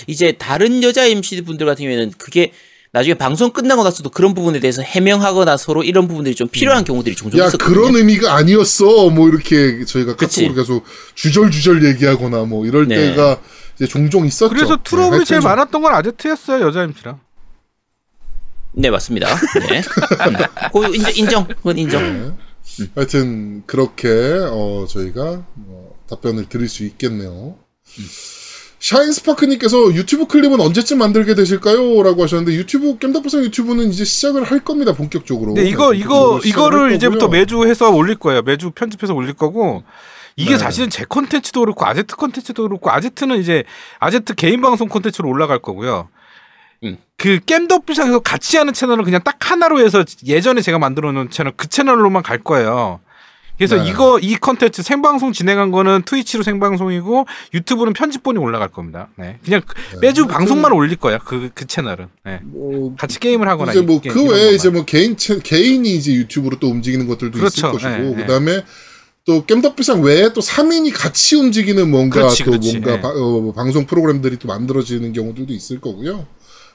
이제 0.07 0.33
다른 0.33 0.83
여자 0.83 1.05
MC 1.05 1.41
분들 1.41 1.65
같은 1.65 1.83
경우에는 1.83 2.13
그게 2.17 2.51
나중에 2.93 3.13
방송 3.13 3.51
끝나고 3.51 3.83
나서도 3.83 4.09
그런 4.09 4.33
부분에 4.33 4.59
대해서 4.59 4.81
해명하거나 4.81 5.55
서로 5.55 5.81
이런 5.83 6.09
부분들이 6.09 6.35
좀 6.35 6.49
필요한 6.49 6.83
경우들이 6.83 7.15
종종 7.15 7.39
야 7.39 7.45
있었거든요. 7.47 7.73
그런 7.73 7.95
의미가 7.95 8.35
아니었어. 8.35 9.09
뭐 9.11 9.29
이렇게 9.29 9.85
저희가 9.85 10.17
그치. 10.17 10.41
카톡으로 10.41 10.61
계속 10.61 10.83
주절주절 11.15 11.85
얘기하거나 11.85 12.43
뭐 12.43 12.65
이럴 12.65 12.87
네. 12.87 12.95
때가 12.95 13.39
이제 13.81 13.87
종종 13.87 14.27
있었죠. 14.27 14.49
그래서 14.53 14.75
네, 14.77 14.81
트러블이 14.83 15.09
하여튼 15.09 15.25
제일 15.25 15.41
좀- 15.41 15.49
많았던 15.49 15.81
건 15.81 15.93
아제트였어요 15.95 16.63
여자 16.67 16.83
MC랑 16.83 17.19
네 18.73 18.89
맞습니다. 18.91 19.27
네, 19.69 19.79
음, 19.79 20.33
그거 20.71 20.87
인정, 20.87 21.11
인정, 21.15 21.47
그건 21.47 21.77
인정. 21.77 22.01
네. 22.79 22.87
하여튼 22.95 23.63
그렇게 23.65 24.07
어 24.49 24.85
저희가 24.87 25.43
뭐 25.55 25.95
답변을 26.09 26.47
드릴 26.47 26.69
수 26.69 26.85
있겠네요. 26.85 27.55
샤인스파크님께서 28.79 29.93
유튜브 29.93 30.25
클립은 30.27 30.59
언제쯤 30.61 30.99
만들게 30.99 31.35
되실까요? 31.35 32.01
라고 32.01 32.23
하셨는데 32.23 32.53
유튜브 32.55 32.97
겜덕부상 32.97 33.43
유튜브는 33.43 33.89
이제 33.89 34.05
시작을 34.05 34.43
할 34.45 34.59
겁니다 34.63 34.93
본격적으로. 34.93 35.51
이거 35.59 35.61
네, 35.61 35.67
이거 35.71 35.91
본격적으로 35.91 36.41
시작을 36.41 36.49
이거를 36.49 36.79
할 36.89 36.95
이제부터. 36.95 37.27
매주 37.27 37.65
해서 37.67 37.89
올릴 37.91 38.15
거예요. 38.15 38.41
매주 38.41 38.71
편집해서 38.71 39.13
올릴 39.13 39.33
거고 39.33 39.83
이게 40.35 40.51
네. 40.51 40.57
사실은 40.57 40.89
제 40.89 41.05
컨텐츠도 41.07 41.59
그렇고 41.61 41.85
아제트 41.85 42.15
컨텐츠도 42.15 42.63
그렇고 42.67 42.89
아제트는 42.91 43.39
이제 43.39 43.63
아제트 43.99 44.35
개인 44.35 44.61
방송 44.61 44.87
컨텐츠로 44.87 45.27
올라갈 45.27 45.59
거고요. 45.59 46.09
음. 46.83 46.97
그 47.17 47.39
겜덕비상에서 47.45 48.19
같이 48.19 48.57
하는 48.57 48.73
채널을 48.73 49.03
그냥 49.03 49.21
딱 49.23 49.37
하나로 49.39 49.79
해서 49.79 50.03
예전에 50.25 50.61
제가 50.61 50.79
만들어 50.79 51.11
놓은 51.11 51.29
채널 51.29 51.53
그 51.55 51.67
채널로만 51.67 52.23
갈 52.23 52.39
거예요. 52.39 52.99
그래서 53.57 53.75
네. 53.75 53.89
이거 53.89 54.17
이 54.17 54.35
컨텐츠 54.37 54.81
생방송 54.81 55.33
진행한 55.33 55.69
거는 55.69 56.01
트위치로 56.03 56.41
생방송이고 56.41 57.27
유튜브는 57.53 57.93
편집본이 57.93 58.39
올라갈 58.39 58.69
겁니다. 58.69 59.09
네. 59.17 59.37
그냥 59.45 59.61
매주 60.01 60.25
방송만 60.25 60.71
올릴 60.71 60.95
거야. 60.95 61.19
그그 61.19 61.67
채널은. 61.67 62.07
네. 62.25 62.39
뭐 62.41 62.95
같이 62.95 63.19
게임을 63.19 63.47
하거나 63.47 63.71
이제 63.71 63.81
뭐 63.81 64.01
이- 64.03 64.07
그 64.07 64.23
외에 64.23 64.29
것만. 64.45 64.53
이제 64.55 64.69
뭐 64.71 64.83
개인 64.85 65.15
채, 65.15 65.37
개인이 65.37 65.87
이제 65.93 66.11
유튜브로 66.13 66.57
또 66.57 66.69
움직이는 66.69 67.07
것들도 67.07 67.37
그렇죠. 67.37 67.67
있을 67.67 67.71
것이고 67.73 67.89
예, 67.91 68.11
예. 68.13 68.15
그다음에 68.15 68.63
또 69.25 69.45
겜덕비상 69.45 70.01
외에 70.01 70.33
또 70.33 70.41
3인이 70.41 70.91
같이 70.93 71.35
움직이는 71.35 71.89
뭔가 71.91 72.21
그렇지, 72.21 72.43
또 72.43 72.51
그렇지. 72.51 72.71
뭔가 72.79 72.93
예. 72.93 73.01
바- 73.01 73.09
어, 73.09 73.51
방송 73.53 73.85
프로그램들이 73.85 74.37
또 74.37 74.47
만들어지는 74.47 75.13
경우들도 75.13 75.53
있을 75.53 75.79
거고요. 75.79 76.25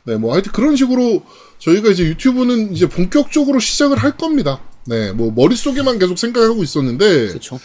네, 0.05 0.15
뭐 0.17 0.33
하여튼 0.33 0.53
그런 0.53 0.77
식으로 0.77 1.25
저희가 1.59 1.91
이제 1.91 2.05
유튜브는 2.05 2.73
이제 2.73 2.89
본격적으로 2.89 3.59
시작을 3.59 3.99
할 3.99 4.17
겁니다. 4.17 4.61
네, 4.87 5.11
뭐 5.11 5.33
머릿속에만 5.35 5.99
계속 5.99 6.17
생각하고 6.19 6.63
있었는데 6.63 7.29
그렇죠. 7.29 7.59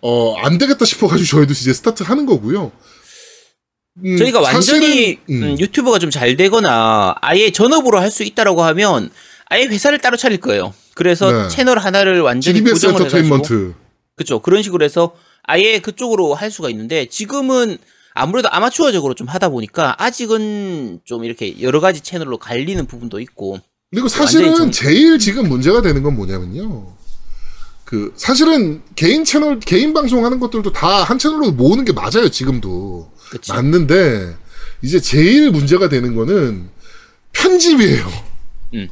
어, 0.00 0.34
안 0.38 0.56
되겠다 0.56 0.84
싶어가지고 0.86 1.26
저희도 1.28 1.52
이제 1.52 1.72
스타트 1.74 2.02
하는 2.02 2.24
거고요. 2.24 2.72
음, 4.04 4.16
저희가 4.16 4.40
완전히 4.40 4.86
사실은, 4.86 5.16
음, 5.30 5.42
음, 5.42 5.58
유튜버가 5.60 5.98
좀 5.98 6.10
잘 6.10 6.36
되거나 6.36 7.14
아예 7.20 7.50
전업으로 7.50 8.00
할 8.00 8.10
수 8.10 8.22
있다라고 8.22 8.62
하면 8.62 9.10
아예 9.50 9.64
회사를 9.66 9.98
따로 9.98 10.16
차릴 10.16 10.38
거예요. 10.40 10.72
그래서 10.94 11.30
네. 11.30 11.48
채널 11.48 11.78
하나를 11.78 12.22
완전히 12.22 12.60
고정을 12.62 12.94
해가지고 13.00 13.18
엔터테인먼트. 13.18 13.74
그렇죠. 14.18 14.40
그런 14.40 14.62
식으로 14.62 14.84
해서 14.84 15.14
아예 15.44 15.78
그쪽으로 15.78 16.34
할 16.34 16.50
수가 16.50 16.68
있는데 16.70 17.06
지금은 17.06 17.78
아무래도 18.12 18.48
아마추어적으로 18.50 19.14
좀 19.14 19.28
하다 19.28 19.48
보니까 19.50 19.94
아직은 20.02 21.00
좀 21.04 21.24
이렇게 21.24 21.60
여러 21.62 21.78
가지 21.80 22.00
채널로 22.00 22.36
갈리는 22.38 22.84
부분도 22.86 23.20
있고 23.20 23.58
그리고 23.90 24.08
사실은 24.08 24.54
좀- 24.56 24.70
제일 24.72 25.18
지금 25.18 25.48
문제가 25.48 25.80
되는 25.80 26.02
건 26.02 26.16
뭐냐면요. 26.16 26.94
그 27.84 28.12
사실은 28.16 28.82
개인 28.96 29.24
채널 29.24 29.60
개인 29.60 29.94
방송하는 29.94 30.40
것들도 30.40 30.72
다 30.74 31.04
한 31.04 31.18
채널로 31.18 31.52
모으는 31.52 31.84
게 31.86 31.92
맞아요 31.92 32.28
지금도 32.28 33.10
그치. 33.30 33.50
맞는데 33.52 34.34
이제 34.82 35.00
제일 35.00 35.50
문제가 35.50 35.88
되는 35.88 36.14
거는 36.14 36.68
편집이에요. 37.32 38.06
음. 38.74 38.88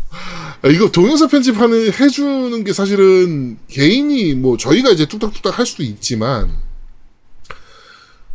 아, 0.63 0.69
이거 0.69 0.91
동영상 0.91 1.29
편집하는 1.29 1.93
해주는 1.93 2.65
게 2.65 2.73
사실은 2.73 3.59
개인이 3.69 4.35
뭐 4.35 4.57
저희가 4.57 4.91
이제 4.91 5.07
뚝딱뚝딱 5.07 5.59
할 5.59 5.67
수도 5.67 5.83
있지만 5.83 6.51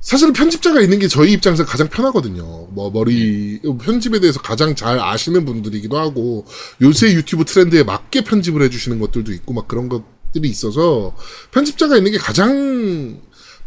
사실은 0.02 0.34
편집자가 0.34 0.81
있는 0.81 0.98
게 0.98 1.07
저희 1.07 1.31
입장에서 1.34 1.64
가장 1.64 1.88
편하거든요. 1.88 2.68
뭐 2.72 2.89
머리 2.91 3.60
편집에 3.84 4.19
대해서 4.19 4.41
가장 4.41 4.76
잘 4.76 4.99
아시는 4.99 5.45
분들이기도 5.45 5.98
하고 5.98 6.45
요새 6.81 7.14
유튜브 7.14 7.45
트렌드에 7.45 7.84
맞게 7.84 8.23
편집을 8.23 8.64
해주시는 8.64 8.99
것들도 8.99 9.31
있고 9.34 9.53
막 9.53 9.68
그런 9.68 9.89
것들이 9.89 10.49
있어서 10.49 11.15
편집자가 11.52 11.98
있는 11.98 12.11
게 12.11 12.18
가장 12.18 13.22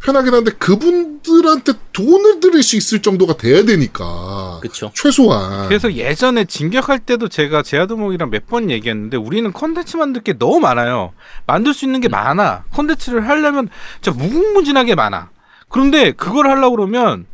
편하긴 0.04 0.34
한데 0.34 0.50
그분들한테 0.52 1.72
돈을 1.94 2.38
들일 2.40 2.62
수 2.62 2.76
있을 2.76 3.00
정도가 3.00 3.38
돼야 3.38 3.64
되니까 3.64 4.58
그쵸. 4.60 4.90
최소한 4.94 5.66
그래서 5.68 5.94
예전에 5.94 6.44
진격할 6.44 6.98
때도 7.00 7.28
제가 7.28 7.62
제아드목이랑 7.62 8.28
몇 8.30 8.44
번 8.46 8.70
얘기했는데 8.70 9.16
우리는 9.16 9.50
컨텐츠 9.50 9.96
만들 9.96 10.22
게 10.22 10.36
너무 10.36 10.60
많아요. 10.60 11.14
만들 11.46 11.72
수 11.72 11.86
있는 11.86 12.02
게 12.02 12.08
많아. 12.08 12.64
컨텐츠를 12.72 13.26
하려면 13.26 13.70
진짜 14.02 14.16
무궁무진하게 14.18 14.94
많아. 14.94 15.30
그런데 15.70 16.12
그걸 16.12 16.48
하려고 16.50 16.76
그러면 16.76 17.24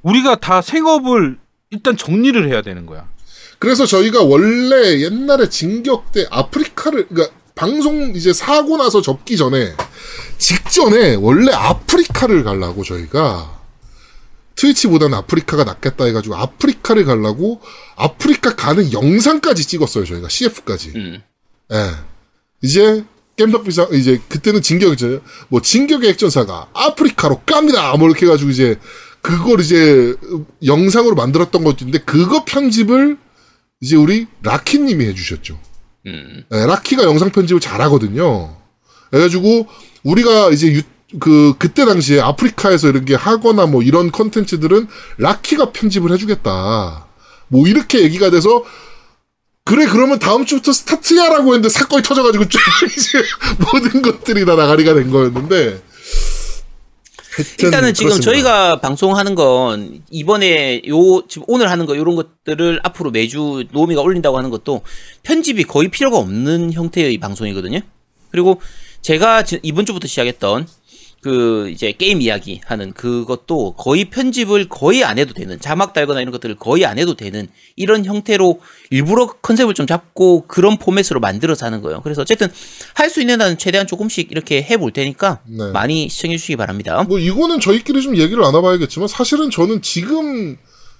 우리가 0.00 0.36
다 0.36 0.62
생업을 0.62 1.36
일단 1.70 1.98
정리를 1.98 2.48
해야 2.48 2.62
되는 2.62 2.86
거야. 2.86 3.06
그래서 3.58 3.84
저희가 3.84 4.22
원래 4.22 5.02
옛날에 5.02 5.50
진격 5.50 6.12
때 6.12 6.26
아프리카를 6.30 7.08
그러니까 7.08 7.36
방송 7.56 8.14
이제 8.14 8.32
사고 8.34 8.76
나서 8.76 9.00
접기 9.00 9.36
전에 9.36 9.74
직전에 10.38 11.14
원래 11.14 11.52
아프리카를 11.52 12.44
가려고 12.44 12.84
저희가 12.84 13.60
트위치보다는 14.54 15.16
아프리카가 15.18 15.64
낫겠다 15.64 16.04
해가지고 16.04 16.36
아프리카를 16.36 17.06
가려고 17.06 17.60
아프리카 17.96 18.54
가는 18.54 18.92
영상까지 18.92 19.66
찍었어요 19.66 20.04
저희가 20.04 20.28
CF까지. 20.28 20.92
음. 20.96 21.22
예. 21.72 21.90
이제 22.62 23.04
겜덕비상 23.36 23.88
이제 23.94 24.20
그때는 24.28 24.60
진격이죠. 24.60 25.22
뭐 25.48 25.62
진격의 25.62 26.10
액전사가 26.10 26.68
아프리카로 26.74 27.40
깝니다. 27.46 27.96
뭐 27.96 28.08
이렇게 28.08 28.26
해가지고 28.26 28.50
이제 28.50 28.78
그걸 29.22 29.60
이제 29.60 30.14
영상으로 30.64 31.14
만들었던 31.14 31.64
것인데 31.64 31.98
그거 32.00 32.44
편집을 32.44 33.16
이제 33.80 33.96
우리 33.96 34.26
라키님이 34.42 35.06
해주셨죠. 35.06 35.58
음. 36.06 36.44
예, 36.52 36.66
라키가 36.66 37.04
영상 37.04 37.30
편집을 37.30 37.60
잘하거든요. 37.60 38.56
그래가지고 39.10 39.66
우리가 40.04 40.50
이제 40.50 40.72
유, 40.72 40.82
그 41.20 41.54
그때 41.58 41.84
당시에 41.84 42.20
아프리카에서 42.20 42.88
이런 42.88 43.04
게 43.04 43.14
하거나 43.14 43.66
뭐 43.66 43.82
이런 43.82 44.10
컨텐츠들은 44.10 44.88
라키가 45.18 45.72
편집을 45.72 46.12
해주겠다. 46.12 47.06
뭐 47.48 47.66
이렇게 47.66 48.02
얘기가 48.02 48.30
돼서 48.30 48.64
그래 49.64 49.86
그러면 49.86 50.18
다음 50.18 50.46
주부터 50.46 50.72
스타트야라고 50.72 51.54
했는데 51.54 51.68
사건이 51.68 52.02
터져가지고 52.02 52.44
쫙 52.48 52.60
이제 52.96 53.22
모든 53.58 54.00
것들이 54.02 54.44
다 54.44 54.54
나가리가 54.54 54.94
된 54.94 55.10
거였는데 55.10 55.82
일단은 57.62 57.92
지금 57.94 58.10
그렇습니다. 58.10 58.30
저희가 58.32 58.80
방송하는 58.80 59.34
건 59.34 60.02
이번에 60.10 60.82
요 60.88 61.22
지금 61.28 61.44
오늘 61.48 61.70
하는 61.70 61.86
거 61.86 61.94
이런 61.94 62.16
것들을 62.16 62.80
앞으로 62.82 63.10
매주 63.10 63.64
노미가 63.72 64.00
올린다고 64.00 64.36
하는 64.38 64.50
것도 64.50 64.82
편집이 65.22 65.64
거의 65.64 65.88
필요가 65.88 66.18
없는 66.18 66.72
형태의 66.72 67.18
방송이거든요. 67.18 67.80
그리고 68.30 68.60
제가 69.02 69.44
지- 69.44 69.60
이번 69.62 69.86
주부터 69.86 70.08
시작했던 70.08 70.66
그 71.26 71.68
이제 71.70 71.90
게임 71.90 72.22
이야기 72.22 72.60
하는 72.66 72.92
그것도 72.92 73.72
거의 73.72 74.04
편집을 74.04 74.68
거의 74.68 75.02
안 75.02 75.18
해도 75.18 75.34
되는 75.34 75.58
자막 75.58 75.92
달거나 75.92 76.20
이런 76.20 76.30
것들을 76.30 76.54
거의 76.54 76.86
안 76.86 77.00
해도 77.00 77.14
되는 77.16 77.48
이런 77.74 78.04
형태로 78.04 78.60
일부러 78.90 79.26
컨셉을 79.42 79.74
좀 79.74 79.88
잡고 79.88 80.44
그런 80.46 80.76
포맷으로 80.78 81.18
만들어서 81.18 81.66
하는 81.66 81.82
거예요. 81.82 82.00
그래서 82.02 82.22
어쨌든 82.22 82.46
할 82.94 83.10
수 83.10 83.20
있는 83.20 83.40
한은 83.40 83.58
최대한 83.58 83.88
조금씩 83.88 84.30
이렇게 84.30 84.62
해볼 84.62 84.92
테니까 84.92 85.40
네. 85.48 85.72
많이 85.72 86.08
시청해 86.08 86.36
주시기 86.36 86.54
바랍니다. 86.54 87.02
뭐 87.08 87.18
이거는 87.18 87.58
저희끼리 87.58 88.02
좀 88.02 88.16
얘기를 88.16 88.40
나눠봐야겠지만 88.44 89.08
사실은 89.08 89.50
저는 89.50 89.82
지금 89.82 90.56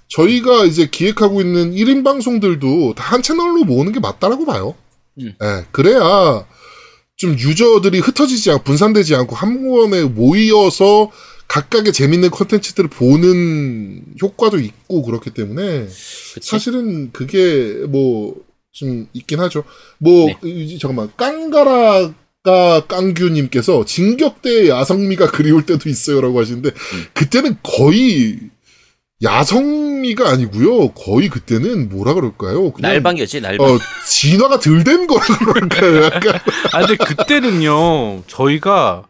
저희가 0.09 0.65
이제 0.65 0.87
기획하고 0.89 1.39
있는 1.39 1.71
1인 1.73 2.03
방송들도 2.03 2.95
다 2.95 3.07
한 3.13 3.21
채널로 3.21 3.63
모으는 3.63 3.93
게 3.93 4.01
맞다라고 4.01 4.45
봐요. 4.45 4.75
음. 5.21 5.33
예, 5.41 5.65
그래야 5.71 6.45
좀 7.17 7.31
유저들이 7.37 7.99
흩어지지 7.99 8.51
않고 8.51 8.63
분산되지 8.63 9.15
않고 9.15 9.35
한 9.35 9.67
번에 9.67 10.03
모이어서 10.03 11.11
각각의 11.47 11.93
재밌는 11.93 12.29
컨텐츠들을 12.29 12.89
보는 12.89 14.03
효과도 14.21 14.59
있고 14.59 15.01
그렇기 15.01 15.31
때문에 15.31 15.87
그치? 16.33 16.49
사실은 16.49 17.11
그게 17.11 17.73
뭐 17.89 18.35
좀 18.73 19.07
있긴 19.11 19.39
하죠. 19.39 19.63
뭐 19.97 20.27
네. 20.27 20.37
이- 20.43 20.77
잠깐만 20.77 21.09
깡가라가 21.17 22.85
깡규님께서 22.87 23.85
진격대 23.85 24.69
야성미가 24.69 25.31
그리울 25.31 25.65
때도 25.65 25.89
있어요라고 25.89 26.39
하시는데 26.39 26.69
음. 26.69 27.03
그때는 27.15 27.57
거의 27.63 28.37
야성미가 29.23 30.29
아니고요. 30.29 30.89
거의 30.89 31.27
그때는 31.29 31.89
뭐라 31.89 32.13
그럴까요? 32.13 32.71
그냥 32.71 32.91
날방이었지 32.91 33.41
날방. 33.41 33.67
어 33.67 33.79
진화가 34.07 34.59
덜 34.59 34.83
된 34.83 35.07
거라 35.07 35.23
그럴까요? 35.23 36.03
약간 36.05 36.39
아 36.73 36.85
근데 36.85 36.95
그때는요 37.03 38.23
저희가 38.27 39.05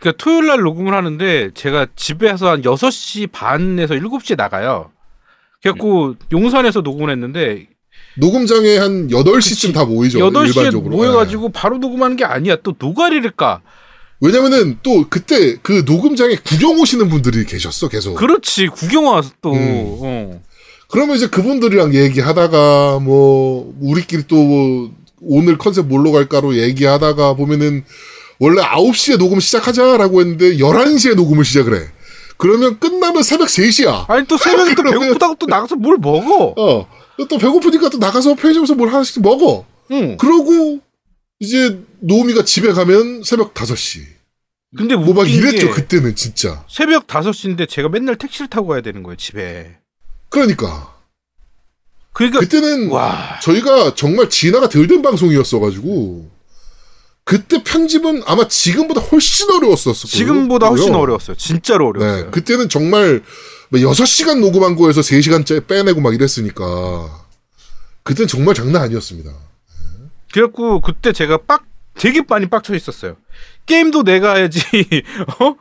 그러니까 0.00 0.22
토요일 0.22 0.46
날 0.46 0.60
녹음을 0.60 0.94
하는데 0.94 1.50
제가 1.54 1.86
집에서 1.94 2.50
한 2.50 2.62
6시 2.62 3.30
반에서 3.30 3.94
7시에 3.94 4.36
나가요. 4.36 4.90
그래갖고 5.62 6.16
용산에서 6.32 6.80
녹음을 6.80 7.10
했는데 7.10 7.66
녹음장에 8.16 8.78
한 8.78 9.08
8시쯤 9.08 9.72
다 9.74 9.84
모이죠. 9.84 10.18
8시에 10.18 10.56
일반적으로. 10.56 10.96
모여가지고 10.96 11.50
바로 11.50 11.78
녹음하는 11.78 12.16
게 12.16 12.24
아니야. 12.24 12.56
또 12.62 12.74
노가리를 12.76 13.30
까. 13.32 13.60
예. 14.22 14.26
왜냐면은 14.26 14.78
또 14.82 15.06
그때 15.08 15.56
그 15.62 15.84
녹음장에 15.86 16.36
구경 16.44 16.78
오시는 16.78 17.08
분들이 17.08 17.44
계셨어, 17.44 17.88
계속. 17.88 18.14
그렇지 18.14 18.68
구경 18.68 19.06
와서 19.06 19.30
또 19.40 19.52
음. 19.52 19.98
어. 20.00 20.42
그러면 20.88 21.16
이제 21.16 21.28
그분들이랑 21.28 21.94
얘기하다가 21.94 23.00
뭐 23.00 23.74
우리끼리 23.80 24.26
또 24.26 24.36
뭐 24.36 24.90
오늘 25.20 25.58
컨셉 25.58 25.86
뭘로 25.86 26.12
갈까로 26.12 26.56
얘기하다가 26.56 27.34
보면은 27.34 27.84
원래 28.38 28.62
9시에 28.62 29.18
녹음 29.18 29.40
시작하자라고 29.40 30.20
했는데 30.20 30.58
11시에 30.58 31.14
녹음을 31.14 31.44
시작을 31.44 31.74
해. 31.76 31.86
그러면 32.36 32.78
끝나면 32.78 33.24
새벽 33.24 33.48
3시야. 33.48 34.08
아니 34.08 34.24
또 34.26 34.36
새벽에 34.36 34.74
또 34.76 34.82
배고프다고 34.84 35.34
또 35.40 35.46
나가서 35.46 35.74
뭘 35.76 35.96
먹어? 35.98 36.54
어. 36.56 36.86
또 37.28 37.36
배고프니까 37.36 37.88
또 37.88 37.98
나가서 37.98 38.36
편의점에서 38.36 38.74
뭘 38.76 38.90
하나씩 38.90 39.20
먹어. 39.22 39.64
응. 39.90 40.16
그러고 40.18 40.78
이제 41.40 41.80
노미가 42.00 42.44
집에 42.44 42.72
가면 42.72 43.22
새벽 43.24 43.54
5시. 43.54 44.02
근데 44.76 44.96
뭐 44.96 45.14
막 45.14 45.28
이랬죠 45.30 45.68
게 45.68 45.72
그때는 45.72 46.14
진짜. 46.14 46.64
새벽 46.68 47.06
5시인데 47.06 47.68
제가 47.68 47.88
맨날 47.88 48.16
택시를 48.16 48.48
타고 48.48 48.66
가야 48.68 48.80
되는 48.82 49.02
거예요 49.02 49.16
집에. 49.16 49.76
그러니까 50.28 50.94
그러니까 52.12 52.40
그때는 52.40 52.90
와 52.90 53.38
저희가 53.40 53.94
정말 53.94 54.28
진화가 54.28 54.68
덜 54.68 54.86
된 54.88 55.00
방송이었어 55.00 55.60
가지고 55.60 56.28
그때 57.24 57.62
편집은 57.62 58.22
아마 58.26 58.46
지금보다 58.48 59.00
훨씬 59.00 59.50
어려웠었을 59.50 60.10
거예요. 60.10 60.18
지금보다 60.18 60.68
훨씬. 60.68 60.94
어려웠어요. 60.94 61.36
진짜로 61.36 61.88
어려웠어요. 61.88 62.24
네, 62.24 62.30
그때는 62.30 62.68
정말 62.68 63.22
뭐 63.70 63.80
6시간 63.80 64.40
녹음한 64.40 64.76
거에서 64.76 65.00
3시간째 65.02 65.66
빼내고 65.66 66.00
막 66.00 66.14
이랬으니까 66.14 67.26
그때는 68.02 68.26
정말 68.28 68.54
장난 68.54 68.82
아니었습니다. 68.82 69.30
그래갖고 70.32 70.80
그때 70.80 71.12
제가 71.12 71.38
빡 71.46 71.64
되게 71.94 72.22
많이 72.28 72.46
빡쳐 72.46 72.74
있었어요. 72.74 73.16
게임도 73.66 74.04
내가 74.04 74.36
해야지, 74.36 74.60
어? 75.40 75.54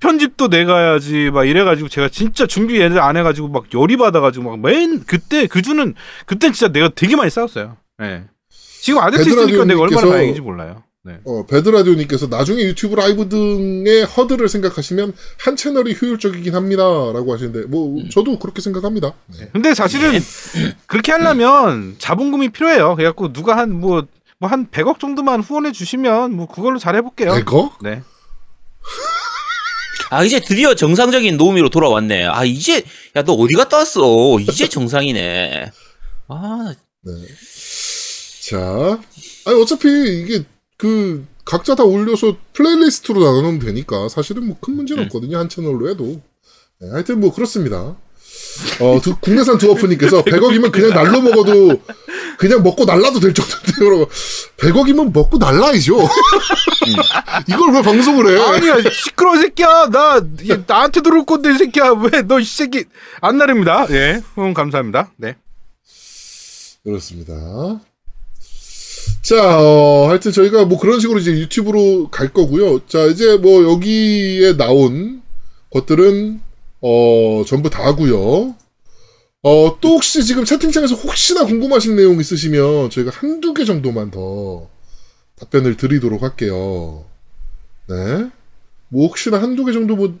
편집도 0.00 0.48
내가 0.48 0.78
해야지, 0.78 1.30
막 1.30 1.44
이래가지고 1.44 1.88
제가 1.88 2.08
진짜 2.08 2.46
준비 2.46 2.80
얘들 2.80 2.98
안 3.00 3.16
해가지고 3.16 3.48
막 3.48 3.64
열이 3.74 3.96
받아가지고 3.98 4.56
막 4.56 4.58
맨 4.58 5.04
그때 5.04 5.46
그 5.46 5.60
주는 5.60 5.94
그때 6.24 6.50
진짜 6.52 6.72
내가 6.72 6.88
되게 6.94 7.16
많이 7.16 7.30
싸웠어요. 7.30 7.76
예. 8.02 8.24
지금 8.48 9.00
아제트 9.00 9.28
있으니까 9.28 9.64
내가 9.64 9.82
얼마나 9.82 10.08
다행인지 10.08 10.40
몰라요. 10.40 10.82
네. 11.02 11.18
어, 11.24 11.46
배드라디오님께서 11.46 12.26
나중에 12.26 12.62
유튜브 12.62 12.94
라이브 12.94 13.28
등의 13.30 14.04
허들을 14.04 14.46
생각하시면 14.48 15.14
한 15.38 15.56
채널이 15.56 15.96
효율적이긴 16.00 16.54
합니다. 16.54 16.82
라고 16.84 17.32
하시는데, 17.32 17.62
뭐, 17.68 18.02
저도 18.10 18.38
그렇게 18.38 18.60
생각합니다. 18.60 19.14
네. 19.38 19.48
근데 19.52 19.72
사실은 19.74 20.20
그렇게 20.86 21.12
하려면 21.12 21.96
자본금이 21.98 22.50
필요해요. 22.50 22.96
그래갖고 22.96 23.32
누가 23.32 23.56
한 23.56 23.70
뭐 23.80 24.06
뭐한 24.40 24.68
100억 24.70 24.98
정도만 24.98 25.40
후원해 25.40 25.70
주시면 25.72 26.34
뭐 26.34 26.46
그걸로 26.46 26.78
잘 26.78 26.96
해볼게요. 26.96 27.30
100억? 27.32 27.72
네. 27.82 28.02
아 30.10 30.24
이제 30.24 30.40
드디어 30.40 30.74
정상적인 30.74 31.36
노미로 31.36 31.68
돌아왔네. 31.68 32.24
아 32.26 32.44
이제 32.44 32.82
야 33.16 33.22
너 33.22 33.34
어디 33.34 33.54
갔다 33.54 33.76
왔어? 33.78 34.38
이제 34.40 34.66
정상이네. 34.68 35.70
아 36.28 36.74
네. 37.04 37.12
자, 38.48 38.98
아니, 39.46 39.62
어차피 39.62 39.88
이게 40.22 40.42
그, 40.80 41.26
각자 41.44 41.74
다 41.74 41.84
올려서 41.84 42.36
플레이리스트로 42.54 43.20
나눠놓으면 43.22 43.58
되니까 43.60 44.08
사실은 44.08 44.46
뭐 44.46 44.56
큰 44.60 44.76
문제는 44.76 45.02
음. 45.02 45.06
없거든요. 45.06 45.38
한 45.38 45.48
채널로 45.48 45.88
해도. 45.90 46.20
네, 46.80 46.90
하여튼 46.90 47.20
뭐 47.20 47.32
그렇습니다. 47.34 47.96
어, 48.80 49.00
두- 49.02 49.16
국내산 49.20 49.58
두어프님께서 49.58 50.22
100억이면 50.24 50.70
그냥 50.72 50.90
날로 50.90 51.20
먹어도 51.20 51.80
그냥 52.38 52.62
먹고 52.62 52.84
날라도 52.84 53.20
될 53.20 53.34
정도인데요. 53.34 53.74
그러고 53.78 54.10
100억이면 54.58 55.12
먹고 55.12 55.36
날라야죠. 55.38 55.98
이걸 57.48 57.74
왜 57.74 57.82
방송을 57.82 58.28
해? 58.38 58.42
아니야 58.42 58.76
시끄러워 58.90 59.36
이 59.36 59.40
새끼야 59.40 59.88
나 59.90 60.20
나한테 60.66 61.00
들어올 61.02 61.24
건데 61.26 61.52
이 61.54 61.58
새끼야 61.58 61.90
왜 61.92 62.22
너 62.22 62.38
이 62.40 62.44
새끼 62.44 62.84
안 63.20 63.36
나릅니다 63.38 63.86
예 63.90 64.22
후원 64.34 64.54
감사합니다 64.54 65.12
네 65.16 65.36
그렇습니다. 66.82 67.80
자, 69.22 69.58
어, 69.60 70.08
하여튼 70.08 70.32
저희가 70.32 70.64
뭐 70.64 70.78
그런 70.78 70.98
식으로 71.00 71.18
이제 71.18 71.32
유튜브로 71.32 72.08
갈 72.10 72.32
거고요. 72.32 72.86
자, 72.86 73.04
이제 73.06 73.36
뭐 73.36 73.62
여기에 73.64 74.56
나온 74.56 75.22
것들은 75.70 76.40
어, 76.80 77.44
전부 77.46 77.70
다고요. 77.70 78.54
어, 79.42 79.78
또 79.80 79.88
혹시 79.94 80.24
지금 80.24 80.44
채팅창에서 80.44 80.94
혹시나 80.94 81.44
궁금하신 81.44 81.96
내용 81.96 82.20
있으시면 82.20 82.90
저희가 82.90 83.10
한두 83.14 83.54
개 83.54 83.64
정도만 83.64 84.10
더 84.10 84.68
답변을 85.38 85.76
드리도록 85.76 86.22
할게요. 86.22 87.04
네. 87.88 88.30
뭐 88.88 89.06
혹시나 89.06 89.40
한두 89.40 89.64
개 89.64 89.72
정도 89.72 89.96
뭐 89.96 90.14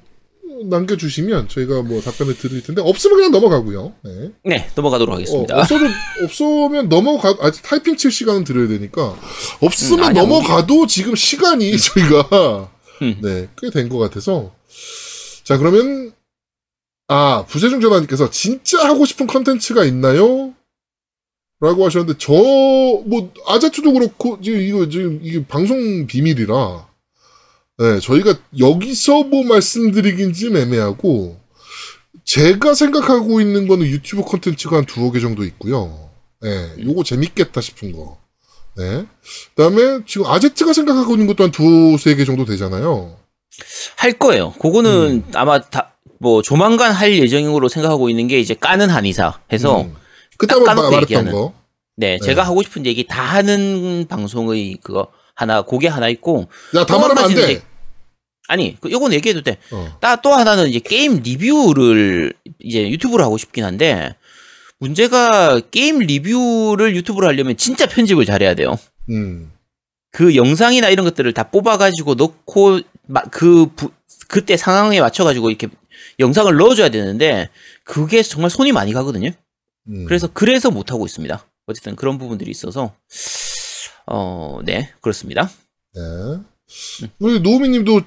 남겨주시면 0.68 1.48
저희가 1.48 1.82
뭐 1.82 2.00
답변을 2.00 2.36
드릴 2.36 2.62
텐데 2.62 2.82
없으면 2.82 3.16
그냥 3.16 3.30
넘어가고요. 3.32 3.94
네. 4.02 4.30
네 4.44 4.70
넘어가도록 4.74 5.14
하겠습니다. 5.14 5.56
어, 5.56 5.60
없어도 5.60 5.86
없으면 6.24 6.88
넘어가 6.88 7.34
아직 7.40 7.62
타이핑 7.62 7.96
칠 7.96 8.10
시간은 8.10 8.44
드려야 8.44 8.68
되니까 8.68 9.16
없으면 9.60 9.98
음, 10.00 10.04
아니야, 10.04 10.22
넘어가도 10.22 10.86
지금 10.86 11.14
시간이 11.14 11.76
저희가 11.78 12.70
음. 13.02 13.18
네꽤 13.22 13.70
된 13.72 13.88
것 13.88 13.98
같아서 13.98 14.52
자 15.44 15.56
그러면 15.58 16.12
아 17.08 17.44
부재중 17.48 17.80
전화님께서 17.80 18.30
진짜 18.30 18.84
하고 18.86 19.04
싶은 19.06 19.26
컨텐츠가 19.26 19.84
있나요? 19.84 20.52
라고 21.60 21.84
하셨는데 21.86 22.18
저 22.18 22.32
뭐 23.06 23.32
아자투도 23.46 23.92
그렇고 23.94 24.38
지금 24.42 24.60
이거 24.60 24.88
지금 24.88 25.20
이게 25.22 25.44
방송 25.46 26.06
비밀이라 26.06 26.86
네 27.80 27.98
저희가 28.00 28.34
여기서 28.58 29.24
뭐 29.24 29.44
말씀드리긴 29.44 30.32
좀 30.32 30.56
애매하고 30.56 31.38
제가 32.24 32.74
생각하고 32.74 33.40
있는 33.40 33.66
거는 33.66 33.86
유튜브 33.86 34.22
콘텐츠가 34.22 34.76
한 34.76 34.84
두어 34.84 35.10
개 35.10 35.18
정도 35.18 35.44
있고요. 35.44 36.10
네, 36.42 36.70
요거 36.84 37.02
재밌겠다 37.04 37.60
싶은 37.60 37.92
거. 37.92 38.18
네. 38.76 39.04
그다음에 39.54 40.04
지금 40.06 40.26
아제트가 40.26 40.72
생각하고 40.72 41.14
있는 41.14 41.26
것도 41.26 41.44
한 41.44 41.50
두세 41.50 42.14
개 42.14 42.24
정도 42.24 42.44
되잖아요. 42.44 43.16
할 43.96 44.12
거예요. 44.12 44.52
그거는 44.52 45.24
아마 45.34 45.60
다 45.60 45.90
뭐 46.20 46.42
조만간 46.42 46.92
할 46.92 47.18
예정으로 47.18 47.68
생각하고 47.68 48.10
있는 48.10 48.28
게 48.28 48.38
이제 48.38 48.54
까는 48.54 48.90
한의사 48.90 49.40
해서 49.52 49.82
음. 49.82 49.96
그때 50.36 50.54
딱 50.54 50.68
한번 50.68 50.90
말했던. 50.90 51.32
거. 51.32 51.54
네, 51.96 52.18
제가 52.18 52.42
하고 52.42 52.62
싶은 52.62 52.84
얘기 52.86 53.06
다 53.06 53.22
하는 53.22 54.06
방송의 54.08 54.78
그거 54.82 55.08
하나 55.34 55.62
고게 55.62 55.88
하나 55.88 56.08
있고 56.08 56.46
야, 56.74 56.84
다또 56.84 57.00
말하면 57.00 57.24
안 57.24 57.34
돼. 57.34 57.62
아니 58.50 58.76
그 58.80 58.90
요건 58.90 59.12
얘기해도 59.12 59.42
돼. 59.42 59.58
어. 59.70 59.96
따또 60.00 60.32
하나는 60.32 60.68
이제 60.68 60.80
게임 60.80 61.22
리뷰를 61.22 62.32
이제 62.58 62.90
유튜브로 62.90 63.22
하고 63.22 63.38
싶긴 63.38 63.62
한데 63.64 64.16
문제가 64.80 65.60
게임 65.70 66.00
리뷰를 66.00 66.96
유튜브로 66.96 67.28
하려면 67.28 67.56
진짜 67.56 67.86
편집을 67.86 68.24
잘해야 68.24 68.54
돼요. 68.54 68.76
음. 69.08 69.52
그 70.10 70.34
영상이나 70.34 70.88
이런 70.88 71.04
것들을 71.04 71.32
다 71.32 71.44
뽑아가지고 71.50 72.14
넣고 72.16 72.80
마- 73.06 73.22
그 73.30 73.66
부- 73.76 73.92
그때 74.26 74.56
상황에 74.56 75.00
맞춰가지고 75.00 75.50
이렇게 75.50 75.68
영상을 76.18 76.52
넣어줘야 76.56 76.88
되는데 76.88 77.48
그게 77.84 78.22
정말 78.24 78.50
손이 78.50 78.72
많이 78.72 78.92
가거든요. 78.92 79.30
음. 79.88 80.04
그래서 80.06 80.28
그래서 80.32 80.70
못 80.72 80.90
하고 80.90 81.06
있습니다. 81.06 81.46
어쨌든 81.66 81.94
그런 81.94 82.18
부분들이 82.18 82.50
있어서 82.50 82.92
어, 84.06 84.58
네 84.64 84.90
그렇습니다. 85.00 85.48
네. 85.94 86.00
우리 87.20 87.40
노미님도 87.40 88.00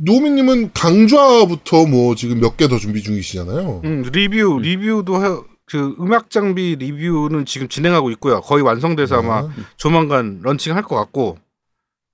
노미님은 0.00 0.72
강좌부터 0.72 1.86
뭐 1.86 2.14
지금 2.14 2.40
몇 2.40 2.56
개 2.56 2.68
더 2.68 2.78
준비 2.78 3.02
중이시잖아요. 3.02 3.82
음, 3.84 4.02
리뷰 4.12 4.58
리뷰도 4.60 5.24
해, 5.24 5.28
그 5.64 5.96
음악 6.00 6.30
장비 6.30 6.76
리뷰는 6.76 7.44
지금 7.46 7.68
진행하고 7.68 8.10
있고요 8.12 8.40
거의 8.40 8.62
완성돼서 8.62 9.18
아마 9.18 9.42
네. 9.42 9.48
조만간 9.76 10.40
런칭할 10.42 10.82
것 10.82 10.96
같고 10.96 11.38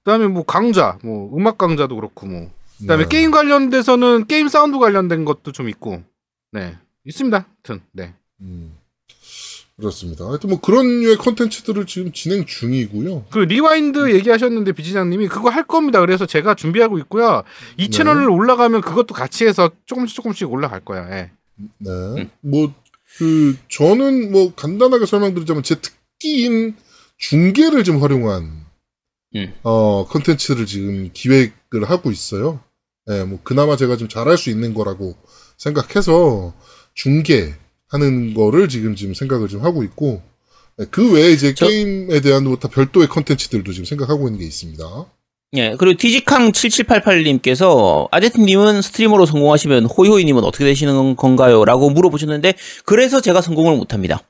그다음에 0.04 0.26
뭐 0.28 0.44
강좌 0.44 0.98
뭐 1.04 1.36
음악 1.36 1.58
강좌도 1.58 1.94
그렇고 1.96 2.26
뭐 2.26 2.50
그다음에 2.78 3.04
네. 3.04 3.08
게임 3.08 3.30
관련돼서는 3.30 4.26
게임 4.26 4.48
사운드 4.48 4.78
관련된 4.78 5.24
것도 5.24 5.52
좀 5.52 5.68
있고 5.68 6.02
네 6.52 6.76
있습니다 7.04 7.46
하여튼 7.62 7.84
네 7.92 8.14
음. 8.40 8.76
그렇습니다. 9.76 10.26
하여튼 10.26 10.50
뭐 10.50 10.60
그런 10.60 11.00
류의 11.00 11.16
컨텐츠들을 11.16 11.86
지금 11.86 12.12
진행 12.12 12.46
중이고요. 12.46 13.26
그 13.30 13.40
rewind 13.40 14.14
얘기하셨는데 14.14 14.72
비지장님이 14.72 15.28
그거 15.28 15.50
할 15.50 15.66
겁니다. 15.66 16.00
그래서 16.00 16.26
제가 16.26 16.54
준비하고 16.54 16.98
있고요. 16.98 17.42
이 17.76 17.84
네. 17.84 17.90
채널을 17.90 18.30
올라가면 18.30 18.82
그것도 18.82 19.14
같이 19.14 19.44
해서 19.46 19.70
조금씩 19.86 20.14
조금씩 20.14 20.50
올라갈 20.50 20.80
거야. 20.80 21.10
예. 21.10 21.30
네. 21.78 22.30
뭐, 22.40 22.72
그, 23.18 23.56
저는 23.68 24.30
뭐 24.30 24.54
간단하게 24.54 25.06
설명드리자면 25.06 25.62
제 25.64 25.76
특기인 25.80 26.76
중계를 27.18 27.84
좀 27.84 28.00
활용한, 28.00 28.64
음. 29.36 29.54
어, 29.62 30.06
컨텐츠를 30.06 30.66
지금 30.66 31.10
기획을 31.12 31.84
하고 31.88 32.10
있어요. 32.10 32.60
예, 33.10 33.24
뭐, 33.24 33.40
그나마 33.42 33.76
제가 33.76 33.96
좀 33.96 34.08
잘할 34.08 34.38
수 34.38 34.50
있는 34.50 34.72
거라고 34.74 35.16
생각해서 35.58 36.54
중계 36.94 37.54
하는 37.94 38.34
거를 38.34 38.68
지금 38.68 38.96
지금 38.96 39.14
생각을 39.14 39.46
좀 39.48 39.62
하고 39.64 39.84
있고, 39.84 40.20
예, 40.80 40.84
그 40.90 41.12
외에 41.12 41.30
이제 41.30 41.54
저- 41.54 41.68
게임에 41.68 42.20
대한 42.20 42.42
뭐 42.44 42.56
다 42.56 42.66
별도의 42.68 43.06
컨텐츠들도 43.08 43.72
지금 43.72 43.84
생각하고 43.84 44.26
있는 44.26 44.40
게 44.40 44.46
있습니다. 44.46 44.84
예, 45.56 45.76
그리고 45.78 45.96
디지캉 45.96 46.50
7788님께서 46.50 48.08
아제트님은 48.10 48.82
스트리머로 48.82 49.24
성공하시면 49.26 49.84
호이호이님은 49.86 50.42
어떻게 50.42 50.64
되시는 50.64 51.14
건가요? 51.14 51.64
라고 51.64 51.90
물어보셨는데 51.90 52.54
그래서 52.84 53.20
제가 53.20 53.40
성공을 53.40 53.76
못합니다. 53.76 54.20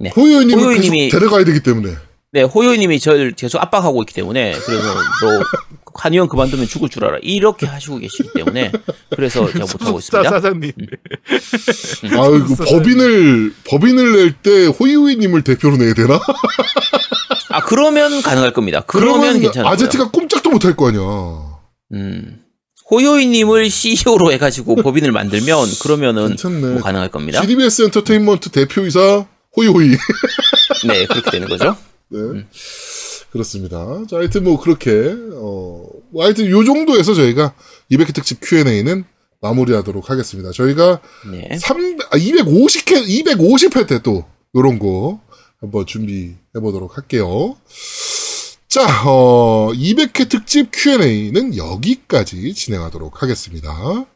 네. 0.00 0.10
호요이님이- 0.10 1.10
계속 1.10 1.18
데려가야 1.20 1.44
되기 1.44 1.60
때문에. 1.62 1.94
네, 2.34 2.42
호요이님이 2.42 2.98
저를 2.98 3.30
계속 3.36 3.62
압박하고 3.62 4.02
있기 4.02 4.12
때문에 4.12 4.54
그래서 4.66 4.82
너 4.92 5.44
한의원 5.94 6.28
그만두면 6.28 6.66
죽을 6.66 6.88
줄 6.88 7.04
알아 7.04 7.18
이렇게 7.22 7.64
하시고 7.64 7.98
계시기 7.98 8.30
때문에 8.34 8.72
그래서 9.14 9.46
제가 9.52 9.60
못하고 9.60 10.00
사- 10.00 10.18
있습니다. 10.18 10.30
사장님. 10.30 10.72
아이고 12.02 12.56
그 12.56 12.64
법인을 12.64 13.54
법인을 13.68 14.12
낼 14.16 14.34
때 14.42 14.66
호이호이님을 14.66 15.42
대표로 15.44 15.76
내야 15.76 15.94
되나? 15.94 16.18
아 17.50 17.60
그러면 17.60 18.20
가능할 18.20 18.52
겁니다. 18.52 18.82
그러면 18.84 19.38
괜찮아요. 19.38 19.70
아제트가 19.72 20.10
꼼짝도 20.10 20.50
못할 20.50 20.74
거 20.74 20.88
아니야. 20.88 21.00
음. 21.92 22.40
호요이님을 22.90 23.70
CEO로 23.70 24.32
해가지고 24.32 24.74
법인을 24.82 25.12
만들면 25.12 25.68
그러면은 25.82 26.28
괜찮네. 26.30 26.66
뭐 26.72 26.82
가능할 26.82 27.10
겁니다. 27.10 27.40
CDBS 27.42 27.82
엔터테인먼트 27.82 28.50
대표이사 28.50 29.24
호이호이. 29.56 29.90
네, 30.88 31.06
그렇게 31.06 31.30
되는 31.30 31.48
거죠. 31.48 31.76
네. 32.34 32.46
그렇습니다. 33.30 34.02
자, 34.08 34.16
하여튼 34.16 34.44
뭐 34.44 34.60
그렇게 34.60 34.90
어, 35.32 35.86
뭐 36.10 36.24
하여튼 36.24 36.48
요 36.50 36.64
정도에서 36.64 37.14
저희가 37.14 37.54
200회 37.90 38.14
특집 38.14 38.38
Q&A는 38.42 39.04
마무리하도록 39.40 40.08
하겠습니다. 40.08 40.52
저희가 40.52 41.00
네. 41.30 41.58
3 41.58 41.98
아, 42.10 42.16
250회 42.16 43.06
250회 43.24 43.86
때 43.88 43.98
또 44.02 44.24
요런 44.56 44.78
거 44.78 45.20
한번 45.60 45.84
준비해 45.86 46.34
보도록 46.54 46.96
할게요. 46.96 47.56
자, 48.68 48.82
어, 49.06 49.70
200회 49.72 50.28
특집 50.28 50.68
Q&A는 50.72 51.56
여기까지 51.56 52.54
진행하도록 52.54 53.22
하겠습니다. 53.22 54.06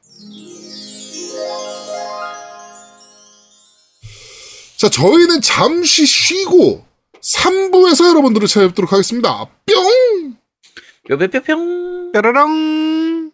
자, 4.76 4.88
저희는 4.88 5.40
잠시 5.42 6.06
쉬고 6.06 6.84
3부에서 7.22 8.08
여러분들을 8.08 8.46
찾아뵙도록 8.48 8.92
하겠습니다. 8.92 9.46
뿅! 9.66 10.36
뼈뼈뼈뿅. 11.08 12.12
뾰로롱. 12.12 13.32